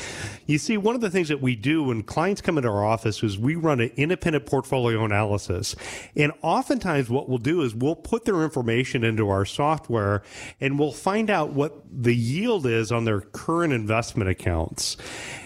you 0.51 0.57
see 0.57 0.77
one 0.77 0.95
of 0.95 1.01
the 1.01 1.09
things 1.09 1.29
that 1.29 1.41
we 1.41 1.55
do 1.55 1.83
when 1.83 2.03
clients 2.03 2.41
come 2.41 2.57
into 2.57 2.69
our 2.69 2.85
office 2.85 3.23
is 3.23 3.37
we 3.37 3.55
run 3.55 3.79
an 3.79 3.91
independent 3.95 4.45
portfolio 4.45 5.03
analysis 5.05 5.75
and 6.15 6.31
oftentimes 6.41 7.09
what 7.09 7.29
we'll 7.29 7.37
do 7.37 7.61
is 7.61 7.73
we'll 7.73 7.95
put 7.95 8.25
their 8.25 8.43
information 8.43 9.03
into 9.03 9.29
our 9.29 9.45
software 9.45 10.23
and 10.59 10.77
we'll 10.77 10.91
find 10.91 11.29
out 11.29 11.51
what 11.51 11.81
the 11.91 12.15
yield 12.15 12.65
is 12.65 12.91
on 12.91 13.05
their 13.05 13.21
current 13.21 13.73
investment 13.73 14.29
accounts. 14.29 14.97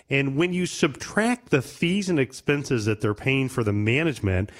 And 0.09 0.35
when 0.35 0.53
you 0.53 0.65
subtract 0.65 1.49
the 1.49 1.61
fees 1.61 2.09
and 2.09 2.19
expenses 2.19 2.85
that 2.85 3.01
they're 3.01 3.15
paying 3.15 3.49
for 3.49 3.63
the 3.63 3.73
management, 3.73 4.51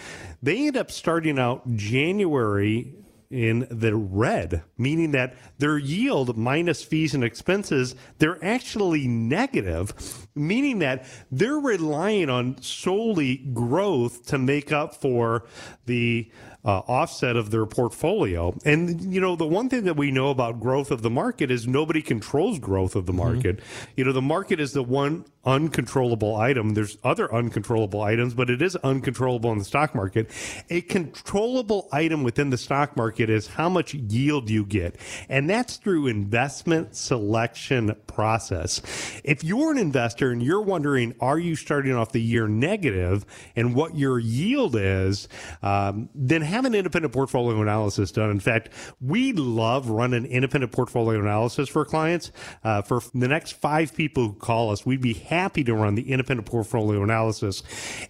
they 0.42 0.68
end 0.68 0.78
up 0.78 0.90
starting 0.90 1.38
out 1.38 1.76
January 1.76 2.94
in 3.30 3.68
the 3.72 3.96
red, 3.96 4.64
meaning 4.78 5.12
that 5.12 5.36
their 5.58 5.78
yield 5.78 6.38
minus 6.38 6.84
fees 6.84 7.14
and 7.14 7.24
expenses, 7.24 7.96
they're 8.20 8.44
actually 8.44 9.08
negative, 9.08 10.28
meaning 10.36 10.80
that 10.80 11.06
they're 11.32 11.60
relying 11.60 12.30
on 12.30 12.62
solely 12.62 13.38
growth 13.38 14.26
to 14.28 14.38
make 14.38 14.72
up 14.72 14.96
for 14.96 15.46
the 15.86 16.30
uh, 16.64 16.80
offset 16.88 17.36
of 17.36 17.52
their 17.52 17.66
portfolio. 17.66 18.58
And, 18.66 19.14
you 19.14 19.22
know, 19.22 19.36
the 19.36 19.46
one 19.46 19.70
thing 19.70 19.84
that 19.84 19.96
we 19.98 20.10
know 20.12 20.30
about 20.30 20.60
growth 20.60 20.90
of 20.90 21.04
the 21.04 21.12
market 21.12 21.52
is 21.52 21.68
nobody 21.68 22.02
controls 22.02 22.58
growth 22.58 22.96
of 22.96 23.06
the 23.06 23.14
market. 23.14 23.58
Mm-hmm. 23.58 23.92
You 23.98 24.06
know, 24.06 24.12
the 24.12 24.22
market 24.22 24.60
is 24.60 24.74
the 24.74 24.82
one 24.82 25.26
uncontrollable 25.46 26.36
item. 26.36 26.74
There's 26.74 26.98
other 27.04 27.34
uncontrollable 27.34 28.02
items, 28.02 28.34
but 28.34 28.50
it 28.50 28.62
is 28.62 28.76
uncontrollable 28.78 29.52
in 29.52 29.60
the 29.60 29.66
stock 29.66 29.94
market. 29.94 30.30
A 30.70 30.82
controllable 30.82 31.88
item 31.92 32.24
within 32.24 32.50
the 32.50 32.58
stock 32.58 32.98
market 32.98 33.30
is 33.30 33.48
how 33.48 33.70
much 33.70 33.94
yield 33.94 34.50
you 34.50 34.66
get. 34.66 34.98
And 35.30 35.50
that's 35.50 35.78
through 35.78 36.08
investment 36.08 36.96
selection 36.96 37.96
process. 38.08 38.82
If 39.24 39.44
you're 39.44 39.72
an 39.72 39.78
investor 39.78 40.32
and 40.32 40.42
you're 40.42 40.62
wondering, 40.62 41.14
are 41.20 41.38
you 41.38 41.56
starting 41.56 41.94
off 41.94 42.12
the 42.12 42.22
year 42.22 42.48
negative 42.48 43.26
and 43.56 43.76
what 43.76 43.96
your 43.96 44.20
yield 44.20 44.76
is, 44.76 45.28
um, 45.62 46.10
then 46.16 46.42
have 46.42 46.66
an 46.66 46.74
independent 46.74 47.14
portfolio 47.14 47.62
analysis 47.62 48.12
done. 48.12 48.32
In 48.32 48.40
fact, 48.40 48.70
we 49.00 49.32
love 49.34 49.90
running 49.90 50.26
independent 50.26 50.72
portfolio 50.72 51.20
analysis 51.20 51.70
for 51.70 51.86
clients. 51.86 52.32
Uh, 52.64 52.82
for 52.82 53.02
the 53.14 53.28
next 53.28 53.54
five 53.54 53.94
people 53.94 54.28
who 54.28 54.34
call 54.34 54.72
us, 54.72 54.86
we'd 54.86 55.02
be 55.02 55.14
happy 55.14 55.35
to 55.36 55.74
run 55.74 55.96
the 55.96 56.12
independent 56.12 56.48
portfolio 56.48 57.04
analysis 57.04 57.64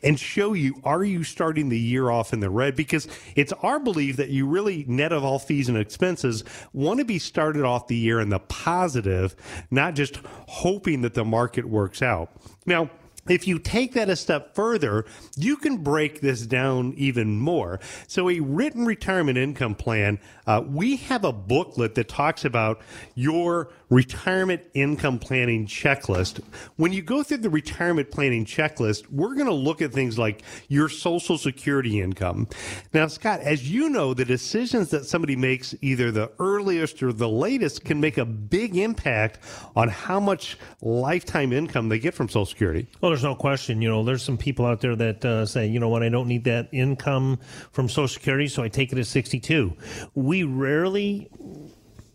and 0.04 0.20
show 0.20 0.54
you 0.54 0.80
are 0.84 1.04
you 1.04 1.24
starting 1.24 1.70
the 1.70 1.80
year 1.80 2.10
off 2.10 2.34
in 2.34 2.40
the 2.40 2.50
red? 2.50 2.76
Because 2.76 3.08
it's 3.36 3.52
our 3.62 3.80
belief 3.80 4.18
that 4.18 4.30
you 4.30 4.48
really, 4.48 4.86
net 4.88 5.12
of 5.12 5.24
all 5.24 5.40
fees 5.40 5.68
and 5.70 5.78
expenses, 5.78 6.44
want 6.74 7.00
to 7.00 7.06
be 7.06 7.20
started 7.20 7.64
off 7.64 7.88
the 7.88 7.96
year 7.96 8.20
in 8.20 8.30
the 8.30 8.40
positive, 8.40 9.36
not 9.72 9.96
just 9.96 10.20
hoping 10.48 11.02
that 11.02 11.14
the 11.14 11.26
market 11.26 11.66
works 11.66 12.02
out. 12.02 12.30
Now, 12.66 12.90
if 13.28 13.48
you 13.48 13.58
take 13.58 13.94
that 13.94 14.08
a 14.08 14.16
step 14.16 14.54
further, 14.54 15.06
you 15.36 15.58
can 15.58 15.78
break 15.78 16.22
this 16.22 16.46
down 16.46 16.94
even 16.96 17.40
more. 17.40 17.80
So, 18.08 18.30
a 18.30 18.40
written 18.40 18.86
retirement 18.86 19.38
income 19.40 19.74
plan, 19.74 20.20
uh, 20.46 20.62
we 20.66 20.98
have 20.98 21.24
a 21.24 21.34
booklet 21.34 21.96
that 21.96 22.08
talks 22.08 22.46
about 22.46 22.82
your 23.16 23.70
retirement 23.90 24.62
income 24.74 25.20
planning 25.20 25.68
checklist. 25.68 26.42
When 26.76 26.94
you 26.94 27.02
go 27.02 27.24
through 27.24 27.38
the 27.38 27.50
retirement 27.50 28.12
planning 28.12 28.46
checklist, 28.46 29.10
we're 29.12 29.36
going 29.36 29.48
to 29.48 29.54
look 29.54 29.82
at 29.82 29.92
things 29.92 30.18
like 30.18 30.44
your 30.68 30.90
social 30.90 31.38
security 31.38 32.02
income. 32.02 32.48
Now, 32.94 33.08
Scott, 33.08 33.42
as 33.42 33.70
you 33.70 33.90
know, 33.90 34.14
the 34.14 34.26
decisions 34.26 34.90
that 34.90 35.06
somebody 35.06 35.36
makes 35.36 35.76
either 35.82 36.12
the 36.12 36.32
earliest 36.40 37.04
or 37.04 37.14
the 37.14 37.30
latest 37.30 37.86
can 37.86 38.00
make 38.00 38.18
a 38.18 38.26
big 38.26 38.76
impact 38.78 39.40
on 39.76 39.90
how 39.90 40.20
much 40.20 40.58
lifetime 40.82 41.54
income 41.54 41.90
they 41.90 42.00
get 42.00 42.14
from 42.14 42.28
social 42.28 42.46
security. 42.46 42.88
Well, 43.02 43.12
there's 43.12 43.24
no 43.24 43.36
question. 43.36 43.82
You 43.82 43.90
know, 43.90 44.04
there's 44.04 44.24
some 44.24 44.38
people 44.38 44.66
out 44.66 44.82
there 44.82 44.96
that 44.96 45.24
uh, 45.24 45.46
say, 45.46 45.68
you 45.68 45.80
know 45.80 45.90
what, 45.90 46.04
I 46.04 46.10
don't 46.10 46.28
need 46.28 46.44
that 46.46 46.70
income 46.72 47.40
from 47.72 47.90
Social 47.90 48.08
Security, 48.08 48.48
so 48.48 48.64
I 48.64 48.70
take 48.70 48.92
it 48.92 49.00
at 49.00 49.08
62. 49.08 49.76
We 50.14 50.44
rarely 50.44 51.30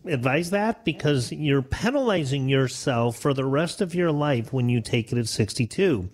advise 0.05 0.49
that 0.49 0.83
because 0.83 1.31
you're 1.31 1.61
penalizing 1.61 2.49
yourself 2.49 3.17
for 3.17 3.33
the 3.33 3.45
rest 3.45 3.81
of 3.81 3.93
your 3.93 4.11
life 4.11 4.51
when 4.51 4.69
you 4.69 4.81
take 4.81 5.11
it 5.11 5.17
at 5.17 5.27
62. 5.27 6.09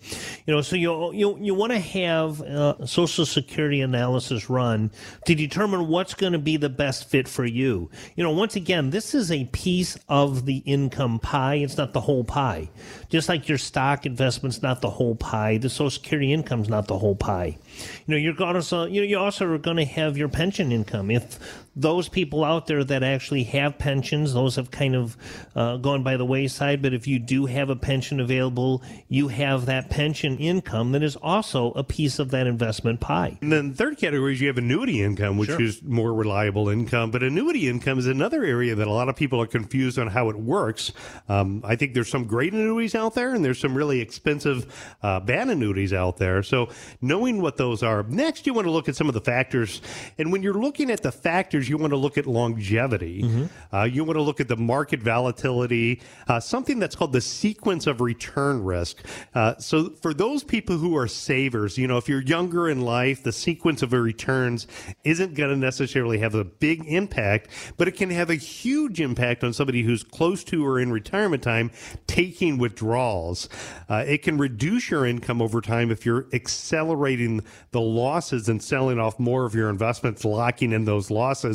You 0.46 0.54
know, 0.54 0.60
so 0.60 0.76
you 0.76 1.12
you 1.12 1.38
you 1.38 1.54
want 1.54 1.72
to 1.72 1.78
have 1.78 2.40
a 2.40 2.86
social 2.86 3.24
security 3.24 3.80
analysis 3.80 4.50
run 4.50 4.90
to 5.26 5.34
determine 5.34 5.88
what's 5.88 6.14
going 6.14 6.32
to 6.32 6.38
be 6.38 6.56
the 6.56 6.68
best 6.68 7.08
fit 7.08 7.28
for 7.28 7.44
you. 7.44 7.90
You 8.16 8.24
know, 8.24 8.30
once 8.30 8.56
again, 8.56 8.90
this 8.90 9.14
is 9.14 9.30
a 9.32 9.44
piece 9.46 9.96
of 10.08 10.44
the 10.44 10.58
income 10.58 11.18
pie. 11.18 11.56
It's 11.56 11.76
not 11.76 11.92
the 11.92 12.00
whole 12.00 12.24
pie. 12.24 12.70
Just 13.08 13.28
like 13.28 13.48
your 13.48 13.58
stock 13.58 14.04
investment's 14.04 14.62
not 14.62 14.80
the 14.80 14.90
whole 14.90 15.14
pie, 15.14 15.58
the 15.58 15.70
social 15.70 15.90
security 15.90 16.32
income's 16.32 16.68
not 16.68 16.88
the 16.88 16.98
whole 16.98 17.16
pie. 17.16 17.58
You 18.06 18.14
know, 18.14 18.16
you're 18.16 18.34
going 18.34 18.60
to 18.60 18.88
you 18.90 19.00
know 19.00 19.06
you 19.06 19.18
also 19.18 19.46
are 19.46 19.58
going 19.58 19.76
to 19.78 19.84
have 19.84 20.18
your 20.18 20.28
pension 20.28 20.72
income. 20.72 21.10
If 21.10 21.38
those 21.78 22.08
people 22.08 22.44
out 22.44 22.66
there 22.66 22.82
that 22.82 23.02
actually 23.02 23.44
have 23.44 23.78
pensions, 23.78 24.34
those 24.34 24.56
have 24.56 24.70
kind 24.70 24.96
of 24.96 25.16
uh, 25.54 25.76
gone 25.76 26.02
by 26.02 26.16
the 26.16 26.24
wayside. 26.24 26.82
But 26.82 26.92
if 26.92 27.06
you 27.06 27.18
do 27.18 27.46
have 27.46 27.70
a 27.70 27.76
pension 27.76 28.20
available, 28.20 28.82
you 29.08 29.28
have 29.28 29.66
that 29.66 29.90
pension 29.90 30.38
income 30.38 30.92
that 30.92 31.02
is 31.02 31.16
also 31.16 31.72
a 31.72 31.84
piece 31.84 32.18
of 32.18 32.30
that 32.30 32.46
investment 32.46 33.00
pie. 33.00 33.38
And 33.40 33.52
then 33.52 33.70
the 33.70 33.76
third 33.76 33.98
category 33.98 34.32
is 34.32 34.40
you 34.40 34.48
have 34.48 34.58
annuity 34.58 35.02
income, 35.02 35.36
which 35.36 35.50
sure. 35.50 35.62
is 35.62 35.82
more 35.82 36.12
reliable 36.12 36.68
income. 36.68 37.10
But 37.10 37.22
annuity 37.22 37.68
income 37.68 37.98
is 37.98 38.06
another 38.06 38.42
area 38.44 38.74
that 38.74 38.86
a 38.86 38.92
lot 38.92 39.08
of 39.08 39.16
people 39.16 39.40
are 39.40 39.46
confused 39.46 39.98
on 39.98 40.08
how 40.08 40.28
it 40.30 40.36
works. 40.36 40.92
Um, 41.28 41.62
I 41.64 41.76
think 41.76 41.94
there's 41.94 42.10
some 42.10 42.26
great 42.26 42.52
annuities 42.52 42.94
out 42.94 43.14
there, 43.14 43.34
and 43.34 43.44
there's 43.44 43.60
some 43.60 43.76
really 43.76 44.00
expensive 44.00 44.94
uh, 45.02 45.20
bad 45.20 45.48
annuities 45.48 45.92
out 45.92 46.16
there. 46.16 46.42
So 46.42 46.70
knowing 47.00 47.40
what 47.40 47.56
those 47.56 47.82
are. 47.82 48.02
Next, 48.02 48.46
you 48.46 48.54
want 48.54 48.66
to 48.66 48.70
look 48.70 48.88
at 48.88 48.96
some 48.96 49.08
of 49.08 49.14
the 49.14 49.20
factors. 49.20 49.80
And 50.16 50.32
when 50.32 50.42
you're 50.42 50.54
looking 50.54 50.90
at 50.90 51.02
the 51.02 51.12
factors, 51.12 51.67
you 51.68 51.76
want 51.76 51.92
to 51.92 51.96
look 51.96 52.18
at 52.18 52.26
longevity. 52.26 53.22
Mm-hmm. 53.22 53.74
Uh, 53.74 53.84
you 53.84 54.04
want 54.04 54.16
to 54.16 54.22
look 54.22 54.40
at 54.40 54.48
the 54.48 54.56
market 54.56 55.00
volatility, 55.00 56.00
uh, 56.28 56.40
something 56.40 56.78
that's 56.78 56.94
called 56.94 57.12
the 57.12 57.20
sequence 57.20 57.86
of 57.86 58.00
return 58.00 58.62
risk. 58.64 59.04
Uh, 59.34 59.56
so 59.58 59.90
for 60.02 60.14
those 60.14 60.44
people 60.44 60.78
who 60.78 60.96
are 60.96 61.08
savers, 61.08 61.78
you 61.78 61.86
know, 61.86 61.96
if 61.96 62.08
you're 62.08 62.22
younger 62.22 62.68
in 62.68 62.80
life, 62.80 63.22
the 63.22 63.32
sequence 63.32 63.82
of 63.82 63.92
returns 63.92 64.66
isn't 65.04 65.34
going 65.34 65.50
to 65.50 65.56
necessarily 65.56 66.18
have 66.18 66.34
a 66.34 66.44
big 66.44 66.84
impact, 66.86 67.48
but 67.76 67.88
it 67.88 67.92
can 67.92 68.10
have 68.10 68.30
a 68.30 68.34
huge 68.34 69.00
impact 69.00 69.42
on 69.44 69.52
somebody 69.52 69.82
who's 69.82 70.02
close 70.02 70.44
to 70.44 70.66
or 70.66 70.78
in 70.78 70.92
retirement 70.92 71.42
time 71.42 71.70
taking 72.06 72.58
withdrawals. 72.58 73.48
Uh, 73.88 74.04
it 74.06 74.22
can 74.22 74.38
reduce 74.38 74.90
your 74.90 75.06
income 75.06 75.40
over 75.40 75.60
time 75.60 75.90
if 75.90 76.04
you're 76.04 76.26
accelerating 76.32 77.42
the 77.70 77.80
losses 77.80 78.48
and 78.48 78.62
selling 78.62 78.98
off 78.98 79.18
more 79.18 79.44
of 79.44 79.54
your 79.54 79.70
investments, 79.70 80.24
locking 80.24 80.72
in 80.72 80.84
those 80.84 81.10
losses. 81.10 81.47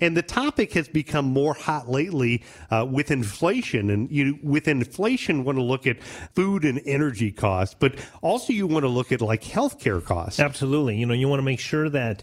And 0.00 0.16
the 0.16 0.22
topic 0.22 0.72
has 0.72 0.88
become 0.88 1.26
more 1.26 1.54
hot 1.54 1.88
lately 1.88 2.42
uh, 2.70 2.86
with 2.90 3.10
inflation. 3.10 3.90
And 3.90 4.10
you, 4.10 4.38
with 4.42 4.66
inflation, 4.66 5.44
want 5.44 5.58
to 5.58 5.62
look 5.62 5.86
at 5.86 6.02
food 6.34 6.64
and 6.64 6.80
energy 6.86 7.30
costs, 7.30 7.76
but 7.78 7.94
also 8.20 8.52
you 8.52 8.66
want 8.66 8.82
to 8.82 8.88
look 8.88 9.12
at 9.12 9.20
like 9.20 9.42
healthcare 9.42 10.04
costs. 10.04 10.40
Absolutely. 10.40 10.96
You 10.96 11.06
know, 11.06 11.14
you 11.14 11.28
want 11.28 11.38
to 11.38 11.44
make 11.44 11.60
sure 11.60 11.88
that 11.90 12.22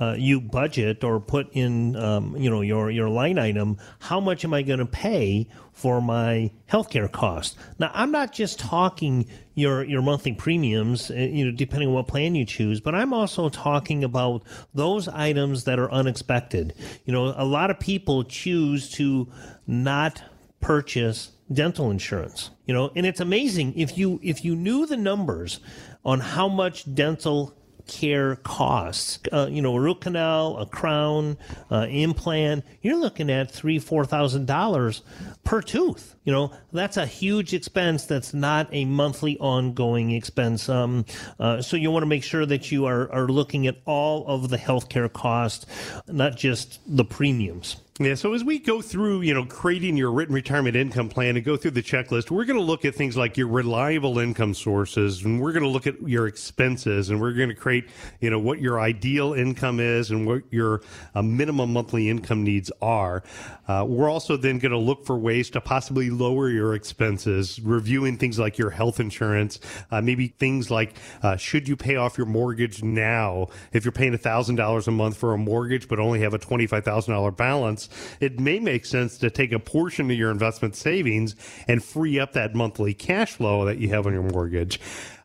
uh, 0.00 0.16
you 0.18 0.40
budget 0.40 1.04
or 1.04 1.20
put 1.20 1.52
in, 1.52 1.94
um, 1.96 2.36
you 2.36 2.50
know, 2.50 2.62
your 2.62 2.90
your 2.90 3.08
line 3.08 3.38
item. 3.38 3.78
How 4.00 4.18
much 4.20 4.44
am 4.44 4.52
I 4.52 4.62
going 4.62 4.80
to 4.80 4.86
pay 4.86 5.48
for 5.80 6.02
my 6.02 6.50
healthcare 6.70 7.10
costs. 7.10 7.56
Now, 7.78 7.90
I'm 7.94 8.10
not 8.10 8.32
just 8.32 8.58
talking 8.58 9.26
your 9.54 9.82
your 9.82 10.02
monthly 10.02 10.34
premiums, 10.34 11.10
uh, 11.10 11.14
you 11.14 11.46
know, 11.46 11.52
depending 11.52 11.88
on 11.88 11.94
what 11.94 12.06
plan 12.06 12.34
you 12.34 12.44
choose, 12.44 12.80
but 12.80 12.94
I'm 12.94 13.14
also 13.14 13.48
talking 13.48 14.04
about 14.04 14.42
those 14.74 15.08
items 15.08 15.64
that 15.64 15.78
are 15.78 15.90
unexpected. 15.90 16.74
You 17.06 17.14
know, 17.14 17.34
a 17.34 17.44
lot 17.44 17.70
of 17.70 17.80
people 17.80 18.24
choose 18.24 18.90
to 18.92 19.26
not 19.66 20.22
purchase 20.60 21.32
dental 21.50 21.90
insurance 21.90 22.50
you 22.66 22.72
know 22.72 22.92
and 22.94 23.04
it's 23.04 23.18
amazing 23.18 23.76
if 23.76 23.98
you 23.98 24.20
if 24.22 24.44
you 24.44 24.54
knew 24.54 24.86
the 24.86 24.96
numbers 24.96 25.58
on 26.04 26.20
how 26.20 26.46
much 26.46 26.94
dental 26.94 27.52
care 27.86 28.36
costs. 28.36 29.18
Uh, 29.32 29.48
you 29.50 29.62
know, 29.62 29.76
a 29.76 29.80
root 29.80 30.00
canal, 30.00 30.56
a 30.58 30.66
crown, 30.66 31.38
uh, 31.70 31.86
implant. 31.88 32.64
You're 32.82 32.96
looking 32.96 33.30
at 33.30 33.50
three, 33.50 33.78
four 33.78 34.04
thousand 34.04 34.46
dollars 34.46 35.02
per 35.44 35.62
tooth. 35.62 36.16
You 36.24 36.32
know, 36.32 36.52
that's 36.72 36.96
a 36.96 37.06
huge 37.06 37.54
expense. 37.54 38.04
That's 38.04 38.34
not 38.34 38.68
a 38.72 38.84
monthly 38.84 39.38
ongoing 39.38 40.10
expense. 40.12 40.68
Um, 40.68 41.04
uh, 41.38 41.62
so 41.62 41.76
you 41.76 41.90
want 41.90 42.02
to 42.02 42.08
make 42.08 42.24
sure 42.24 42.46
that 42.46 42.70
you 42.70 42.86
are 42.86 43.10
are 43.12 43.28
looking 43.28 43.66
at 43.66 43.78
all 43.84 44.26
of 44.26 44.48
the 44.48 44.58
healthcare 44.58 45.12
costs, 45.12 45.66
not 46.06 46.36
just 46.36 46.80
the 46.86 47.04
premiums. 47.04 47.76
Yeah, 48.02 48.14
so 48.14 48.32
as 48.32 48.42
we 48.42 48.58
go 48.58 48.80
through, 48.80 49.20
you 49.20 49.34
know, 49.34 49.44
creating 49.44 49.98
your 49.98 50.10
written 50.10 50.34
retirement 50.34 50.74
income 50.74 51.10
plan 51.10 51.36
and 51.36 51.44
go 51.44 51.58
through 51.58 51.72
the 51.72 51.82
checklist, 51.82 52.30
we're 52.30 52.46
going 52.46 52.58
to 52.58 52.64
look 52.64 52.86
at 52.86 52.94
things 52.94 53.14
like 53.14 53.36
your 53.36 53.48
reliable 53.48 54.18
income 54.18 54.54
sources 54.54 55.22
and 55.22 55.38
we're 55.38 55.52
going 55.52 55.64
to 55.64 55.68
look 55.68 55.86
at 55.86 56.00
your 56.08 56.26
expenses 56.26 57.10
and 57.10 57.20
we're 57.20 57.34
going 57.34 57.50
to 57.50 57.54
create, 57.54 57.90
you 58.22 58.30
know, 58.30 58.38
what 58.38 58.58
your 58.58 58.80
ideal 58.80 59.34
income 59.34 59.80
is 59.80 60.10
and 60.10 60.26
what 60.26 60.44
your 60.50 60.80
uh, 61.14 61.20
minimum 61.20 61.74
monthly 61.74 62.08
income 62.08 62.42
needs 62.42 62.72
are. 62.80 63.22
Uh, 63.68 63.84
we're 63.86 64.08
also 64.08 64.34
then 64.34 64.58
going 64.58 64.72
to 64.72 64.78
look 64.78 65.04
for 65.04 65.18
ways 65.18 65.50
to 65.50 65.60
possibly 65.60 66.08
lower 66.08 66.48
your 66.48 66.74
expenses, 66.74 67.60
reviewing 67.60 68.16
things 68.16 68.38
like 68.38 68.56
your 68.56 68.70
health 68.70 68.98
insurance, 68.98 69.60
uh, 69.90 70.00
maybe 70.00 70.28
things 70.28 70.70
like 70.70 70.96
uh, 71.22 71.36
should 71.36 71.68
you 71.68 71.76
pay 71.76 71.96
off 71.96 72.16
your 72.16 72.26
mortgage 72.26 72.82
now 72.82 73.46
if 73.74 73.84
you're 73.84 73.92
paying 73.92 74.14
$1,000 74.14 74.88
a 74.88 74.90
month 74.90 75.18
for 75.18 75.34
a 75.34 75.38
mortgage 75.38 75.86
but 75.86 75.98
only 75.98 76.20
have 76.20 76.32
a 76.32 76.38
$25,000 76.38 77.36
balance 77.36 77.89
it 78.20 78.40
may 78.40 78.58
make 78.58 78.84
sense 78.84 79.18
to 79.18 79.30
take 79.30 79.52
a 79.52 79.58
portion 79.58 80.10
of 80.10 80.16
your 80.16 80.30
investment 80.30 80.76
savings 80.76 81.36
and 81.68 81.82
free 81.82 82.18
up 82.18 82.32
that 82.32 82.54
monthly 82.54 82.94
cash 82.94 83.34
flow 83.34 83.64
that 83.64 83.78
you 83.78 83.88
have 83.88 84.06
on 84.06 84.12
your 84.12 84.22
mortgage. 84.22 84.80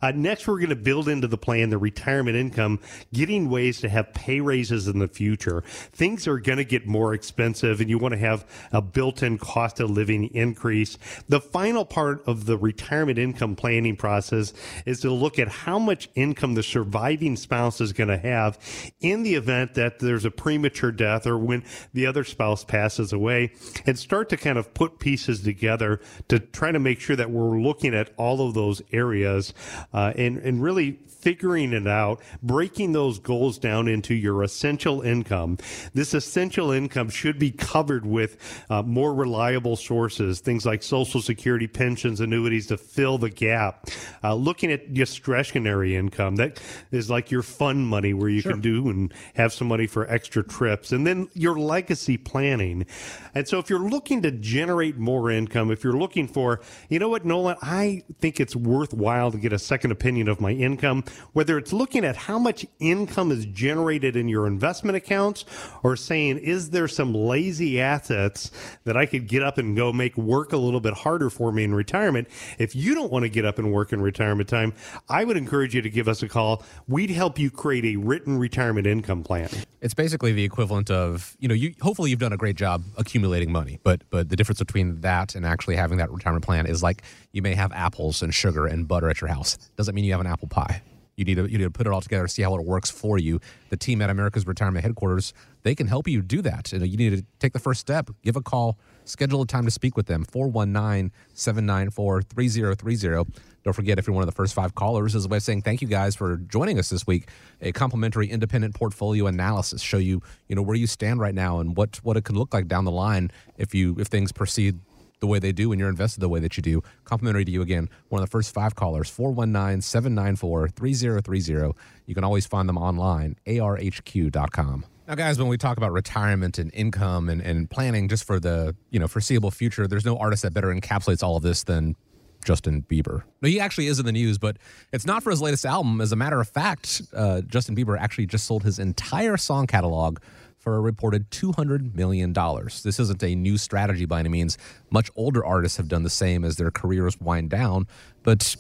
Uh, 0.06 0.12
next, 0.16 0.48
we're 0.48 0.60
going 0.60 0.70
to 0.70 0.76
build 0.76 1.10
into 1.10 1.28
the 1.28 1.36
plan 1.36 1.72
the 1.72 1.80
retirement 1.80 2.38
income, 2.38 2.80
getting 3.12 3.50
ways 3.50 3.82
to 3.82 3.90
have 3.90 4.14
pay 4.14 4.40
raises 4.40 4.88
in 4.88 5.00
the 5.00 5.08
future. 5.08 5.64
Things 5.94 6.28
are 6.28 6.38
going 6.38 6.60
to 6.60 6.64
get 6.64 6.86
more 6.86 7.16
expensive, 7.16 7.82
and 7.82 7.90
you 7.90 7.98
want 7.98 8.12
to 8.12 8.20
have 8.20 8.46
a 8.72 8.84
built 8.84 9.24
in 9.24 9.40
cost 9.40 9.80
of 9.80 9.90
living 9.90 10.26
increase. 10.26 11.00
The 11.28 11.42
final 11.42 11.86
part 11.86 12.22
of 12.28 12.46
the 12.46 12.56
retirement 12.56 13.18
income 13.18 13.56
planning 13.56 13.96
process 13.96 14.54
is 14.86 15.00
to 15.00 15.12
look 15.12 15.40
at 15.40 15.48
how 15.48 15.80
much 15.80 16.08
income 16.14 16.54
the 16.54 16.62
surviving 16.62 17.36
spouse 17.36 17.82
is 17.82 17.92
going 17.92 18.10
to 18.10 18.18
have 18.20 18.60
in 19.00 19.24
the 19.24 19.34
event 19.34 19.74
that 19.74 19.98
there's 19.98 20.26
a 20.26 20.30
premature 20.30 20.92
death 20.92 21.26
or 21.26 21.40
when 21.40 21.64
the 21.94 22.06
other 22.06 22.24
spouse 22.24 22.64
passes 22.64 23.12
away, 23.12 23.54
and 23.88 23.98
start 23.98 24.30
to 24.30 24.38
kind 24.38 24.60
of 24.60 24.72
put 24.76 25.00
pieces 25.00 25.42
together 25.42 26.00
to 26.28 26.38
try 26.38 26.72
to 26.72 26.78
make 26.78 27.00
sure 27.00 27.16
that 27.16 27.32
we're 27.32 27.60
looking 27.60 27.96
at 27.96 28.12
all 28.18 28.48
of 28.48 28.54
those 28.54 28.84
areas 28.92 29.52
uh, 29.96 30.12
and, 30.18 30.38
and 30.40 30.62
really 30.62 31.00
figuring 31.26 31.74
it 31.74 31.88
out, 31.88 32.22
breaking 32.44 32.92
those 32.92 33.18
goals 33.18 33.58
down 33.58 33.88
into 33.88 34.14
your 34.14 34.44
essential 34.44 35.02
income. 35.02 35.58
This 35.96 36.14
essential 36.14 36.70
income 36.70 37.10
should 37.10 37.40
be 37.40 37.50
covered 37.50 38.06
with 38.06 38.38
uh, 38.70 38.84
more 38.84 39.12
reliable 39.12 39.76
sources, 39.76 40.40
things 40.40 40.68
like 40.68 40.84
Social 40.84 41.24
Security, 41.24 41.66
pensions, 41.66 42.22
annuities 42.22 42.68
to 42.68 42.78
fill 42.78 43.18
the 43.18 43.32
gap. 43.32 43.90
Uh, 44.24 44.36
looking 44.36 44.72
at 44.72 44.96
your 44.96 45.06
discretionary 45.06 45.96
income, 45.96 46.36
that 46.36 46.62
is 46.92 47.10
like 47.10 47.32
your 47.32 47.42
fun 47.42 47.84
money 47.84 48.14
where 48.14 48.30
you 48.30 48.42
sure. 48.42 48.52
can 48.52 48.62
do 48.62 48.88
and 48.90 49.12
have 49.34 49.52
some 49.52 49.68
money 49.68 49.88
for 49.88 50.08
extra 50.12 50.44
trips. 50.44 50.92
And 50.92 51.08
then 51.08 51.28
your 51.34 51.58
legacy 51.58 52.18
planning. 52.18 52.86
And 53.34 53.48
so 53.48 53.58
if 53.58 53.68
you're 53.68 53.90
looking 53.90 54.22
to 54.22 54.32
generate 54.32 54.98
more 54.98 55.32
income, 55.32 55.72
if 55.72 55.84
you're 55.84 55.98
looking 55.98 56.28
for, 56.28 56.62
you 56.88 57.00
know 57.00 57.10
what, 57.10 57.26
Nolan, 57.26 57.58
I 57.64 58.04
think 58.20 58.40
it's 58.40 58.56
worthwhile 58.56 59.32
to 59.32 59.40
get 59.40 59.54
a 59.54 59.60
second 59.60 59.90
opinion 59.90 60.28
of 60.28 60.40
my 60.40 60.52
income 60.52 61.04
whether 61.34 61.58
it's 61.58 61.74
looking 61.74 62.06
at 62.06 62.16
how 62.16 62.40
much 62.40 62.66
income 62.80 63.32
is 63.32 63.46
generated 63.46 64.16
in 64.16 64.28
your 64.28 64.48
investment 64.48 64.96
accounts 64.98 65.46
or 65.84 65.96
saying, 65.96 66.38
is 66.38 66.70
there 66.70 66.88
some 66.88 67.14
lazy 67.14 67.80
assets 67.80 68.52
that 68.84 68.98
I 68.98 69.06
could 69.06 69.28
get 69.28 69.44
up 69.44 69.58
and 69.58 69.76
go 69.76 69.92
make 69.92 70.18
work 70.18 70.54
a 70.54 70.58
little 70.58 70.80
bit 70.80 70.94
harder 70.94 71.30
for 71.30 71.52
me 71.52 71.64
in 71.64 71.74
retirement? 71.74 72.28
If 72.58 72.76
you 72.76 72.96
don't 72.96 73.12
want 73.12 73.24
to 73.24 73.30
get 73.30 73.46
up 73.46 73.60
and 73.60 73.72
work 73.72 73.94
in 73.94 74.02
retirement 74.02 74.50
time, 74.50 74.74
I 75.10 75.24
would 75.24 75.38
encourage 75.38 75.76
you 75.76 75.82
to 75.82 75.90
give 75.90 76.08
us 76.08 76.24
a 76.24 76.28
call. 76.28 76.64
We'd 76.88 77.10
help 77.10 77.38
you 77.40 77.52
create 77.52 77.86
a 77.86 77.96
written 77.98 78.38
retirement 78.38 78.88
income 78.88 79.24
plan. 79.24 79.50
It's 79.82 79.94
basically 79.94 80.32
the 80.32 80.44
equivalent 80.44 80.90
of, 80.90 81.36
you 81.40 81.48
know, 81.48 81.54
you 81.54 81.76
hopefully 81.82 82.10
you've 82.10 82.20
done 82.20 82.34
a 82.34 82.38
great 82.38 82.56
job 82.56 82.84
accumulating 82.98 83.52
money, 83.52 83.80
but 83.84 84.02
but 84.10 84.30
the 84.30 84.36
difference 84.36 84.60
between 84.60 85.02
that 85.02 85.36
and 85.36 85.46
actually 85.46 85.76
having 85.76 85.98
that 86.00 86.12
retirement 86.12 86.44
plan 86.44 86.66
is 86.66 86.82
like 86.82 87.04
you 87.34 87.42
may 87.42 87.54
have 87.54 87.72
apples 87.72 88.22
and 88.24 88.34
sugar 88.34 88.66
and 88.66 88.88
butter 88.88 89.10
at 89.10 89.22
your 89.22 89.28
house. 89.28 89.58
Doesn't 89.76 89.94
mean 89.94 90.06
you 90.06 90.12
have 90.12 90.22
an 90.22 90.28
apple 90.28 90.48
pie. 90.48 90.82
You 91.18 91.26
need 91.26 91.36
to 91.36 91.50
you 91.50 91.58
need 91.58 91.64
to 91.64 91.72
put 91.72 91.88
it 91.88 91.94
all 91.94 92.02
together, 92.02 92.28
see 92.28 92.42
how 92.42 92.56
it 92.56 92.66
works 92.66 92.90
for 92.92 93.18
you. 93.18 93.40
The 93.70 93.78
team 93.78 94.02
at 94.02 94.10
America's 94.10 94.46
Retirement 94.46 94.84
Headquarters 94.84 95.34
they 95.66 95.74
can 95.74 95.88
help 95.88 96.08
you 96.08 96.22
do 96.22 96.44
that. 96.44 96.72
You, 96.72 96.78
know, 96.78 96.86
you 96.86 96.96
need 96.96 97.18
to 97.18 97.26
take 97.40 97.54
the 97.54 97.60
first 97.60 97.82
step. 97.82 98.12
Give 98.24 98.36
a 98.36 98.42
call. 98.42 98.78
Schedule 99.04 99.42
a 99.42 99.48
time 99.48 99.66
to 99.66 99.72
speak 99.72 99.98
with 99.98 100.06
them. 100.06 100.24
419 100.24 101.12
794 101.34 102.22
3030. 102.22 103.32
Don't 103.64 103.74
forget, 103.74 103.98
if 103.98 104.06
you're 104.06 104.14
one 104.14 104.22
of 104.22 104.28
the 104.28 104.36
first 104.36 104.54
five 104.54 104.76
callers, 104.76 105.16
is 105.16 105.26
a 105.26 105.28
way 105.28 105.38
of 105.38 105.44
saying 105.44 105.64
thank 105.64 105.82
you 105.82 105.88
guys 105.88 106.16
for 106.16 106.38
joining 106.38 106.78
us 106.78 106.90
this 106.90 107.08
week. 107.08 107.30
A 107.62 107.72
complimentary 107.72 108.30
independent 108.30 108.76
portfolio 108.76 109.26
analysis 109.26 109.82
show 109.82 109.98
you, 109.98 110.22
you 110.48 110.56
know, 110.56 110.62
where 110.62 110.76
you 110.76 110.86
stand 110.86 111.20
right 111.20 111.34
now 111.34 111.60
and 111.60 111.76
what 111.76 111.98
what 112.04 112.16
it 112.16 112.26
can 112.26 112.36
look 112.36 112.54
like 112.54 112.68
down 112.68 112.86
the 112.86 112.92
line 112.92 113.32
if 113.58 113.74
you 113.74 113.96
if 113.98 114.06
things 114.06 114.32
proceed 114.32 114.78
the 115.26 115.32
way 115.32 115.40
they 115.40 115.52
do 115.52 115.72
and 115.72 115.80
you're 115.80 115.90
invested 115.90 116.22
the 116.22 116.30
way 116.30 116.40
that 116.40 116.56
you 116.56 116.64
do. 116.64 116.82
Complimentary 117.04 117.46
to 117.46 117.52
you 117.52 117.62
again. 117.62 117.90
One 118.10 118.22
of 118.22 118.28
the 118.28 118.32
first 118.32 118.54
five 118.54 118.76
callers, 118.76 119.10
419 119.10 119.82
794 119.82 120.70
3030. 120.70 121.74
You 122.06 122.16
can 122.16 122.24
always 122.24 122.46
find 122.46 122.70
them 122.70 122.78
online, 122.78 123.36
arhq.com. 123.48 124.86
Now, 125.08 125.14
guys, 125.14 125.38
when 125.38 125.48
we 125.48 125.58
talk 125.58 125.78
about 125.78 125.92
retirement 125.92 126.58
and 126.58 126.74
income 126.74 127.30
and, 127.30 127.40
and 127.42 127.70
planning 127.70 128.08
just 128.08 128.24
for 128.24 128.40
the 128.40 128.76
you 128.90 129.00
know 129.00 129.08
foreseeable 129.08 129.52
future, 129.52 129.88
there's 129.88 130.06
no 130.06 130.18
artist 130.18 130.44
that 130.44 130.54
better 130.54 130.74
encapsulates 130.74 131.22
all 131.22 131.38
of 131.38 131.44
this 131.44 131.64
than 131.64 131.96
Justin 132.44 132.84
Bieber. 132.84 133.24
No, 133.42 133.50
he 133.50 133.60
actually 133.60 133.88
is 133.88 134.00
in 134.00 134.06
the 134.06 134.12
news, 134.12 134.38
but 134.38 134.58
it's 134.94 135.06
not 135.06 135.24
for 135.24 135.30
his 135.32 135.42
latest 135.42 135.66
album. 135.66 136.02
As 136.02 136.12
a 136.12 136.16
matter 136.16 136.40
of 136.40 136.48
fact, 136.48 137.02
uh, 137.14 137.42
Justin 137.42 137.76
Bieber 137.76 138.00
actually 138.00 138.28
just 138.28 138.46
sold 138.46 138.64
his 138.64 138.80
entire 138.80 139.38
song 139.38 139.68
catalog 139.68 140.20
for 140.66 140.76
a 140.76 140.82
reported 140.82 141.30
$200 141.30 141.94
million. 141.94 142.34
This 142.34 143.00
isn't 143.00 143.24
a 143.24 143.36
new 143.36 143.56
strategy 143.56 144.06
by 144.06 144.20
any 144.20 144.30
means. 144.30 144.58
Much 144.90 145.12
older 145.16 145.46
artists 145.46 145.78
have 145.78 145.88
done 145.88 146.02
the 146.02 146.10
same 146.10 146.44
as 146.44 146.58
their 146.58 146.72
careers 146.72 147.22
wind 147.22 147.52
down, 147.52 147.86
but 148.24 148.56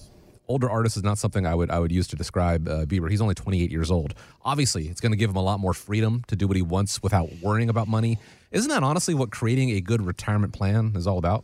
older 0.47 0.69
artist 0.69 0.97
is 0.97 1.03
not 1.03 1.17
something 1.17 1.47
I 1.47 1.55
would 1.55 1.71
I 1.71 1.79
would 1.79 1.91
use 1.91 2.07
to 2.09 2.15
describe 2.15 2.69
uh, 2.69 2.85
Bieber. 2.85 3.09
He's 3.09 3.21
only 3.21 3.33
28 3.33 3.71
years 3.71 3.89
old. 3.89 4.13
Obviously, 4.43 4.87
it's 4.87 5.01
going 5.01 5.13
to 5.13 5.17
give 5.17 5.31
him 5.31 5.35
a 5.35 5.41
lot 5.41 5.59
more 5.59 5.73
freedom 5.73 6.23
to 6.27 6.35
do 6.35 6.47
what 6.47 6.55
he 6.55 6.61
wants 6.61 7.01
without 7.01 7.27
worrying 7.41 7.69
about 7.69 7.87
money. 7.87 8.19
Isn't 8.51 8.69
that 8.69 8.83
honestly 8.83 9.15
what 9.15 9.31
creating 9.31 9.71
a 9.71 9.81
good 9.81 10.03
retirement 10.03 10.53
plan 10.53 10.93
is 10.95 11.07
all 11.07 11.17
about? 11.17 11.43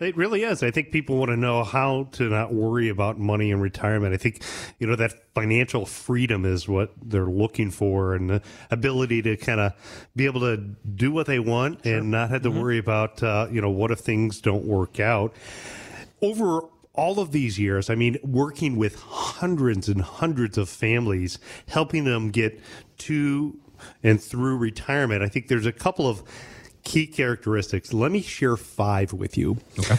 It 0.00 0.16
really 0.16 0.42
is. 0.42 0.62
I 0.62 0.70
think 0.70 0.92
people 0.92 1.16
want 1.16 1.30
to 1.30 1.36
know 1.36 1.64
how 1.64 2.08
to 2.12 2.28
not 2.28 2.52
worry 2.52 2.88
about 2.88 3.18
money 3.18 3.50
in 3.50 3.60
retirement. 3.60 4.14
I 4.14 4.16
think, 4.16 4.42
you 4.78 4.86
know, 4.86 4.96
that 4.96 5.14
financial 5.34 5.86
freedom 5.86 6.44
is 6.44 6.68
what 6.68 6.92
they're 7.02 7.26
looking 7.26 7.70
for 7.70 8.14
and 8.14 8.30
the 8.30 8.42
ability 8.70 9.22
to 9.22 9.36
kind 9.36 9.60
of 9.60 9.72
be 10.14 10.26
able 10.26 10.40
to 10.40 10.56
do 10.56 11.12
what 11.12 11.26
they 11.26 11.38
want 11.38 11.82
sure. 11.84 11.98
and 11.98 12.10
not 12.10 12.30
have 12.30 12.42
to 12.42 12.50
mm-hmm. 12.50 12.60
worry 12.60 12.78
about, 12.78 13.22
uh, 13.22 13.48
you 13.50 13.60
know, 13.60 13.70
what 13.70 13.90
if 13.90 13.98
things 13.98 14.40
don't 14.40 14.64
work 14.64 15.00
out. 15.00 15.34
Over 16.22 16.62
all 16.94 17.20
of 17.20 17.30
these 17.30 17.58
years, 17.58 17.90
I 17.90 17.94
mean, 17.94 18.18
working 18.22 18.76
with 18.76 18.96
hundreds 18.96 19.88
and 19.88 20.02
hundreds 20.02 20.58
of 20.58 20.68
families, 20.68 21.38
helping 21.68 22.04
them 22.04 22.30
get 22.30 22.60
to 22.98 23.58
and 24.02 24.20
through 24.20 24.56
retirement, 24.56 25.22
I 25.22 25.28
think 25.28 25.46
there's 25.46 25.66
a 25.66 25.72
couple 25.72 26.08
of 26.08 26.22
key 26.84 27.06
characteristics. 27.06 27.92
Let 27.92 28.12
me 28.12 28.22
share 28.22 28.56
five 28.56 29.12
with 29.12 29.36
you. 29.36 29.58
Okay. 29.78 29.96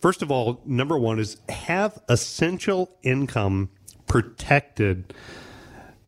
First 0.00 0.22
of 0.22 0.30
all, 0.32 0.60
number 0.66 0.98
one 0.98 1.18
is 1.18 1.36
have 1.48 2.00
essential 2.08 2.96
income 3.02 3.70
protected 4.06 5.14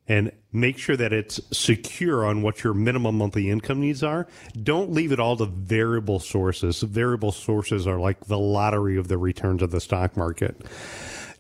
and 0.07 0.33
make 0.53 0.79
sure 0.79 0.97
that 0.97 1.13
it's 1.13 1.41
secure 1.57 2.25
on 2.27 2.43
what 2.43 2.63
your 2.63 2.75
minimum 2.75 3.17
monthly 3.17 3.51
income 3.51 3.81
needs 3.81 4.03
are. 4.03 4.27
Don't 4.63 4.93
leave 4.93 5.13
it 5.13 5.21
all 5.21 5.37
to 5.37 5.47
variable 5.47 6.19
sources. 6.19 6.81
Variable 6.83 7.33
sources 7.33 7.87
are 7.87 7.99
like 7.99 8.27
the 8.27 8.39
lottery 8.39 8.99
of 8.99 9.09
the 9.09 9.17
returns 9.17 9.63
of 9.63 9.71
the 9.71 9.81
stock 9.81 10.17
market. 10.17 10.61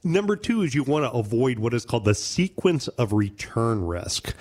Number 0.03 0.37
two 0.37 0.63
is 0.63 0.75
you 0.75 0.83
want 0.83 1.05
to 1.05 1.11
avoid 1.11 1.59
what 1.59 1.75
is 1.75 1.85
called 1.85 2.05
the 2.05 2.15
sequence 2.15 2.89
of 2.89 3.13
return 3.13 3.85
risk. 3.85 4.35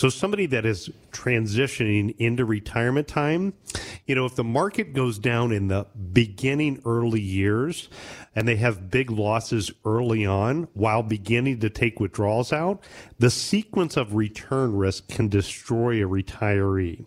So 0.00 0.08
somebody 0.08 0.46
that 0.46 0.64
is 0.64 0.88
transitioning 1.12 2.16
into 2.16 2.46
retirement 2.46 3.06
time, 3.06 3.52
you 4.06 4.14
know, 4.14 4.24
if 4.24 4.34
the 4.34 4.42
market 4.42 4.94
goes 4.94 5.18
down 5.18 5.52
in 5.52 5.68
the 5.68 5.88
beginning 6.14 6.80
early 6.86 7.20
years 7.20 7.90
and 8.34 8.48
they 8.48 8.56
have 8.56 8.90
big 8.90 9.10
losses 9.10 9.70
early 9.84 10.24
on 10.24 10.68
while 10.72 11.02
beginning 11.02 11.60
to 11.60 11.68
take 11.68 12.00
withdrawals 12.00 12.50
out, 12.50 12.82
the 13.18 13.28
sequence 13.28 13.98
of 13.98 14.14
return 14.14 14.74
risk 14.74 15.06
can 15.08 15.28
destroy 15.28 16.02
a 16.02 16.08
retiree. 16.08 17.04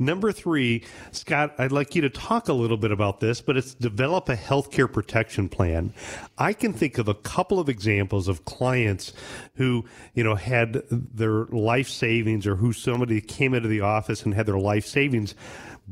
Number 0.00 0.32
three, 0.32 0.82
Scott, 1.12 1.54
I'd 1.58 1.72
like 1.72 1.94
you 1.94 2.00
to 2.00 2.08
talk 2.08 2.48
a 2.48 2.54
little 2.54 2.78
bit 2.78 2.90
about 2.90 3.20
this, 3.20 3.42
but 3.42 3.58
it's 3.58 3.74
develop 3.74 4.30
a 4.30 4.34
healthcare 4.34 4.90
protection 4.90 5.50
plan. 5.50 5.92
I 6.38 6.54
can 6.54 6.72
think 6.72 6.96
of 6.96 7.06
a 7.06 7.14
couple 7.14 7.60
of 7.60 7.68
examples 7.68 8.26
of 8.26 8.46
clients 8.46 9.12
who, 9.56 9.84
you 10.14 10.24
know, 10.24 10.36
had 10.36 10.82
their 10.90 11.44
life 11.44 11.90
savings 11.90 12.46
or 12.46 12.56
who 12.56 12.72
somebody 12.72 13.20
came 13.20 13.52
into 13.52 13.68
the 13.68 13.82
office 13.82 14.22
and 14.22 14.32
had 14.32 14.46
their 14.46 14.58
life 14.58 14.86
savings 14.86 15.34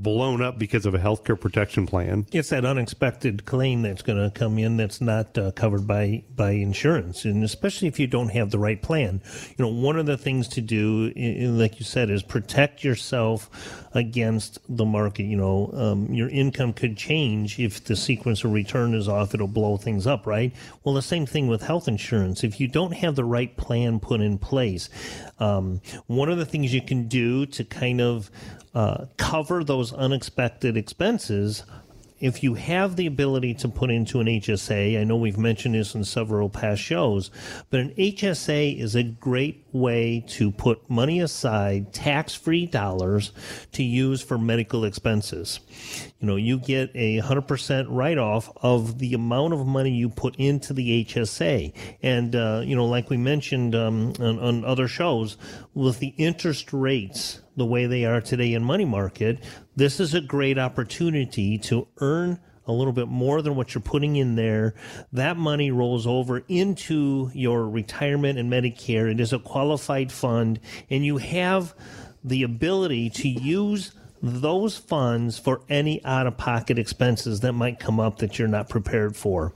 blown 0.02 0.40
up 0.40 0.58
because 0.58 0.86
of 0.86 0.94
a 0.94 0.98
healthcare 0.98 1.38
protection 1.38 1.86
plan. 1.86 2.26
It's 2.32 2.50
that 2.50 2.64
unexpected 2.64 3.44
claim 3.44 3.82
that's 3.82 4.02
going 4.02 4.18
to 4.22 4.30
come 4.30 4.58
in 4.58 4.76
that's 4.76 5.00
not 5.00 5.36
uh, 5.36 5.50
covered 5.52 5.86
by 5.86 6.22
by 6.34 6.52
insurance, 6.52 7.24
and 7.24 7.42
especially 7.42 7.88
if 7.88 7.98
you 7.98 8.06
don't 8.06 8.30
have 8.30 8.50
the 8.50 8.58
right 8.58 8.80
plan. 8.80 9.20
You 9.56 9.64
know, 9.64 9.72
one 9.72 9.98
of 9.98 10.06
the 10.06 10.16
things 10.16 10.48
to 10.48 10.60
do, 10.60 11.12
like 11.50 11.78
you 11.78 11.84
said, 11.84 12.10
is 12.10 12.22
protect 12.22 12.84
yourself 12.84 13.88
against 13.92 14.58
the 14.68 14.84
market. 14.84 15.24
You 15.24 15.36
know, 15.36 15.70
um, 15.74 16.12
your 16.12 16.28
income 16.28 16.72
could 16.72 16.96
change 16.96 17.58
if 17.58 17.84
the 17.84 17.96
sequence 17.96 18.44
of 18.44 18.52
return 18.52 18.94
is 18.94 19.08
off; 19.08 19.34
it'll 19.34 19.48
blow 19.48 19.76
things 19.76 20.06
up, 20.06 20.26
right? 20.26 20.54
Well, 20.84 20.94
the 20.94 21.02
same 21.02 21.26
thing 21.26 21.48
with 21.48 21.62
health 21.62 21.88
insurance. 21.88 22.44
If 22.44 22.60
you 22.60 22.68
don't 22.68 22.92
have 22.92 23.16
the 23.16 23.24
right 23.24 23.56
plan 23.56 23.98
put 23.98 24.20
in 24.20 24.38
place, 24.38 24.88
um, 25.38 25.80
one 26.06 26.28
of 26.28 26.38
the 26.38 26.46
things 26.46 26.72
you 26.72 26.82
can 26.82 27.08
do 27.08 27.46
to 27.46 27.64
kind 27.64 28.00
of 28.00 28.30
uh, 28.78 29.06
cover 29.16 29.64
those 29.64 29.92
unexpected 29.92 30.76
expenses 30.76 31.64
if 32.20 32.42
you 32.42 32.54
have 32.54 32.96
the 32.96 33.06
ability 33.06 33.54
to 33.54 33.68
put 33.68 33.90
into 33.90 34.20
an 34.20 34.26
HSA, 34.26 35.00
I 35.00 35.04
know 35.04 35.16
we've 35.16 35.38
mentioned 35.38 35.74
this 35.74 35.94
in 35.94 36.04
several 36.04 36.48
past 36.48 36.82
shows, 36.82 37.30
but 37.70 37.80
an 37.80 37.90
HSA 37.90 38.78
is 38.78 38.96
a 38.96 39.04
great 39.04 39.64
way 39.72 40.24
to 40.28 40.50
put 40.50 40.90
money 40.90 41.20
aside, 41.20 41.92
tax 41.92 42.34
free 42.34 42.66
dollars 42.66 43.32
to 43.72 43.84
use 43.84 44.20
for 44.20 44.36
medical 44.36 44.84
expenses. 44.84 45.60
You 46.20 46.26
know, 46.26 46.36
you 46.36 46.58
get 46.58 46.90
a 46.96 47.20
100% 47.20 47.86
write 47.88 48.18
off 48.18 48.50
of 48.56 48.98
the 48.98 49.14
amount 49.14 49.52
of 49.52 49.64
money 49.66 49.90
you 49.90 50.08
put 50.08 50.34
into 50.36 50.72
the 50.72 51.04
HSA. 51.04 51.72
And, 52.02 52.34
uh, 52.34 52.62
you 52.64 52.74
know, 52.74 52.86
like 52.86 53.08
we 53.08 53.16
mentioned 53.16 53.76
um, 53.76 54.14
on, 54.18 54.38
on 54.40 54.64
other 54.64 54.88
shows, 54.88 55.36
with 55.74 56.00
the 56.00 56.14
interest 56.16 56.72
rates 56.72 57.40
the 57.56 57.64
way 57.64 57.86
they 57.86 58.04
are 58.04 58.20
today 58.20 58.54
in 58.54 58.64
money 58.64 58.84
market, 58.84 59.44
this 59.76 60.00
is 60.00 60.12
a 60.12 60.20
great 60.20 60.58
opportunity 60.58 61.56
to 61.58 61.86
earn 62.00 62.40
a 62.66 62.72
little 62.72 62.92
bit 62.92 63.08
more 63.08 63.40
than 63.40 63.54
what 63.54 63.74
you're 63.74 63.82
putting 63.82 64.16
in 64.16 64.34
there. 64.34 64.74
That 65.12 65.36
money 65.36 65.70
rolls 65.70 66.06
over 66.06 66.44
into 66.48 67.30
your 67.32 67.68
retirement 67.68 68.38
and 68.38 68.52
Medicare. 68.52 69.10
It 69.10 69.20
is 69.20 69.32
a 69.32 69.38
qualified 69.38 70.12
fund, 70.12 70.60
and 70.90 71.04
you 71.04 71.16
have 71.16 71.74
the 72.22 72.42
ability 72.42 73.10
to 73.10 73.28
use 73.28 73.92
those 74.22 74.76
funds 74.76 75.38
for 75.38 75.62
any 75.68 76.04
out 76.04 76.26
of 76.26 76.36
pocket 76.36 76.78
expenses 76.78 77.40
that 77.40 77.52
might 77.52 77.78
come 77.78 78.00
up 78.00 78.18
that 78.18 78.38
you're 78.38 78.48
not 78.48 78.68
prepared 78.68 79.16
for. 79.16 79.52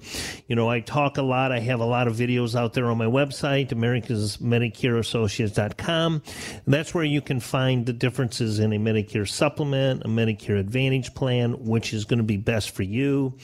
You 0.47 0.57
know, 0.57 0.69
I 0.69 0.81
talk 0.81 1.19
a 1.19 1.23
lot. 1.23 1.53
I 1.53 1.61
have 1.61 1.81
a 1.81 1.85
lot 1.85 2.09
of 2.09 2.17
videos 2.17 2.55
out 2.55 2.73
there 2.73 2.87
on 2.87 2.99
my 2.99 3.07
website, 3.07 3.73
America's 3.73 4.39
Medicare 4.39 4.99
Associates.com. 4.99 6.23
That's 6.67 6.95
where 6.95 7.05
you 7.05 7.21
can 7.21 7.41
find 7.41 7.87
the 7.87 7.93
differences 7.93 8.59
in 8.59 8.73
a 8.73 8.79
Medicare 8.79 9.29
supplement, 9.29 10.05
a 10.05 10.09
Medicare 10.09 10.59
Advantage 10.59 11.15
plan, 11.15 11.65
which 11.65 11.93
is 11.93 12.05
going 12.05 12.19
to 12.19 12.25
be 12.25 12.37
best 12.37 12.71
for 12.71 12.83
you. 12.83 13.37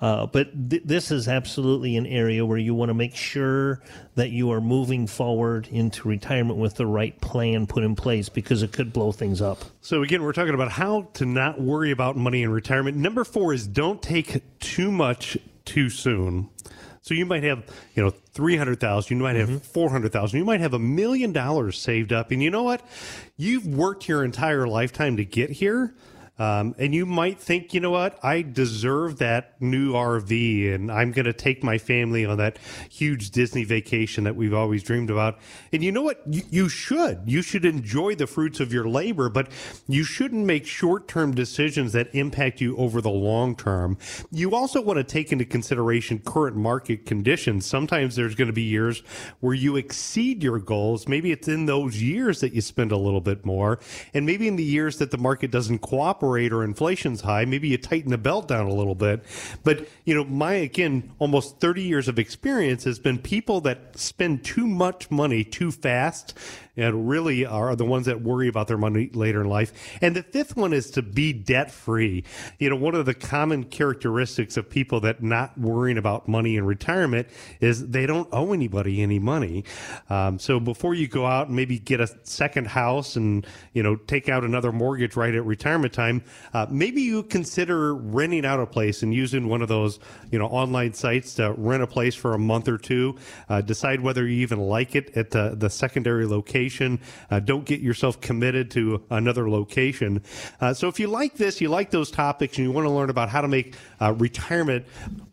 Uh, 0.00 0.26
but 0.26 0.70
th- 0.70 0.82
this 0.84 1.10
is 1.10 1.28
absolutely 1.28 1.96
an 1.96 2.06
area 2.06 2.44
where 2.44 2.58
you 2.58 2.74
want 2.74 2.90
to 2.90 2.94
make 2.94 3.14
sure 3.14 3.82
that 4.16 4.30
you 4.30 4.50
are 4.50 4.60
moving 4.60 5.06
forward 5.06 5.68
into 5.68 6.08
retirement 6.08 6.58
with 6.58 6.74
the 6.74 6.86
right 6.86 7.20
plan 7.20 7.66
put 7.66 7.84
in 7.84 7.94
place 7.94 8.28
because 8.28 8.62
it 8.62 8.72
could 8.72 8.92
blow 8.92 9.12
things 9.12 9.40
up. 9.40 9.64
So, 9.86 10.02
again, 10.02 10.24
we're 10.24 10.32
talking 10.32 10.52
about 10.52 10.72
how 10.72 11.02
to 11.14 11.24
not 11.24 11.60
worry 11.60 11.92
about 11.92 12.16
money 12.16 12.42
in 12.42 12.50
retirement. 12.50 12.96
Number 12.96 13.22
four 13.22 13.54
is 13.54 13.68
don't 13.68 14.02
take 14.02 14.42
too 14.58 14.90
much 14.90 15.38
too 15.64 15.90
soon. 15.90 16.50
So 17.02 17.14
you 17.14 17.24
might 17.24 17.44
have, 17.44 17.62
you 17.94 18.02
know, 18.02 18.10
300,000, 18.10 19.16
you 19.16 19.22
might 19.22 19.36
have 19.36 19.48
mm-hmm. 19.48 19.58
400,000, 19.58 20.40
you 20.40 20.44
might 20.44 20.60
have 20.60 20.74
a 20.74 20.80
million 20.80 21.30
dollars 21.32 21.78
saved 21.78 22.12
up. 22.12 22.32
And 22.32 22.42
you 22.42 22.50
know 22.50 22.64
what? 22.64 22.84
You've 23.36 23.64
worked 23.64 24.08
your 24.08 24.24
entire 24.24 24.66
lifetime 24.66 25.18
to 25.18 25.24
get 25.24 25.50
here. 25.50 25.94
Um, 26.38 26.74
and 26.78 26.94
you 26.94 27.06
might 27.06 27.40
think, 27.40 27.72
you 27.72 27.80
know 27.80 27.90
what, 27.90 28.22
I 28.22 28.42
deserve 28.42 29.18
that 29.18 29.60
new 29.60 29.94
RV 29.94 30.74
and 30.74 30.92
I'm 30.92 31.12
going 31.12 31.24
to 31.24 31.32
take 31.32 31.64
my 31.64 31.78
family 31.78 32.26
on 32.26 32.36
that 32.36 32.58
huge 32.90 33.30
Disney 33.30 33.64
vacation 33.64 34.24
that 34.24 34.36
we've 34.36 34.52
always 34.52 34.82
dreamed 34.82 35.08
about. 35.08 35.38
And 35.72 35.82
you 35.82 35.92
know 35.92 36.02
what? 36.02 36.20
You, 36.26 36.42
you 36.50 36.68
should. 36.68 37.22
You 37.24 37.40
should 37.40 37.64
enjoy 37.64 38.16
the 38.16 38.26
fruits 38.26 38.60
of 38.60 38.70
your 38.70 38.86
labor, 38.86 39.30
but 39.30 39.48
you 39.88 40.04
shouldn't 40.04 40.44
make 40.44 40.66
short 40.66 41.08
term 41.08 41.34
decisions 41.34 41.94
that 41.94 42.14
impact 42.14 42.60
you 42.60 42.76
over 42.76 43.00
the 43.00 43.10
long 43.10 43.56
term. 43.56 43.96
You 44.30 44.54
also 44.54 44.82
want 44.82 44.98
to 44.98 45.04
take 45.04 45.32
into 45.32 45.46
consideration 45.46 46.18
current 46.18 46.56
market 46.56 47.06
conditions. 47.06 47.64
Sometimes 47.64 48.14
there's 48.14 48.34
going 48.34 48.48
to 48.48 48.52
be 48.52 48.62
years 48.62 49.02
where 49.40 49.54
you 49.54 49.76
exceed 49.76 50.42
your 50.42 50.58
goals. 50.58 51.08
Maybe 51.08 51.32
it's 51.32 51.48
in 51.48 51.64
those 51.64 52.02
years 52.02 52.40
that 52.40 52.52
you 52.52 52.60
spend 52.60 52.92
a 52.92 52.98
little 52.98 53.22
bit 53.22 53.46
more. 53.46 53.78
And 54.12 54.26
maybe 54.26 54.48
in 54.48 54.56
the 54.56 54.64
years 54.64 54.98
that 54.98 55.10
the 55.10 55.18
market 55.18 55.50
doesn't 55.50 55.78
cooperate 55.78 56.25
operate 56.26 56.52
or 56.52 56.64
inflation's 56.64 57.20
high, 57.20 57.44
maybe 57.44 57.68
you 57.68 57.78
tighten 57.78 58.10
the 58.10 58.18
belt 58.18 58.48
down 58.48 58.66
a 58.66 58.74
little 58.74 58.96
bit. 58.96 59.24
But, 59.62 59.88
you 60.04 60.14
know, 60.14 60.24
my, 60.24 60.54
again, 60.54 61.12
almost 61.20 61.60
30 61.60 61.82
years 61.82 62.08
of 62.08 62.18
experience 62.18 62.82
has 62.84 62.98
been 62.98 63.18
people 63.18 63.60
that 63.62 63.96
spend 63.96 64.44
too 64.44 64.66
much 64.66 65.10
money 65.10 65.44
too 65.44 65.70
fast 65.70 66.34
and 66.76 67.08
really 67.08 67.46
are 67.46 67.74
the 67.74 67.84
ones 67.84 68.06
that 68.06 68.20
worry 68.20 68.48
about 68.48 68.68
their 68.68 68.76
money 68.76 69.10
later 69.14 69.40
in 69.40 69.48
life. 69.48 69.72
And 70.02 70.14
the 70.14 70.22
fifth 70.22 70.56
one 70.56 70.72
is 70.72 70.90
to 70.92 71.02
be 71.02 71.32
debt 71.32 71.70
free. 71.70 72.24
You 72.58 72.70
know, 72.70 72.76
one 72.76 72.94
of 72.94 73.06
the 73.06 73.14
common 73.14 73.64
characteristics 73.64 74.56
of 74.56 74.68
people 74.68 75.00
that 75.00 75.22
not 75.22 75.56
worrying 75.58 75.96
about 75.96 76.28
money 76.28 76.56
in 76.56 76.66
retirement 76.66 77.28
is 77.60 77.88
they 77.88 78.06
don't 78.06 78.28
owe 78.32 78.52
anybody 78.52 79.00
any 79.00 79.18
money. 79.18 79.64
Um, 80.10 80.38
so 80.38 80.60
before 80.60 80.94
you 80.94 81.08
go 81.08 81.26
out 81.26 81.46
and 81.46 81.56
maybe 81.56 81.78
get 81.78 82.00
a 82.00 82.08
second 82.24 82.68
house 82.68 83.16
and, 83.16 83.46
you 83.72 83.82
know, 83.82 83.96
take 83.96 84.28
out 84.28 84.44
another 84.44 84.72
mortgage 84.72 85.16
right 85.16 85.34
at 85.34 85.44
retirement 85.44 85.92
time, 85.92 86.15
uh, 86.54 86.66
maybe 86.70 87.02
you 87.02 87.22
consider 87.22 87.94
renting 87.94 88.44
out 88.44 88.60
a 88.60 88.66
place 88.66 89.02
and 89.02 89.12
using 89.12 89.48
one 89.48 89.62
of 89.62 89.68
those, 89.68 89.98
you 90.30 90.38
know, 90.38 90.46
online 90.46 90.92
sites 90.92 91.34
to 91.34 91.52
rent 91.52 91.82
a 91.82 91.86
place 91.86 92.14
for 92.14 92.34
a 92.34 92.38
month 92.38 92.68
or 92.68 92.78
two. 92.78 93.16
Uh, 93.48 93.60
decide 93.60 94.00
whether 94.00 94.26
you 94.26 94.40
even 94.42 94.58
like 94.58 94.94
it 94.94 95.16
at 95.16 95.30
the, 95.30 95.54
the 95.56 95.70
secondary 95.70 96.26
location 96.26 96.46
location. 96.46 97.00
Uh, 97.30 97.40
don't 97.40 97.64
get 97.64 97.80
yourself 97.80 98.20
committed 98.20 98.70
to 98.70 99.02
another 99.10 99.50
location. 99.50 100.22
Uh, 100.60 100.72
so 100.72 100.88
if 100.88 101.00
you 101.00 101.06
like 101.06 101.34
this, 101.34 101.60
you 101.60 101.68
like 101.68 101.90
those 101.90 102.10
topics, 102.10 102.56
and 102.56 102.66
you 102.66 102.72
want 102.72 102.86
to 102.86 102.90
learn 102.90 103.10
about 103.10 103.28
how 103.28 103.40
to 103.40 103.48
make 103.48 103.74
uh, 104.00 104.12
retirement 104.12 104.86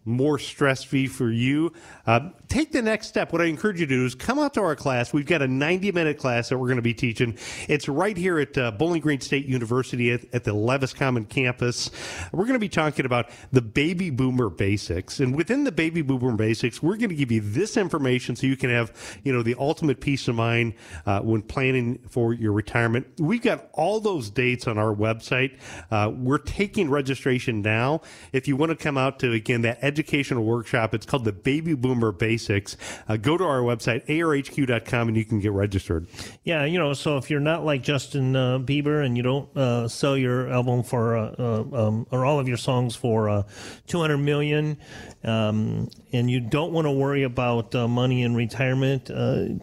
more 0.05 0.37
stress 0.37 0.83
free 0.83 1.07
for 1.07 1.29
you. 1.29 1.71
Uh, 2.05 2.29
take 2.49 2.71
the 2.71 2.81
next 2.81 3.07
step. 3.07 3.31
What 3.31 3.41
I 3.41 3.45
encourage 3.45 3.79
you 3.79 3.85
to 3.85 3.95
do 3.95 4.05
is 4.05 4.15
come 4.15 4.39
out 4.39 4.53
to 4.55 4.61
our 4.61 4.75
class. 4.75 5.13
We've 5.13 5.25
got 5.25 5.41
a 5.41 5.47
90 5.47 5.91
minute 5.91 6.17
class 6.17 6.49
that 6.49 6.57
we're 6.57 6.67
going 6.67 6.77
to 6.77 6.81
be 6.81 6.93
teaching. 6.93 7.37
It's 7.67 7.87
right 7.87 8.15
here 8.15 8.39
at 8.39 8.57
uh, 8.57 8.71
Bowling 8.71 9.01
Green 9.01 9.21
State 9.21 9.45
University 9.45 10.11
at, 10.11 10.21
at, 10.33 10.43
the 10.43 10.53
Levis 10.53 10.93
Common 10.93 11.25
campus. 11.25 11.89
We're 12.31 12.43
going 12.43 12.53
to 12.53 12.59
be 12.59 12.69
talking 12.69 13.05
about 13.05 13.29
the 13.51 13.61
baby 13.61 14.09
boomer 14.09 14.49
basics. 14.49 15.19
And 15.19 15.35
within 15.35 15.63
the 15.63 15.71
baby 15.71 16.01
boomer 16.01 16.35
basics, 16.35 16.83
we're 16.83 16.97
going 16.97 17.09
to 17.09 17.15
give 17.15 17.31
you 17.31 17.41
this 17.41 17.77
information 17.77 18.35
so 18.35 18.45
you 18.45 18.57
can 18.57 18.69
have, 18.69 18.91
you 19.23 19.31
know, 19.31 19.41
the 19.41 19.55
ultimate 19.57 20.01
peace 20.01 20.27
of 20.27 20.35
mind 20.35 20.73
uh, 21.05 21.21
when 21.21 21.41
planning 21.41 21.99
for 22.09 22.33
your 22.33 22.51
retirement. 22.51 23.07
We've 23.19 23.41
got 23.41 23.69
all 23.73 23.99
those 23.99 24.29
dates 24.29 24.67
on 24.67 24.77
our 24.77 24.93
website. 24.93 25.57
Uh, 25.89 26.11
we're 26.13 26.37
taking 26.37 26.89
registration 26.89 27.61
now. 27.61 28.01
If 28.33 28.47
you 28.47 28.55
want 28.55 28.71
to 28.71 28.75
come 28.75 28.97
out 28.97 29.19
to, 29.19 29.31
again, 29.31 29.61
that 29.61 29.79
educational 29.93 30.43
workshop, 30.43 30.95
it's 30.95 31.05
called 31.05 31.23
the 31.23 31.31
Baby 31.31 31.75
Boomer 31.75 32.11
Basics. 32.11 32.75
Uh, 33.07 33.15
go 33.15 33.37
to 33.37 33.43
our 33.43 33.59
website, 33.59 34.03
arhq.com, 34.07 35.07
and 35.07 35.15
you 35.15 35.23
can 35.23 35.39
get 35.39 35.51
registered. 35.51 36.07
Yeah, 36.43 36.65
you 36.65 36.79
know, 36.79 36.93
so 36.93 37.17
if 37.17 37.29
you're 37.29 37.39
not 37.39 37.63
like 37.63 37.83
Justin 37.83 38.35
uh, 38.35 38.57
Bieber 38.57 39.05
and 39.05 39.15
you 39.15 39.21
don't 39.21 39.55
uh, 39.55 39.87
sell 39.87 40.17
your 40.17 40.49
album 40.49 40.81
for, 40.81 41.15
uh, 41.15 41.35
uh, 41.37 41.87
um, 41.87 42.07
or 42.09 42.25
all 42.25 42.39
of 42.39 42.47
your 42.47 42.57
songs 42.57 42.95
for 42.95 43.29
uh, 43.29 43.43
200 43.85 44.17
million, 44.17 44.77
um, 45.23 45.87
and 46.11 46.31
you 46.31 46.39
don't 46.39 46.73
want 46.73 46.85
to 46.85 46.91
worry 46.91 47.21
about 47.21 47.75
money 47.75 48.23
in 48.23 48.35
retirement, 48.35 49.11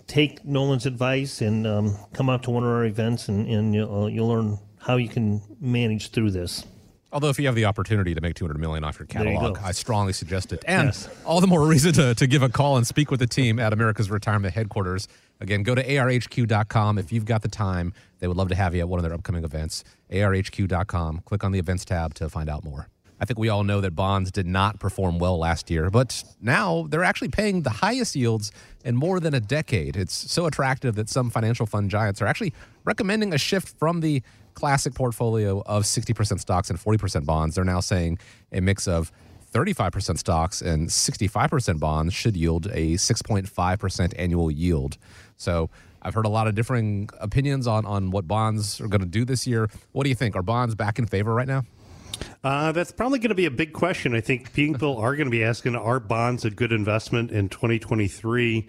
take 0.06 0.44
Nolan's 0.44 0.86
advice 0.86 1.40
and 1.40 1.66
um, 1.66 1.96
come 2.12 2.30
out 2.30 2.44
to 2.44 2.50
one 2.50 2.62
of 2.62 2.68
our 2.68 2.84
events 2.84 3.28
and, 3.28 3.48
and 3.48 3.74
you'll, 3.74 4.08
you'll 4.08 4.28
learn 4.28 4.58
how 4.78 4.96
you 4.96 5.08
can 5.08 5.42
manage 5.60 6.12
through 6.12 6.30
this. 6.30 6.64
Although, 7.12 7.28
if 7.28 7.38
you 7.38 7.46
have 7.46 7.56
the 7.56 7.64
opportunity 7.64 8.14
to 8.14 8.20
make 8.20 8.34
200 8.34 8.58
million 8.58 8.84
off 8.84 8.98
your 8.98 9.06
catalog, 9.06 9.56
you 9.56 9.62
I 9.64 9.72
strongly 9.72 10.12
suggest 10.12 10.52
it. 10.52 10.64
And 10.66 10.88
yes. 10.88 11.08
all 11.24 11.40
the 11.40 11.48
more 11.48 11.66
reason 11.66 11.92
to, 11.94 12.14
to 12.14 12.26
give 12.26 12.42
a 12.42 12.48
call 12.48 12.76
and 12.76 12.86
speak 12.86 13.10
with 13.10 13.18
the 13.18 13.26
team 13.26 13.58
at 13.58 13.72
America's 13.72 14.10
Retirement 14.10 14.54
Headquarters. 14.54 15.08
Again, 15.40 15.62
go 15.62 15.74
to 15.74 15.84
arhq.com. 15.84 16.98
If 16.98 17.10
you've 17.12 17.24
got 17.24 17.42
the 17.42 17.48
time, 17.48 17.94
they 18.20 18.28
would 18.28 18.36
love 18.36 18.48
to 18.50 18.54
have 18.54 18.74
you 18.74 18.80
at 18.80 18.88
one 18.88 18.98
of 18.98 19.04
their 19.04 19.14
upcoming 19.14 19.42
events. 19.42 19.82
arhq.com. 20.12 21.22
Click 21.24 21.42
on 21.42 21.52
the 21.52 21.58
events 21.58 21.84
tab 21.84 22.14
to 22.14 22.28
find 22.28 22.48
out 22.48 22.62
more. 22.62 22.88
I 23.20 23.26
think 23.26 23.38
we 23.38 23.50
all 23.50 23.64
know 23.64 23.80
that 23.82 23.94
bonds 23.94 24.30
did 24.30 24.46
not 24.46 24.80
perform 24.80 25.18
well 25.18 25.38
last 25.38 25.70
year, 25.70 25.90
but 25.90 26.24
now 26.40 26.86
they're 26.88 27.04
actually 27.04 27.28
paying 27.28 27.62
the 27.62 27.70
highest 27.70 28.16
yields 28.16 28.50
in 28.82 28.96
more 28.96 29.20
than 29.20 29.34
a 29.34 29.40
decade. 29.40 29.94
It's 29.96 30.14
so 30.14 30.46
attractive 30.46 30.94
that 30.94 31.10
some 31.10 31.28
financial 31.28 31.66
fund 31.66 31.90
giants 31.90 32.22
are 32.22 32.26
actually 32.26 32.54
recommending 32.84 33.34
a 33.34 33.38
shift 33.38 33.78
from 33.78 34.00
the 34.00 34.22
classic 34.54 34.94
portfolio 34.94 35.62
of 35.66 35.84
60% 35.84 36.40
stocks 36.40 36.70
and 36.70 36.78
40% 36.78 37.24
bonds, 37.24 37.54
they're 37.54 37.64
now 37.64 37.80
saying 37.80 38.18
a 38.52 38.60
mix 38.60 38.88
of 38.88 39.12
35% 39.52 40.18
stocks 40.18 40.62
and 40.62 40.88
65% 40.88 41.80
bonds 41.80 42.14
should 42.14 42.36
yield 42.36 42.66
a 42.66 42.94
6.5% 42.94 44.14
annual 44.16 44.50
yield. 44.50 44.96
So 45.36 45.70
I've 46.02 46.14
heard 46.14 46.26
a 46.26 46.30
lot 46.30 46.46
of 46.46 46.54
differing 46.54 47.08
opinions 47.20 47.66
on, 47.66 47.84
on 47.84 48.10
what 48.10 48.26
bonds 48.28 48.80
are 48.80 48.88
going 48.88 49.00
to 49.00 49.06
do 49.06 49.24
this 49.24 49.46
year. 49.46 49.68
What 49.92 50.04
do 50.04 50.08
you 50.08 50.14
think? 50.14 50.36
Are 50.36 50.42
bonds 50.42 50.74
back 50.74 50.98
in 50.98 51.06
favor 51.06 51.34
right 51.34 51.48
now? 51.48 51.64
Uh, 52.42 52.72
that's 52.72 52.92
probably 52.92 53.18
going 53.18 53.30
to 53.30 53.34
be 53.34 53.46
a 53.46 53.50
big 53.50 53.72
question. 53.72 54.14
I 54.14 54.20
think 54.20 54.52
people 54.52 54.96
are 54.98 55.14
going 55.16 55.26
to 55.26 55.30
be 55.30 55.44
asking, 55.44 55.76
are 55.76 56.00
bonds 56.00 56.44
a 56.44 56.50
good 56.50 56.72
investment 56.72 57.30
in 57.30 57.48
2023? 57.48 58.68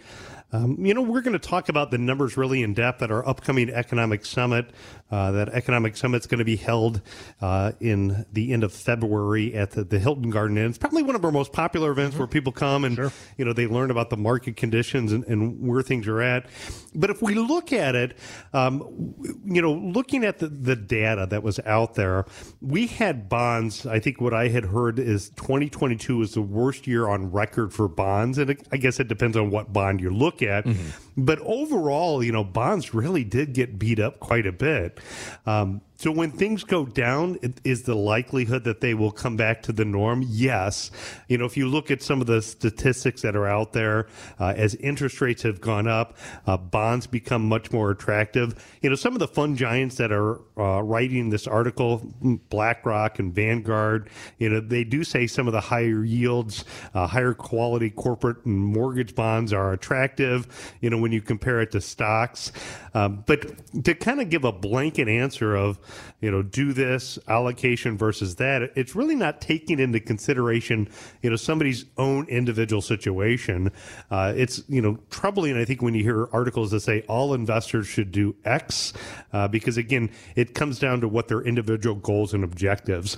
Um, 0.53 0.85
you 0.85 0.93
know, 0.93 1.01
we're 1.01 1.21
going 1.21 1.33
to 1.33 1.39
talk 1.39 1.69
about 1.69 1.91
the 1.91 1.97
numbers 1.97 2.35
really 2.35 2.61
in 2.61 2.73
depth 2.73 3.01
at 3.01 3.11
our 3.11 3.27
upcoming 3.27 3.69
economic 3.69 4.25
summit. 4.25 4.71
Uh, 5.09 5.31
that 5.31 5.49
economic 5.49 5.95
summit 5.95 6.21
is 6.21 6.27
going 6.27 6.39
to 6.39 6.45
be 6.45 6.55
held 6.55 7.01
uh, 7.41 7.71
in 7.79 8.25
the 8.31 8.51
end 8.51 8.63
of 8.63 8.73
February 8.73 9.53
at 9.53 9.71
the, 9.71 9.83
the, 9.83 9.99
Hilton 9.99 10.29
Garden 10.29 10.57
Inn. 10.57 10.69
It's 10.69 10.77
probably 10.77 11.03
one 11.03 11.15
of 11.15 11.23
our 11.23 11.31
most 11.31 11.53
popular 11.53 11.91
events 11.91 12.13
mm-hmm. 12.13 12.19
where 12.19 12.27
people 12.27 12.51
come 12.51 12.85
and 12.85 12.95
sure. 12.95 13.11
you 13.37 13.45
know 13.45 13.53
they 13.53 13.67
learn 13.67 13.91
about 13.91 14.09
the 14.09 14.17
market 14.17 14.55
conditions 14.55 15.11
and, 15.11 15.23
and, 15.25 15.61
where 15.67 15.81
things 15.81 16.07
are 16.07 16.21
at. 16.21 16.47
But 16.95 17.09
if 17.09 17.21
we 17.21 17.35
look 17.35 17.71
at 17.73 17.95
it, 17.95 18.17
um, 18.53 19.13
you 19.45 19.61
know, 19.61 19.73
looking 19.73 20.23
at 20.23 20.39
the, 20.39 20.47
the 20.47 20.75
data 20.75 21.27
that 21.29 21.43
was 21.43 21.59
out 21.65 21.95
there, 21.95 22.25
we 22.61 22.87
had 22.87 23.29
bonds. 23.29 23.85
I 23.85 23.99
think 23.99 24.19
what 24.19 24.33
I 24.33 24.47
had 24.47 24.65
heard 24.65 24.97
is 24.97 25.29
2022 25.31 26.17
was 26.17 26.33
the 26.33 26.41
worst 26.41 26.87
year 26.87 27.07
on 27.07 27.31
record 27.31 27.73
for 27.73 27.87
bonds, 27.87 28.37
and 28.37 28.49
it, 28.49 28.67
I 28.71 28.77
guess 28.77 28.99
it 28.99 29.07
depends 29.07 29.37
on 29.37 29.49
what 29.49 29.71
bond 29.71 30.01
you're 30.01 30.11
looking 30.11 30.40
at. 30.41 30.65
Mm-hmm. 30.65 31.25
But 31.25 31.39
overall, 31.39 32.23
you 32.23 32.31
know, 32.31 32.43
bonds 32.43 32.93
really 32.93 33.23
did 33.23 33.53
get 33.53 33.77
beat 33.77 33.99
up 33.99 34.19
quite 34.19 34.45
a 34.45 34.51
bit. 34.51 34.99
Um, 35.45 35.81
so 36.01 36.09
when 36.09 36.31
things 36.31 36.63
go 36.63 36.83
down, 36.87 37.37
is 37.63 37.83
the 37.83 37.93
likelihood 37.93 38.63
that 38.63 38.81
they 38.81 38.95
will 38.95 39.11
come 39.11 39.37
back 39.37 39.61
to 39.63 39.71
the 39.71 39.85
norm? 39.85 40.23
Yes. 40.27 40.89
You 41.27 41.37
know, 41.37 41.45
if 41.45 41.55
you 41.55 41.67
look 41.67 41.91
at 41.91 42.01
some 42.01 42.21
of 42.21 42.25
the 42.25 42.41
statistics 42.41 43.21
that 43.21 43.35
are 43.35 43.45
out 43.45 43.73
there, 43.73 44.07
uh, 44.39 44.53
as 44.57 44.73
interest 44.73 45.21
rates 45.21 45.43
have 45.43 45.61
gone 45.61 45.87
up, 45.87 46.17
uh, 46.47 46.57
bonds 46.57 47.05
become 47.05 47.47
much 47.47 47.71
more 47.71 47.91
attractive. 47.91 48.55
You 48.81 48.89
know, 48.89 48.95
some 48.95 49.13
of 49.13 49.19
the 49.19 49.27
fund 49.27 49.57
giants 49.57 49.97
that 49.97 50.11
are 50.11 50.39
uh, 50.57 50.81
writing 50.81 51.29
this 51.29 51.45
article, 51.45 52.01
BlackRock 52.49 53.19
and 53.19 53.31
Vanguard, 53.31 54.09
you 54.39 54.49
know, 54.49 54.59
they 54.59 54.83
do 54.83 55.03
say 55.03 55.27
some 55.27 55.45
of 55.45 55.53
the 55.53 55.61
higher 55.61 56.03
yields, 56.03 56.65
uh, 56.95 57.05
higher 57.05 57.35
quality 57.35 57.91
corporate 57.91 58.43
and 58.43 58.57
mortgage 58.57 59.13
bonds 59.13 59.53
are 59.53 59.71
attractive. 59.71 60.73
You 60.81 60.89
know, 60.89 60.97
when 60.97 61.11
you 61.11 61.21
compare 61.21 61.61
it 61.61 61.69
to 61.73 61.81
stocks, 61.81 62.51
um, 62.95 63.23
but 63.27 63.83
to 63.83 63.93
kind 63.93 64.19
of 64.19 64.31
give 64.31 64.45
a 64.45 64.51
blanket 64.51 65.07
answer 65.07 65.55
of 65.55 65.77
you 66.21 66.31
know, 66.31 66.41
do 66.41 66.73
this 66.73 67.17
allocation 67.27 67.97
versus 67.97 68.35
that. 68.35 68.71
It's 68.75 68.95
really 68.95 69.15
not 69.15 69.41
taking 69.41 69.79
into 69.79 69.99
consideration, 69.99 70.89
you 71.21 71.29
know, 71.29 71.35
somebody's 71.35 71.85
own 71.97 72.27
individual 72.27 72.81
situation. 72.81 73.71
Uh, 74.09 74.33
it's, 74.35 74.63
you 74.67 74.81
know, 74.81 74.99
troubling, 75.09 75.57
I 75.57 75.65
think, 75.65 75.81
when 75.81 75.93
you 75.93 76.03
hear 76.03 76.29
articles 76.31 76.71
that 76.71 76.81
say 76.81 77.03
all 77.07 77.33
investors 77.33 77.87
should 77.87 78.11
do 78.11 78.35
X, 78.45 78.93
uh, 79.33 79.47
because 79.47 79.77
again, 79.77 80.09
it 80.35 80.53
comes 80.53 80.79
down 80.79 81.01
to 81.01 81.07
what 81.07 81.27
their 81.27 81.41
individual 81.41 81.95
goals 81.95 82.33
and 82.33 82.43
objectives. 82.43 83.17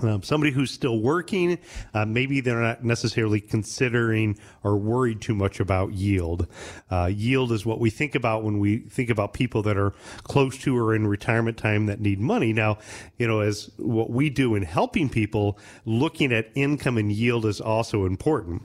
Um, 0.00 0.24
somebody 0.24 0.50
who's 0.52 0.72
still 0.72 0.98
working, 0.98 1.56
uh, 1.94 2.04
maybe 2.04 2.40
they're 2.40 2.60
not 2.60 2.82
necessarily 2.82 3.40
considering 3.40 4.36
or 4.64 4.76
worried 4.76 5.20
too 5.20 5.36
much 5.36 5.60
about 5.60 5.92
yield. 5.92 6.48
Uh, 6.90 7.06
yield 7.06 7.52
is 7.52 7.64
what 7.64 7.78
we 7.78 7.90
think 7.90 8.16
about 8.16 8.42
when 8.42 8.58
we 8.58 8.78
think 8.78 9.08
about 9.08 9.34
people 9.34 9.62
that 9.62 9.76
are 9.76 9.92
close 10.24 10.58
to 10.58 10.76
or 10.76 10.96
in 10.96 11.06
retirement 11.06 11.56
time 11.56 11.86
that 11.86 12.00
need 12.00 12.18
money. 12.18 12.52
Now, 12.52 12.78
you 13.18 13.28
know, 13.28 13.38
as 13.38 13.70
what 13.76 14.10
we 14.10 14.30
do 14.30 14.56
in 14.56 14.64
helping 14.64 15.08
people, 15.08 15.58
looking 15.84 16.32
at 16.32 16.50
income 16.56 16.98
and 16.98 17.12
yield 17.12 17.46
is 17.46 17.60
also 17.60 18.04
important. 18.04 18.62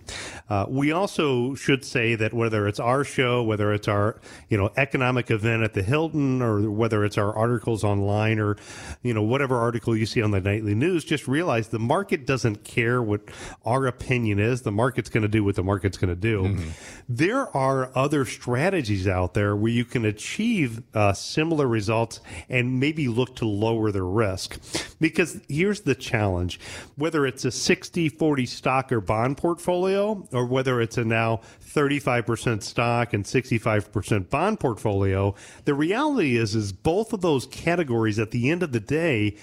Uh, 0.50 0.66
we 0.68 0.92
also 0.92 1.54
should 1.54 1.86
say 1.86 2.16
that 2.16 2.34
whether 2.34 2.68
it's 2.68 2.80
our 2.80 3.04
show, 3.04 3.44
whether 3.44 3.72
it's 3.72 3.88
our, 3.88 4.20
you 4.50 4.58
know, 4.58 4.72
economic 4.78 5.30
event 5.30 5.62
at 5.62 5.76
the 5.76 5.84
Hilton, 5.84 6.42
or 6.42 6.72
whether 6.72 7.06
it's 7.06 7.20
our 7.20 7.36
articles 7.36 7.84
online, 7.84 8.40
or, 8.40 8.58
you 9.04 9.14
know, 9.14 9.22
whatever 9.22 9.58
article 9.58 9.96
you 9.96 10.08
see 10.08 10.24
on 10.24 10.32
the 10.32 10.42
nightly 10.42 10.74
news, 10.74 11.06
just 11.06 11.19
realize 11.28 11.70
the 11.70 11.80
market 11.80 12.26
doesn't 12.26 12.64
care 12.64 13.02
what 13.02 13.22
our 13.66 13.88
opinion 13.88 14.40
is. 14.40 14.62
The 14.62 14.72
market's 14.72 15.10
going 15.10 15.24
to 15.24 15.28
do 15.28 15.44
what 15.44 15.56
the 15.56 15.64
market's 15.64 15.98
going 15.98 16.10
to 16.10 16.20
do. 16.20 16.44
Mm-hmm. 16.44 16.70
There 17.08 17.56
are 17.56 17.92
other 17.96 18.26
strategies 18.26 19.08
out 19.08 19.34
there 19.34 19.56
where 19.56 19.72
you 19.72 19.86
can 19.86 20.06
achieve 20.06 20.82
uh, 20.94 21.14
similar 21.14 21.68
results 21.68 22.22
and 22.50 22.80
maybe 22.80 23.08
look 23.08 23.36
to 23.38 23.46
lower 23.46 23.92
the 23.92 24.04
risk. 24.04 24.60
Because 25.00 25.40
here's 25.48 25.82
the 25.82 25.96
challenge 25.96 26.60
whether 26.96 27.26
it's 27.26 27.46
a 27.46 27.52
60 27.52 28.10
40 28.10 28.46
stock 28.46 28.92
or 28.92 29.02
bond 29.02 29.38
portfolio, 29.38 30.28
or 30.32 30.46
whether 30.46 30.82
it's 30.82 30.98
a 30.98 31.06
now 31.06 31.42
35% 31.70 32.64
stock 32.64 33.14
and 33.14 33.24
65% 33.24 34.30
bond 34.30 34.60
portfolio, 34.60 35.36
the 35.66 35.74
reality 35.74 36.36
is 36.36 36.56
is 36.56 36.72
both 36.72 37.14
of 37.14 37.22
those 37.22 37.46
categories 37.46 38.20
at 38.20 38.32
the 38.32 38.50
end 38.50 38.64
of 38.64 38.72
the 38.72 38.80
day 38.80 39.38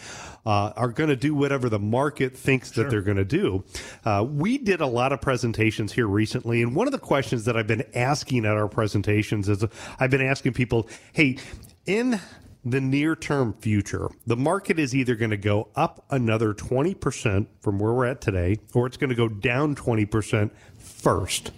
uh, 0.44 0.72
are 0.76 0.88
going 0.88 1.08
to 1.08 1.16
do 1.16 1.34
whatever 1.34 1.68
the 1.68 1.78
market 1.78 2.36
thinks 2.36 2.72
sure. 2.72 2.84
that 2.84 2.90
they're 2.90 3.02
going 3.02 3.16
to 3.16 3.24
do. 3.24 3.64
Uh, 4.04 4.24
we 4.28 4.58
did 4.58 4.80
a 4.80 4.86
lot 4.86 5.12
of 5.12 5.20
presentations 5.20 5.92
here 5.92 6.06
recently, 6.06 6.62
and 6.62 6.74
one 6.74 6.86
of 6.86 6.92
the 6.92 6.98
questions 6.98 7.44
that 7.44 7.56
I've 7.56 7.66
been 7.66 7.84
asking 7.94 8.44
at 8.44 8.52
our 8.52 8.68
presentations 8.68 9.48
is 9.48 9.64
I've 9.98 10.10
been 10.10 10.22
asking 10.22 10.52
people, 10.54 10.88
hey, 11.12 11.38
in 11.86 12.20
the 12.64 12.80
near 12.80 13.14
term 13.14 13.54
future, 13.54 14.08
the 14.26 14.36
market 14.36 14.78
is 14.78 14.94
either 14.94 15.14
going 15.14 15.30
to 15.30 15.36
go 15.36 15.68
up 15.76 16.04
another 16.10 16.52
20% 16.52 17.46
from 17.60 17.78
where 17.78 17.92
we're 17.92 18.06
at 18.06 18.20
today, 18.20 18.56
or 18.74 18.86
it's 18.86 18.96
going 18.96 19.10
to 19.10 19.16
go 19.16 19.28
down 19.28 19.76
20% 19.76 20.50
first. 20.76 21.52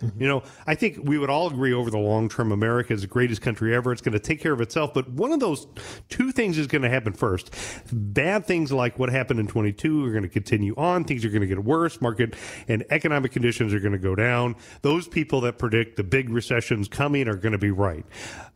Mm-hmm. 0.00 0.22
You 0.22 0.28
know, 0.28 0.42
I 0.66 0.74
think 0.74 0.98
we 1.02 1.18
would 1.18 1.30
all 1.30 1.48
agree 1.48 1.72
over 1.72 1.90
the 1.90 1.98
long 1.98 2.28
term, 2.28 2.52
America 2.52 2.92
is 2.92 3.02
the 3.02 3.06
greatest 3.06 3.42
country 3.42 3.74
ever. 3.74 3.92
It's 3.92 4.02
going 4.02 4.12
to 4.12 4.18
take 4.18 4.40
care 4.40 4.52
of 4.52 4.60
itself. 4.60 4.94
But 4.94 5.08
one 5.10 5.32
of 5.32 5.40
those 5.40 5.66
two 6.08 6.32
things 6.32 6.58
is 6.58 6.66
going 6.66 6.82
to 6.82 6.88
happen 6.88 7.12
first. 7.12 7.54
Bad 7.92 8.46
things 8.46 8.72
like 8.72 8.98
what 8.98 9.10
happened 9.10 9.40
in 9.40 9.46
22 9.46 10.06
are 10.06 10.10
going 10.10 10.22
to 10.22 10.28
continue 10.28 10.74
on. 10.76 11.04
Things 11.04 11.24
are 11.24 11.28
going 11.28 11.42
to 11.42 11.46
get 11.46 11.62
worse. 11.62 12.00
Market 12.00 12.34
and 12.68 12.84
economic 12.90 13.32
conditions 13.32 13.74
are 13.74 13.80
going 13.80 13.92
to 13.92 13.98
go 13.98 14.14
down. 14.14 14.56
Those 14.82 15.06
people 15.08 15.40
that 15.42 15.58
predict 15.58 15.96
the 15.96 16.04
big 16.04 16.30
recessions 16.30 16.88
coming 16.88 17.28
are 17.28 17.36
going 17.36 17.52
to 17.52 17.58
be 17.58 17.70
right. 17.70 18.04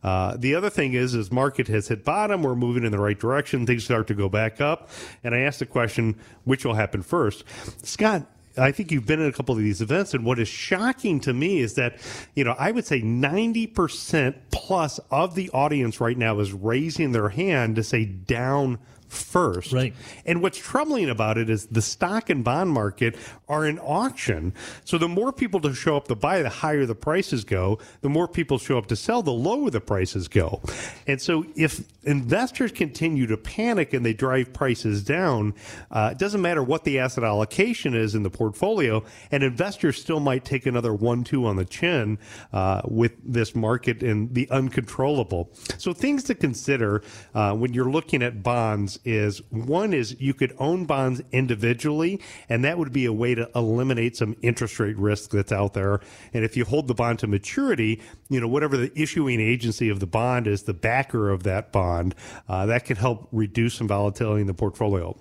Uh, 0.03 0.37
the 0.37 0.55
other 0.55 0.69
thing 0.69 0.93
is, 0.93 1.15
is 1.15 1.31
market 1.31 1.67
has 1.67 1.87
hit 1.87 2.03
bottom. 2.03 2.43
We're 2.43 2.55
moving 2.55 2.83
in 2.83 2.91
the 2.91 2.99
right 2.99 3.19
direction. 3.19 3.65
Things 3.65 3.83
start 3.83 4.07
to 4.07 4.13
go 4.13 4.29
back 4.29 4.61
up. 4.61 4.89
And 5.23 5.33
I 5.35 5.39
asked 5.39 5.59
the 5.59 5.65
question, 5.65 6.19
which 6.43 6.65
will 6.65 6.75
happen 6.75 7.01
first? 7.01 7.43
Scott, 7.83 8.25
I 8.57 8.71
think 8.71 8.91
you've 8.91 9.05
been 9.05 9.19
in 9.19 9.27
a 9.27 9.33
couple 9.33 9.55
of 9.55 9.61
these 9.61 9.81
events, 9.81 10.13
and 10.13 10.23
what 10.23 10.39
is 10.39 10.47
shocking 10.47 11.19
to 11.21 11.33
me 11.33 11.59
is 11.59 11.73
that, 11.75 11.97
you 12.35 12.43
know, 12.43 12.55
I 12.57 12.71
would 12.71 12.85
say 12.85 13.01
90% 13.01 14.35
plus 14.51 14.99
of 15.11 15.35
the 15.35 15.49
audience 15.51 15.99
right 15.99 16.17
now 16.17 16.39
is 16.39 16.53
raising 16.53 17.11
their 17.11 17.29
hand 17.29 17.75
to 17.75 17.83
say 17.83 18.05
down 18.05 18.79
first. 19.07 19.71
Right. 19.71 19.93
And 20.25 20.41
what's 20.41 20.57
troubling 20.57 21.09
about 21.09 21.37
it 21.37 21.49
is 21.49 21.67
the 21.67 21.81
stock 21.81 22.29
and 22.29 22.43
bond 22.43 22.71
market 22.71 23.15
are 23.47 23.65
in 23.65 23.79
auction. 23.79 24.53
So 24.83 24.97
the 24.97 25.07
more 25.07 25.31
people 25.31 25.59
to 25.61 25.73
show 25.73 25.97
up 25.97 26.07
to 26.07 26.15
buy, 26.15 26.41
the 26.41 26.49
higher 26.49 26.85
the 26.85 26.95
prices 26.95 27.43
go. 27.43 27.79
The 28.01 28.09
more 28.09 28.27
people 28.27 28.57
show 28.57 28.77
up 28.77 28.87
to 28.87 28.95
sell, 28.95 29.21
the 29.21 29.31
lower 29.31 29.69
the 29.69 29.81
prices 29.81 30.27
go. 30.27 30.61
And 31.07 31.21
so 31.21 31.45
if 31.55 31.83
investors 32.03 32.71
continue 32.71 33.27
to 33.27 33.37
panic 33.37 33.93
and 33.93 34.05
they 34.05 34.13
drive 34.13 34.53
prices 34.53 35.03
down, 35.03 35.53
uh, 35.91 36.09
it 36.11 36.17
doesn't 36.17 36.41
matter 36.41 36.63
what 36.63 36.83
the 36.83 36.99
asset 36.99 37.23
allocation 37.23 37.95
is 37.95 38.15
in 38.15 38.23
the 38.23 38.29
portfolio, 38.29 39.03
and 39.31 39.43
investors 39.43 39.99
still 39.99 40.19
might 40.19 40.45
take 40.45 40.65
another 40.65 40.93
one, 40.93 41.23
two 41.23 41.45
on 41.45 41.55
the 41.55 41.65
chin 41.65 42.17
uh, 42.53 42.81
with 42.85 43.13
this 43.23 43.55
market 43.55 44.03
and 44.03 44.33
the 44.33 44.49
uncontrollable. 44.49 45.49
So 45.77 45.93
things 45.93 46.23
to 46.25 46.35
consider 46.35 47.03
uh, 47.33 47.53
when 47.53 47.73
you're 47.73 47.89
looking 47.89 48.23
at 48.23 48.43
bonds 48.43 48.94
is 49.03 49.41
one 49.49 49.93
is 49.93 50.19
you 50.19 50.33
could 50.33 50.55
own 50.59 50.85
bonds 50.85 51.21
individually, 51.31 52.21
and 52.49 52.63
that 52.63 52.77
would 52.77 52.93
be 52.93 53.05
a 53.05 53.13
way 53.13 53.35
to 53.35 53.49
eliminate 53.55 54.15
some 54.15 54.35
interest 54.41 54.79
rate 54.79 54.97
risk 54.97 55.31
that's 55.31 55.51
out 55.51 55.73
there. 55.73 55.99
And 56.33 56.45
if 56.45 56.55
you 56.55 56.65
hold 56.65 56.87
the 56.87 56.93
bond 56.93 57.19
to 57.19 57.27
maturity, 57.27 58.01
you 58.29 58.39
know, 58.39 58.47
whatever 58.47 58.77
the 58.77 58.91
issuing 58.99 59.39
agency 59.39 59.89
of 59.89 59.99
the 59.99 60.07
bond 60.07 60.47
is, 60.47 60.63
the 60.63 60.73
backer 60.73 61.29
of 61.29 61.43
that 61.43 61.71
bond, 61.71 62.15
uh, 62.47 62.65
that 62.67 62.85
can 62.85 62.97
help 62.97 63.27
reduce 63.31 63.75
some 63.75 63.87
volatility 63.87 64.41
in 64.41 64.47
the 64.47 64.53
portfolio. 64.53 65.15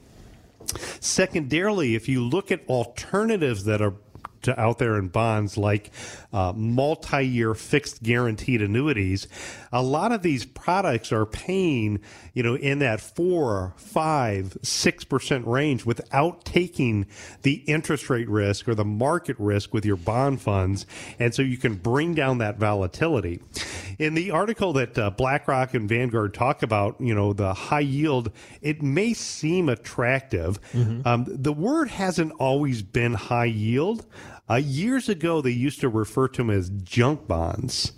Secondarily, 1.00 1.94
if 1.94 2.08
you 2.08 2.22
look 2.22 2.50
at 2.50 2.66
alternatives 2.68 3.64
that 3.64 3.82
are 3.82 3.94
to 4.44 4.60
out 4.60 4.78
there 4.78 4.96
in 4.96 5.08
bonds 5.08 5.56
like 5.56 5.90
uh, 6.32 6.52
multi-year 6.54 7.54
fixed 7.54 8.02
guaranteed 8.02 8.62
annuities. 8.62 9.28
A 9.72 9.82
lot 9.82 10.12
of 10.12 10.22
these 10.22 10.44
products 10.44 11.12
are 11.12 11.26
paying 11.26 12.00
you 12.32 12.42
know 12.42 12.56
in 12.56 12.78
that 12.80 13.00
four 13.00 13.74
five 13.76 14.56
six 14.62 15.04
percent 15.04 15.46
range 15.46 15.84
without 15.84 16.44
taking 16.44 17.06
the 17.42 17.54
interest 17.66 18.10
rate 18.10 18.28
risk 18.28 18.68
or 18.68 18.74
the 18.74 18.84
market 18.84 19.36
risk 19.38 19.72
with 19.72 19.84
your 19.84 19.96
bond 19.96 20.40
funds. 20.40 20.86
And 21.18 21.34
so 21.34 21.42
you 21.42 21.56
can 21.56 21.74
bring 21.74 22.14
down 22.14 22.38
that 22.38 22.58
volatility. 22.58 23.40
In 23.98 24.14
the 24.14 24.30
article 24.30 24.72
that 24.74 24.98
uh, 24.98 25.10
blackrock 25.10 25.74
and 25.74 25.88
vanguard 25.88 26.34
talk 26.34 26.62
about 26.62 27.00
you 27.00 27.14
know 27.14 27.32
the 27.32 27.54
high 27.54 27.80
yield 27.80 28.30
it 28.60 28.82
may 28.82 29.14
seem 29.14 29.68
attractive. 29.68 30.60
Mm-hmm. 30.72 31.06
um, 31.06 31.24
the 31.28 31.52
word 31.52 31.88
hasn't 31.88 32.32
always 32.32 32.82
been 32.82 33.14
high 33.14 33.44
yield 33.44 34.04
uh, 34.48 34.56
years 34.56 35.08
ago, 35.08 35.40
they 35.40 35.50
used 35.50 35.80
to 35.80 35.88
refer 35.88 36.28
to 36.28 36.42
them 36.42 36.50
as 36.50 36.70
junk 36.70 37.26
bonds. 37.26 37.92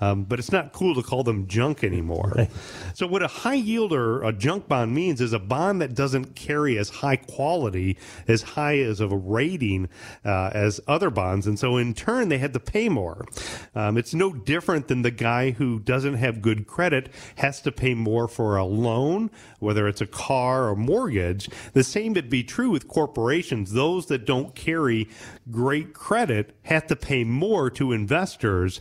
Um, 0.00 0.24
but 0.24 0.38
it's 0.38 0.52
not 0.52 0.72
cool 0.72 0.94
to 0.94 1.02
call 1.02 1.22
them 1.24 1.46
junk 1.46 1.82
anymore. 1.82 2.32
Right. 2.36 2.50
So, 2.94 3.06
what 3.06 3.22
a 3.22 3.28
high 3.28 3.54
yield 3.54 3.92
or 3.92 4.22
a 4.22 4.32
junk 4.32 4.68
bond 4.68 4.94
means 4.94 5.20
is 5.20 5.32
a 5.32 5.38
bond 5.38 5.80
that 5.80 5.94
doesn't 5.94 6.36
carry 6.36 6.78
as 6.78 6.90
high 6.90 7.16
quality, 7.16 7.96
as 8.28 8.42
high 8.42 8.78
as 8.78 9.00
of 9.00 9.12
a 9.12 9.16
rating 9.16 9.88
uh, 10.24 10.50
as 10.52 10.80
other 10.86 11.10
bonds. 11.10 11.46
And 11.46 11.58
so, 11.58 11.76
in 11.76 11.94
turn, 11.94 12.28
they 12.28 12.38
had 12.38 12.52
to 12.52 12.60
pay 12.60 12.88
more. 12.88 13.26
Um, 13.74 13.96
it's 13.96 14.14
no 14.14 14.32
different 14.32 14.88
than 14.88 15.02
the 15.02 15.10
guy 15.10 15.52
who 15.52 15.78
doesn't 15.78 16.14
have 16.14 16.42
good 16.42 16.66
credit 16.66 17.08
has 17.36 17.60
to 17.62 17.72
pay 17.72 17.94
more 17.94 18.28
for 18.28 18.56
a 18.56 18.64
loan, 18.64 19.30
whether 19.60 19.88
it's 19.88 20.00
a 20.00 20.06
car 20.06 20.68
or 20.68 20.76
mortgage. 20.76 21.48
The 21.72 21.84
same 21.84 22.14
would 22.14 22.30
be 22.30 22.44
true 22.44 22.70
with 22.70 22.88
corporations. 22.88 23.72
Those 23.72 24.06
that 24.06 24.24
don't 24.24 24.54
carry 24.54 25.08
great 25.50 25.94
credit 25.94 26.54
have 26.62 26.86
to 26.88 26.96
pay 26.96 27.24
more 27.24 27.70
to 27.70 27.92
investors. 27.92 28.80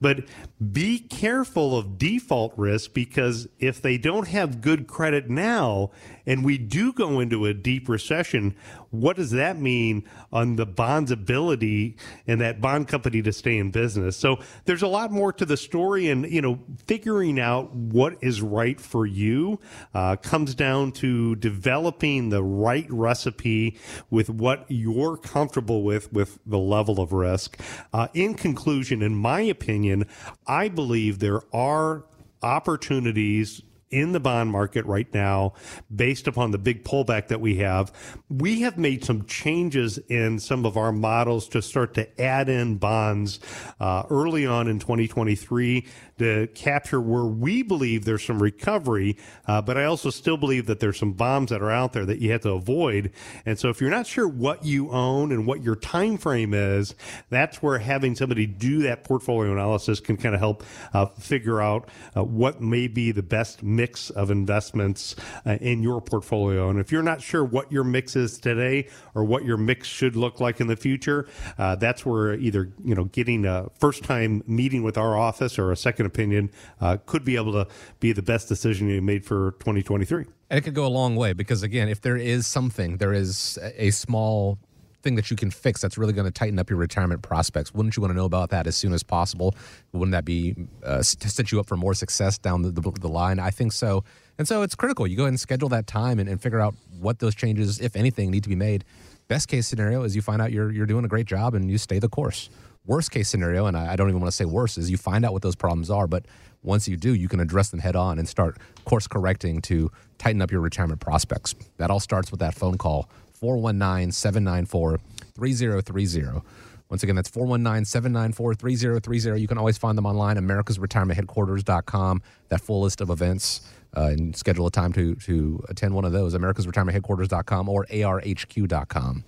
But 0.00 0.24
be 0.72 0.98
careful 0.98 1.76
of 1.76 1.98
default 1.98 2.54
risk 2.56 2.94
because 2.94 3.46
if 3.58 3.82
they 3.82 3.98
don't 3.98 4.28
have 4.28 4.62
good 4.62 4.86
credit 4.86 5.28
now 5.28 5.90
and 6.24 6.44
we 6.44 6.56
do 6.56 6.92
go 6.94 7.20
into 7.20 7.44
a 7.44 7.52
deep 7.52 7.88
recession, 7.88 8.56
what 9.00 9.16
does 9.16 9.30
that 9.32 9.58
mean 9.58 10.04
on 10.32 10.56
the 10.56 10.66
bond's 10.66 11.10
ability 11.10 11.96
and 12.26 12.40
that 12.40 12.60
bond 12.60 12.88
company 12.88 13.22
to 13.22 13.32
stay 13.32 13.58
in 13.58 13.70
business? 13.70 14.16
So 14.16 14.38
there's 14.64 14.82
a 14.82 14.88
lot 14.88 15.10
more 15.10 15.32
to 15.32 15.44
the 15.44 15.56
story, 15.56 16.08
and 16.08 16.30
you 16.30 16.40
know, 16.40 16.58
figuring 16.86 17.40
out 17.40 17.74
what 17.74 18.16
is 18.20 18.42
right 18.42 18.80
for 18.80 19.06
you 19.06 19.60
uh, 19.94 20.16
comes 20.16 20.54
down 20.54 20.92
to 20.92 21.36
developing 21.36 22.30
the 22.30 22.42
right 22.42 22.86
recipe 22.90 23.78
with 24.10 24.30
what 24.30 24.64
you're 24.68 25.16
comfortable 25.16 25.82
with 25.82 26.12
with 26.12 26.38
the 26.46 26.58
level 26.58 27.00
of 27.00 27.12
risk. 27.12 27.58
Uh, 27.92 28.08
in 28.14 28.34
conclusion, 28.34 29.02
in 29.02 29.14
my 29.14 29.40
opinion, 29.40 30.06
I 30.46 30.68
believe 30.68 31.18
there 31.18 31.42
are 31.54 32.04
opportunities 32.42 33.62
in 33.90 34.12
the 34.12 34.20
bond 34.20 34.50
market 34.50 34.84
right 34.86 35.12
now 35.14 35.52
based 35.94 36.26
upon 36.26 36.50
the 36.50 36.58
big 36.58 36.84
pullback 36.84 37.28
that 37.28 37.40
we 37.40 37.56
have. 37.56 37.92
We 38.28 38.62
have 38.62 38.78
made 38.78 39.04
some 39.04 39.24
changes 39.26 39.98
in 40.08 40.38
some 40.38 40.66
of 40.66 40.76
our 40.76 40.92
models 40.92 41.48
to 41.50 41.62
start 41.62 41.94
to 41.94 42.20
add 42.20 42.48
in 42.48 42.76
bonds 42.78 43.40
uh, 43.80 44.04
early 44.10 44.46
on 44.46 44.68
in 44.68 44.78
2023 44.78 45.86
to 46.18 46.46
capture 46.54 47.00
where 47.00 47.24
we 47.24 47.62
believe 47.62 48.04
there's 48.04 48.24
some 48.24 48.42
recovery, 48.42 49.18
uh, 49.46 49.60
but 49.60 49.76
I 49.76 49.84
also 49.84 50.10
still 50.10 50.36
believe 50.36 50.66
that 50.66 50.80
there's 50.80 50.98
some 50.98 51.12
bombs 51.12 51.50
that 51.50 51.62
are 51.62 51.70
out 51.70 51.92
there 51.92 52.06
that 52.06 52.20
you 52.20 52.32
have 52.32 52.40
to 52.42 52.52
avoid. 52.52 53.12
And 53.44 53.58
so 53.58 53.68
if 53.68 53.80
you're 53.80 53.90
not 53.90 54.06
sure 54.06 54.26
what 54.26 54.64
you 54.64 54.90
own 54.90 55.30
and 55.30 55.46
what 55.46 55.62
your 55.62 55.76
time 55.76 56.16
frame 56.16 56.54
is, 56.54 56.94
that's 57.28 57.62
where 57.62 57.78
having 57.78 58.14
somebody 58.14 58.46
do 58.46 58.82
that 58.82 59.04
portfolio 59.04 59.52
analysis 59.52 60.00
can 60.00 60.16
kind 60.16 60.34
of 60.34 60.40
help 60.40 60.64
uh, 60.94 61.06
figure 61.06 61.60
out 61.60 61.88
uh, 62.16 62.24
what 62.24 62.60
may 62.60 62.88
be 62.88 63.12
the 63.12 63.22
best 63.22 63.62
mix 63.62 63.85
of 64.10 64.30
investments 64.30 65.16
uh, 65.44 65.58
in 65.60 65.82
your 65.82 66.00
portfolio. 66.00 66.70
And 66.70 66.78
if 66.78 66.92
you're 66.92 67.02
not 67.02 67.20
sure 67.20 67.44
what 67.44 67.70
your 67.70 67.84
mix 67.84 68.16
is 68.16 68.38
today 68.38 68.88
or 69.14 69.24
what 69.24 69.44
your 69.44 69.56
mix 69.56 69.88
should 69.88 70.16
look 70.16 70.40
like 70.40 70.60
in 70.60 70.66
the 70.66 70.76
future, 70.76 71.28
uh, 71.58 71.76
that's 71.76 72.06
where 72.06 72.34
either 72.34 72.72
you 72.84 72.94
know 72.94 73.04
getting 73.04 73.44
a 73.44 73.68
first 73.78 74.04
time 74.04 74.42
meeting 74.46 74.82
with 74.82 74.96
our 74.96 75.18
office 75.18 75.58
or 75.58 75.72
a 75.72 75.76
second 75.76 75.96
second 75.96 76.06
opinion 76.06 76.50
uh, 76.80 76.98
could 77.06 77.24
be 77.24 77.36
able 77.36 77.52
to 77.52 77.66
be 78.00 78.12
the 78.12 78.22
best 78.22 78.48
decision 78.48 78.88
you 78.88 79.00
made 79.02 79.24
for 79.24 79.52
2023. 79.60 80.26
And 80.50 80.58
it 80.58 80.62
could 80.62 80.74
go 80.74 80.86
a 80.86 80.88
long 80.88 81.16
way 81.16 81.32
because, 81.32 81.62
again, 81.62 81.88
if 81.88 82.00
there 82.00 82.16
is 82.16 82.46
something, 82.46 82.98
there 82.98 83.12
is 83.12 83.58
a 83.76 83.90
small 83.90 84.58
thing 85.06 85.14
that 85.14 85.30
you 85.30 85.36
can 85.36 85.52
fix 85.52 85.80
that's 85.80 85.96
really 85.96 86.12
going 86.12 86.24
to 86.24 86.32
tighten 86.32 86.58
up 86.58 86.68
your 86.68 86.80
retirement 86.80 87.22
prospects. 87.22 87.72
Wouldn't 87.72 87.96
you 87.96 88.00
want 88.00 88.10
to 88.10 88.16
know 88.16 88.24
about 88.24 88.50
that 88.50 88.66
as 88.66 88.76
soon 88.76 88.92
as 88.92 89.04
possible? 89.04 89.54
Wouldn't 89.92 90.10
that 90.10 90.24
be 90.24 90.56
uh, 90.84 90.98
to 90.98 91.30
set 91.30 91.52
you 91.52 91.60
up 91.60 91.66
for 91.66 91.76
more 91.76 91.94
success 91.94 92.38
down 92.38 92.62
the, 92.62 92.70
the, 92.70 92.90
the, 92.90 93.08
line? 93.08 93.38
I 93.38 93.50
think 93.50 93.72
so. 93.72 94.02
And 94.36 94.48
so 94.48 94.62
it's 94.62 94.74
critical. 94.74 95.06
You 95.06 95.16
go 95.16 95.22
ahead 95.22 95.28
and 95.28 95.40
schedule 95.40 95.68
that 95.68 95.86
time 95.86 96.18
and, 96.18 96.28
and 96.28 96.42
figure 96.42 96.60
out 96.60 96.74
what 96.98 97.20
those 97.20 97.36
changes, 97.36 97.80
if 97.80 97.94
anything, 97.94 98.32
need 98.32 98.42
to 98.42 98.48
be 98.48 98.56
made. 98.56 98.84
Best 99.28 99.46
case 99.46 99.68
scenario 99.68 100.02
is 100.02 100.16
you 100.16 100.22
find 100.22 100.42
out 100.42 100.50
you're 100.50 100.72
you're 100.72 100.86
doing 100.86 101.04
a 101.04 101.08
great 101.08 101.26
job 101.26 101.54
and 101.54 101.70
you 101.70 101.78
stay 101.78 102.00
the 102.00 102.08
course 102.08 102.50
worst 102.86 103.10
case 103.10 103.28
scenario, 103.28 103.66
and 103.66 103.76
I, 103.76 103.92
I 103.92 103.96
don't 103.96 104.08
even 104.08 104.20
want 104.20 104.30
to 104.30 104.36
say 104.36 104.44
worse, 104.44 104.78
is 104.78 104.90
you 104.90 104.96
find 104.96 105.24
out 105.24 105.32
what 105.32 105.42
those 105.42 105.56
problems 105.56 105.90
are, 105.90 106.06
but 106.06 106.24
once 106.62 106.88
you 106.88 106.96
do, 106.96 107.14
you 107.14 107.28
can 107.28 107.40
address 107.40 107.70
them 107.70 107.80
head 107.80 107.96
on 107.96 108.18
and 108.18 108.28
start 108.28 108.58
course 108.84 109.06
correcting 109.06 109.60
to 109.62 109.90
tighten 110.18 110.40
up 110.40 110.50
your 110.50 110.60
retirement 110.60 111.00
prospects. 111.00 111.54
That 111.76 111.90
all 111.90 112.00
starts 112.00 112.30
with 112.30 112.40
that 112.40 112.54
phone 112.54 112.78
call 112.78 113.08
419 113.36 114.12
794 114.12 115.00
3030. 115.34 116.42
Once 116.88 117.02
again, 117.02 117.16
that's 117.16 117.28
419 117.28 117.84
794 117.84 118.54
3030. 118.54 119.40
You 119.40 119.48
can 119.48 119.58
always 119.58 119.76
find 119.78 119.98
them 119.98 120.06
online, 120.06 120.36
americasretirementheadquarters.com, 120.36 122.22
that 122.48 122.60
full 122.60 122.80
list 122.82 123.00
of 123.00 123.10
events, 123.10 123.62
uh, 123.96 124.02
and 124.02 124.36
schedule 124.36 124.66
a 124.66 124.70
time 124.70 124.92
to, 124.92 125.14
to 125.16 125.64
attend 125.68 125.94
one 125.94 126.04
of 126.04 126.12
those, 126.12 126.34
americasretirementheadquarters.com 126.34 127.68
or 127.68 127.86
arhq.com 127.86 129.24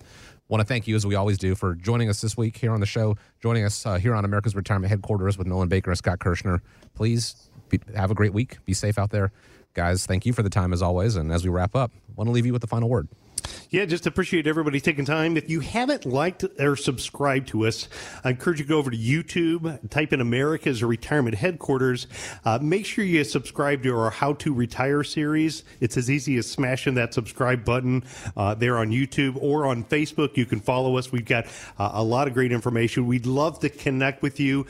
want 0.49 0.61
to 0.61 0.65
thank 0.65 0.87
you, 0.87 0.95
as 0.95 1.05
we 1.05 1.15
always 1.15 1.37
do, 1.37 1.55
for 1.55 1.75
joining 1.75 2.09
us 2.09 2.21
this 2.21 2.35
week 2.35 2.57
here 2.57 2.73
on 2.73 2.79
the 2.79 2.85
show, 2.85 3.15
joining 3.39 3.63
us 3.63 3.85
uh, 3.85 3.97
here 3.97 4.15
on 4.15 4.25
America's 4.25 4.55
Retirement 4.55 4.89
Headquarters 4.89 5.37
with 5.37 5.47
Nolan 5.47 5.69
Baker 5.69 5.91
and 5.91 5.97
Scott 5.97 6.19
Kirschner. 6.19 6.61
Please 6.95 7.49
be, 7.69 7.79
have 7.95 8.11
a 8.11 8.15
great 8.15 8.33
week. 8.33 8.57
Be 8.65 8.73
safe 8.73 8.97
out 8.97 9.11
there. 9.11 9.31
Guys, 9.75 10.07
thank 10.07 10.25
you 10.25 10.33
for 10.33 10.41
the 10.41 10.49
time 10.49 10.73
as 10.73 10.81
always. 10.81 11.15
And 11.15 11.31
as 11.31 11.43
we 11.43 11.51
wrap 11.51 11.75
up, 11.75 11.91
I 12.09 12.13
want 12.15 12.27
to 12.27 12.31
leave 12.31 12.47
you 12.47 12.53
with 12.53 12.61
the 12.61 12.67
final 12.67 12.89
word. 12.89 13.07
Yeah, 13.71 13.85
just 13.85 14.07
appreciate 14.07 14.47
everybody 14.47 14.81
taking 14.81 15.05
time. 15.05 15.37
If 15.37 15.47
you 15.47 15.59
haven't 15.59 16.03
liked 16.03 16.43
or 16.59 16.75
subscribed 16.75 17.49
to 17.49 17.67
us, 17.67 17.87
I 18.23 18.31
encourage 18.31 18.57
you 18.57 18.65
to 18.65 18.69
go 18.69 18.79
over 18.79 18.89
to 18.89 18.97
YouTube, 18.97 19.89
type 19.91 20.11
in 20.11 20.21
America's 20.21 20.83
Retirement 20.83 21.35
Headquarters. 21.35 22.07
Uh, 22.43 22.57
make 22.59 22.87
sure 22.87 23.05
you 23.05 23.23
subscribe 23.23 23.83
to 23.83 23.95
our 23.95 24.09
How 24.09 24.33
to 24.33 24.55
Retire 24.55 25.03
series. 25.03 25.65
It's 25.81 25.97
as 25.97 26.09
easy 26.09 26.37
as 26.37 26.49
smashing 26.49 26.95
that 26.95 27.13
subscribe 27.13 27.63
button 27.63 28.03
uh, 28.35 28.55
there 28.55 28.79
on 28.79 28.89
YouTube 28.89 29.37
or 29.39 29.67
on 29.67 29.83
Facebook. 29.83 30.35
You 30.35 30.47
can 30.47 30.61
follow 30.61 30.97
us. 30.97 31.11
We've 31.11 31.23
got 31.23 31.45
uh, 31.77 31.91
a 31.93 32.03
lot 32.03 32.27
of 32.27 32.33
great 32.33 32.51
information. 32.51 33.05
We'd 33.05 33.27
love 33.27 33.59
to 33.59 33.69
connect 33.69 34.23
with 34.23 34.39
you. 34.39 34.65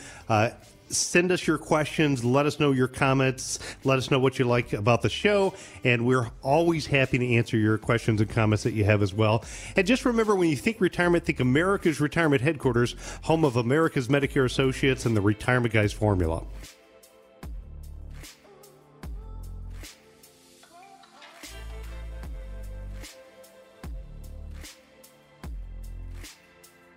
Send 0.89 1.31
us 1.31 1.45
your 1.45 1.57
questions. 1.57 2.23
Let 2.25 2.45
us 2.45 2.59
know 2.59 2.71
your 2.71 2.87
comments. 2.87 3.59
Let 3.83 3.97
us 3.97 4.09
know 4.09 4.19
what 4.19 4.39
you 4.39 4.45
like 4.45 4.73
about 4.73 5.01
the 5.01 5.09
show. 5.09 5.53
And 5.83 6.05
we're 6.05 6.29
always 6.41 6.85
happy 6.87 7.17
to 7.17 7.35
answer 7.35 7.57
your 7.57 7.77
questions 7.77 8.21
and 8.21 8.29
comments 8.29 8.63
that 8.63 8.73
you 8.73 8.83
have 8.85 9.01
as 9.01 9.13
well. 9.13 9.43
And 9.75 9.85
just 9.85 10.05
remember 10.05 10.35
when 10.35 10.49
you 10.49 10.57
think 10.57 10.81
retirement, 10.81 11.25
think 11.25 11.39
America's 11.39 12.01
Retirement 12.01 12.41
Headquarters, 12.41 12.95
home 13.23 13.45
of 13.45 13.55
America's 13.55 14.07
Medicare 14.07 14.45
Associates 14.45 15.05
and 15.05 15.15
the 15.15 15.21
Retirement 15.21 15.73
Guys 15.73 15.93
formula. 15.93 16.43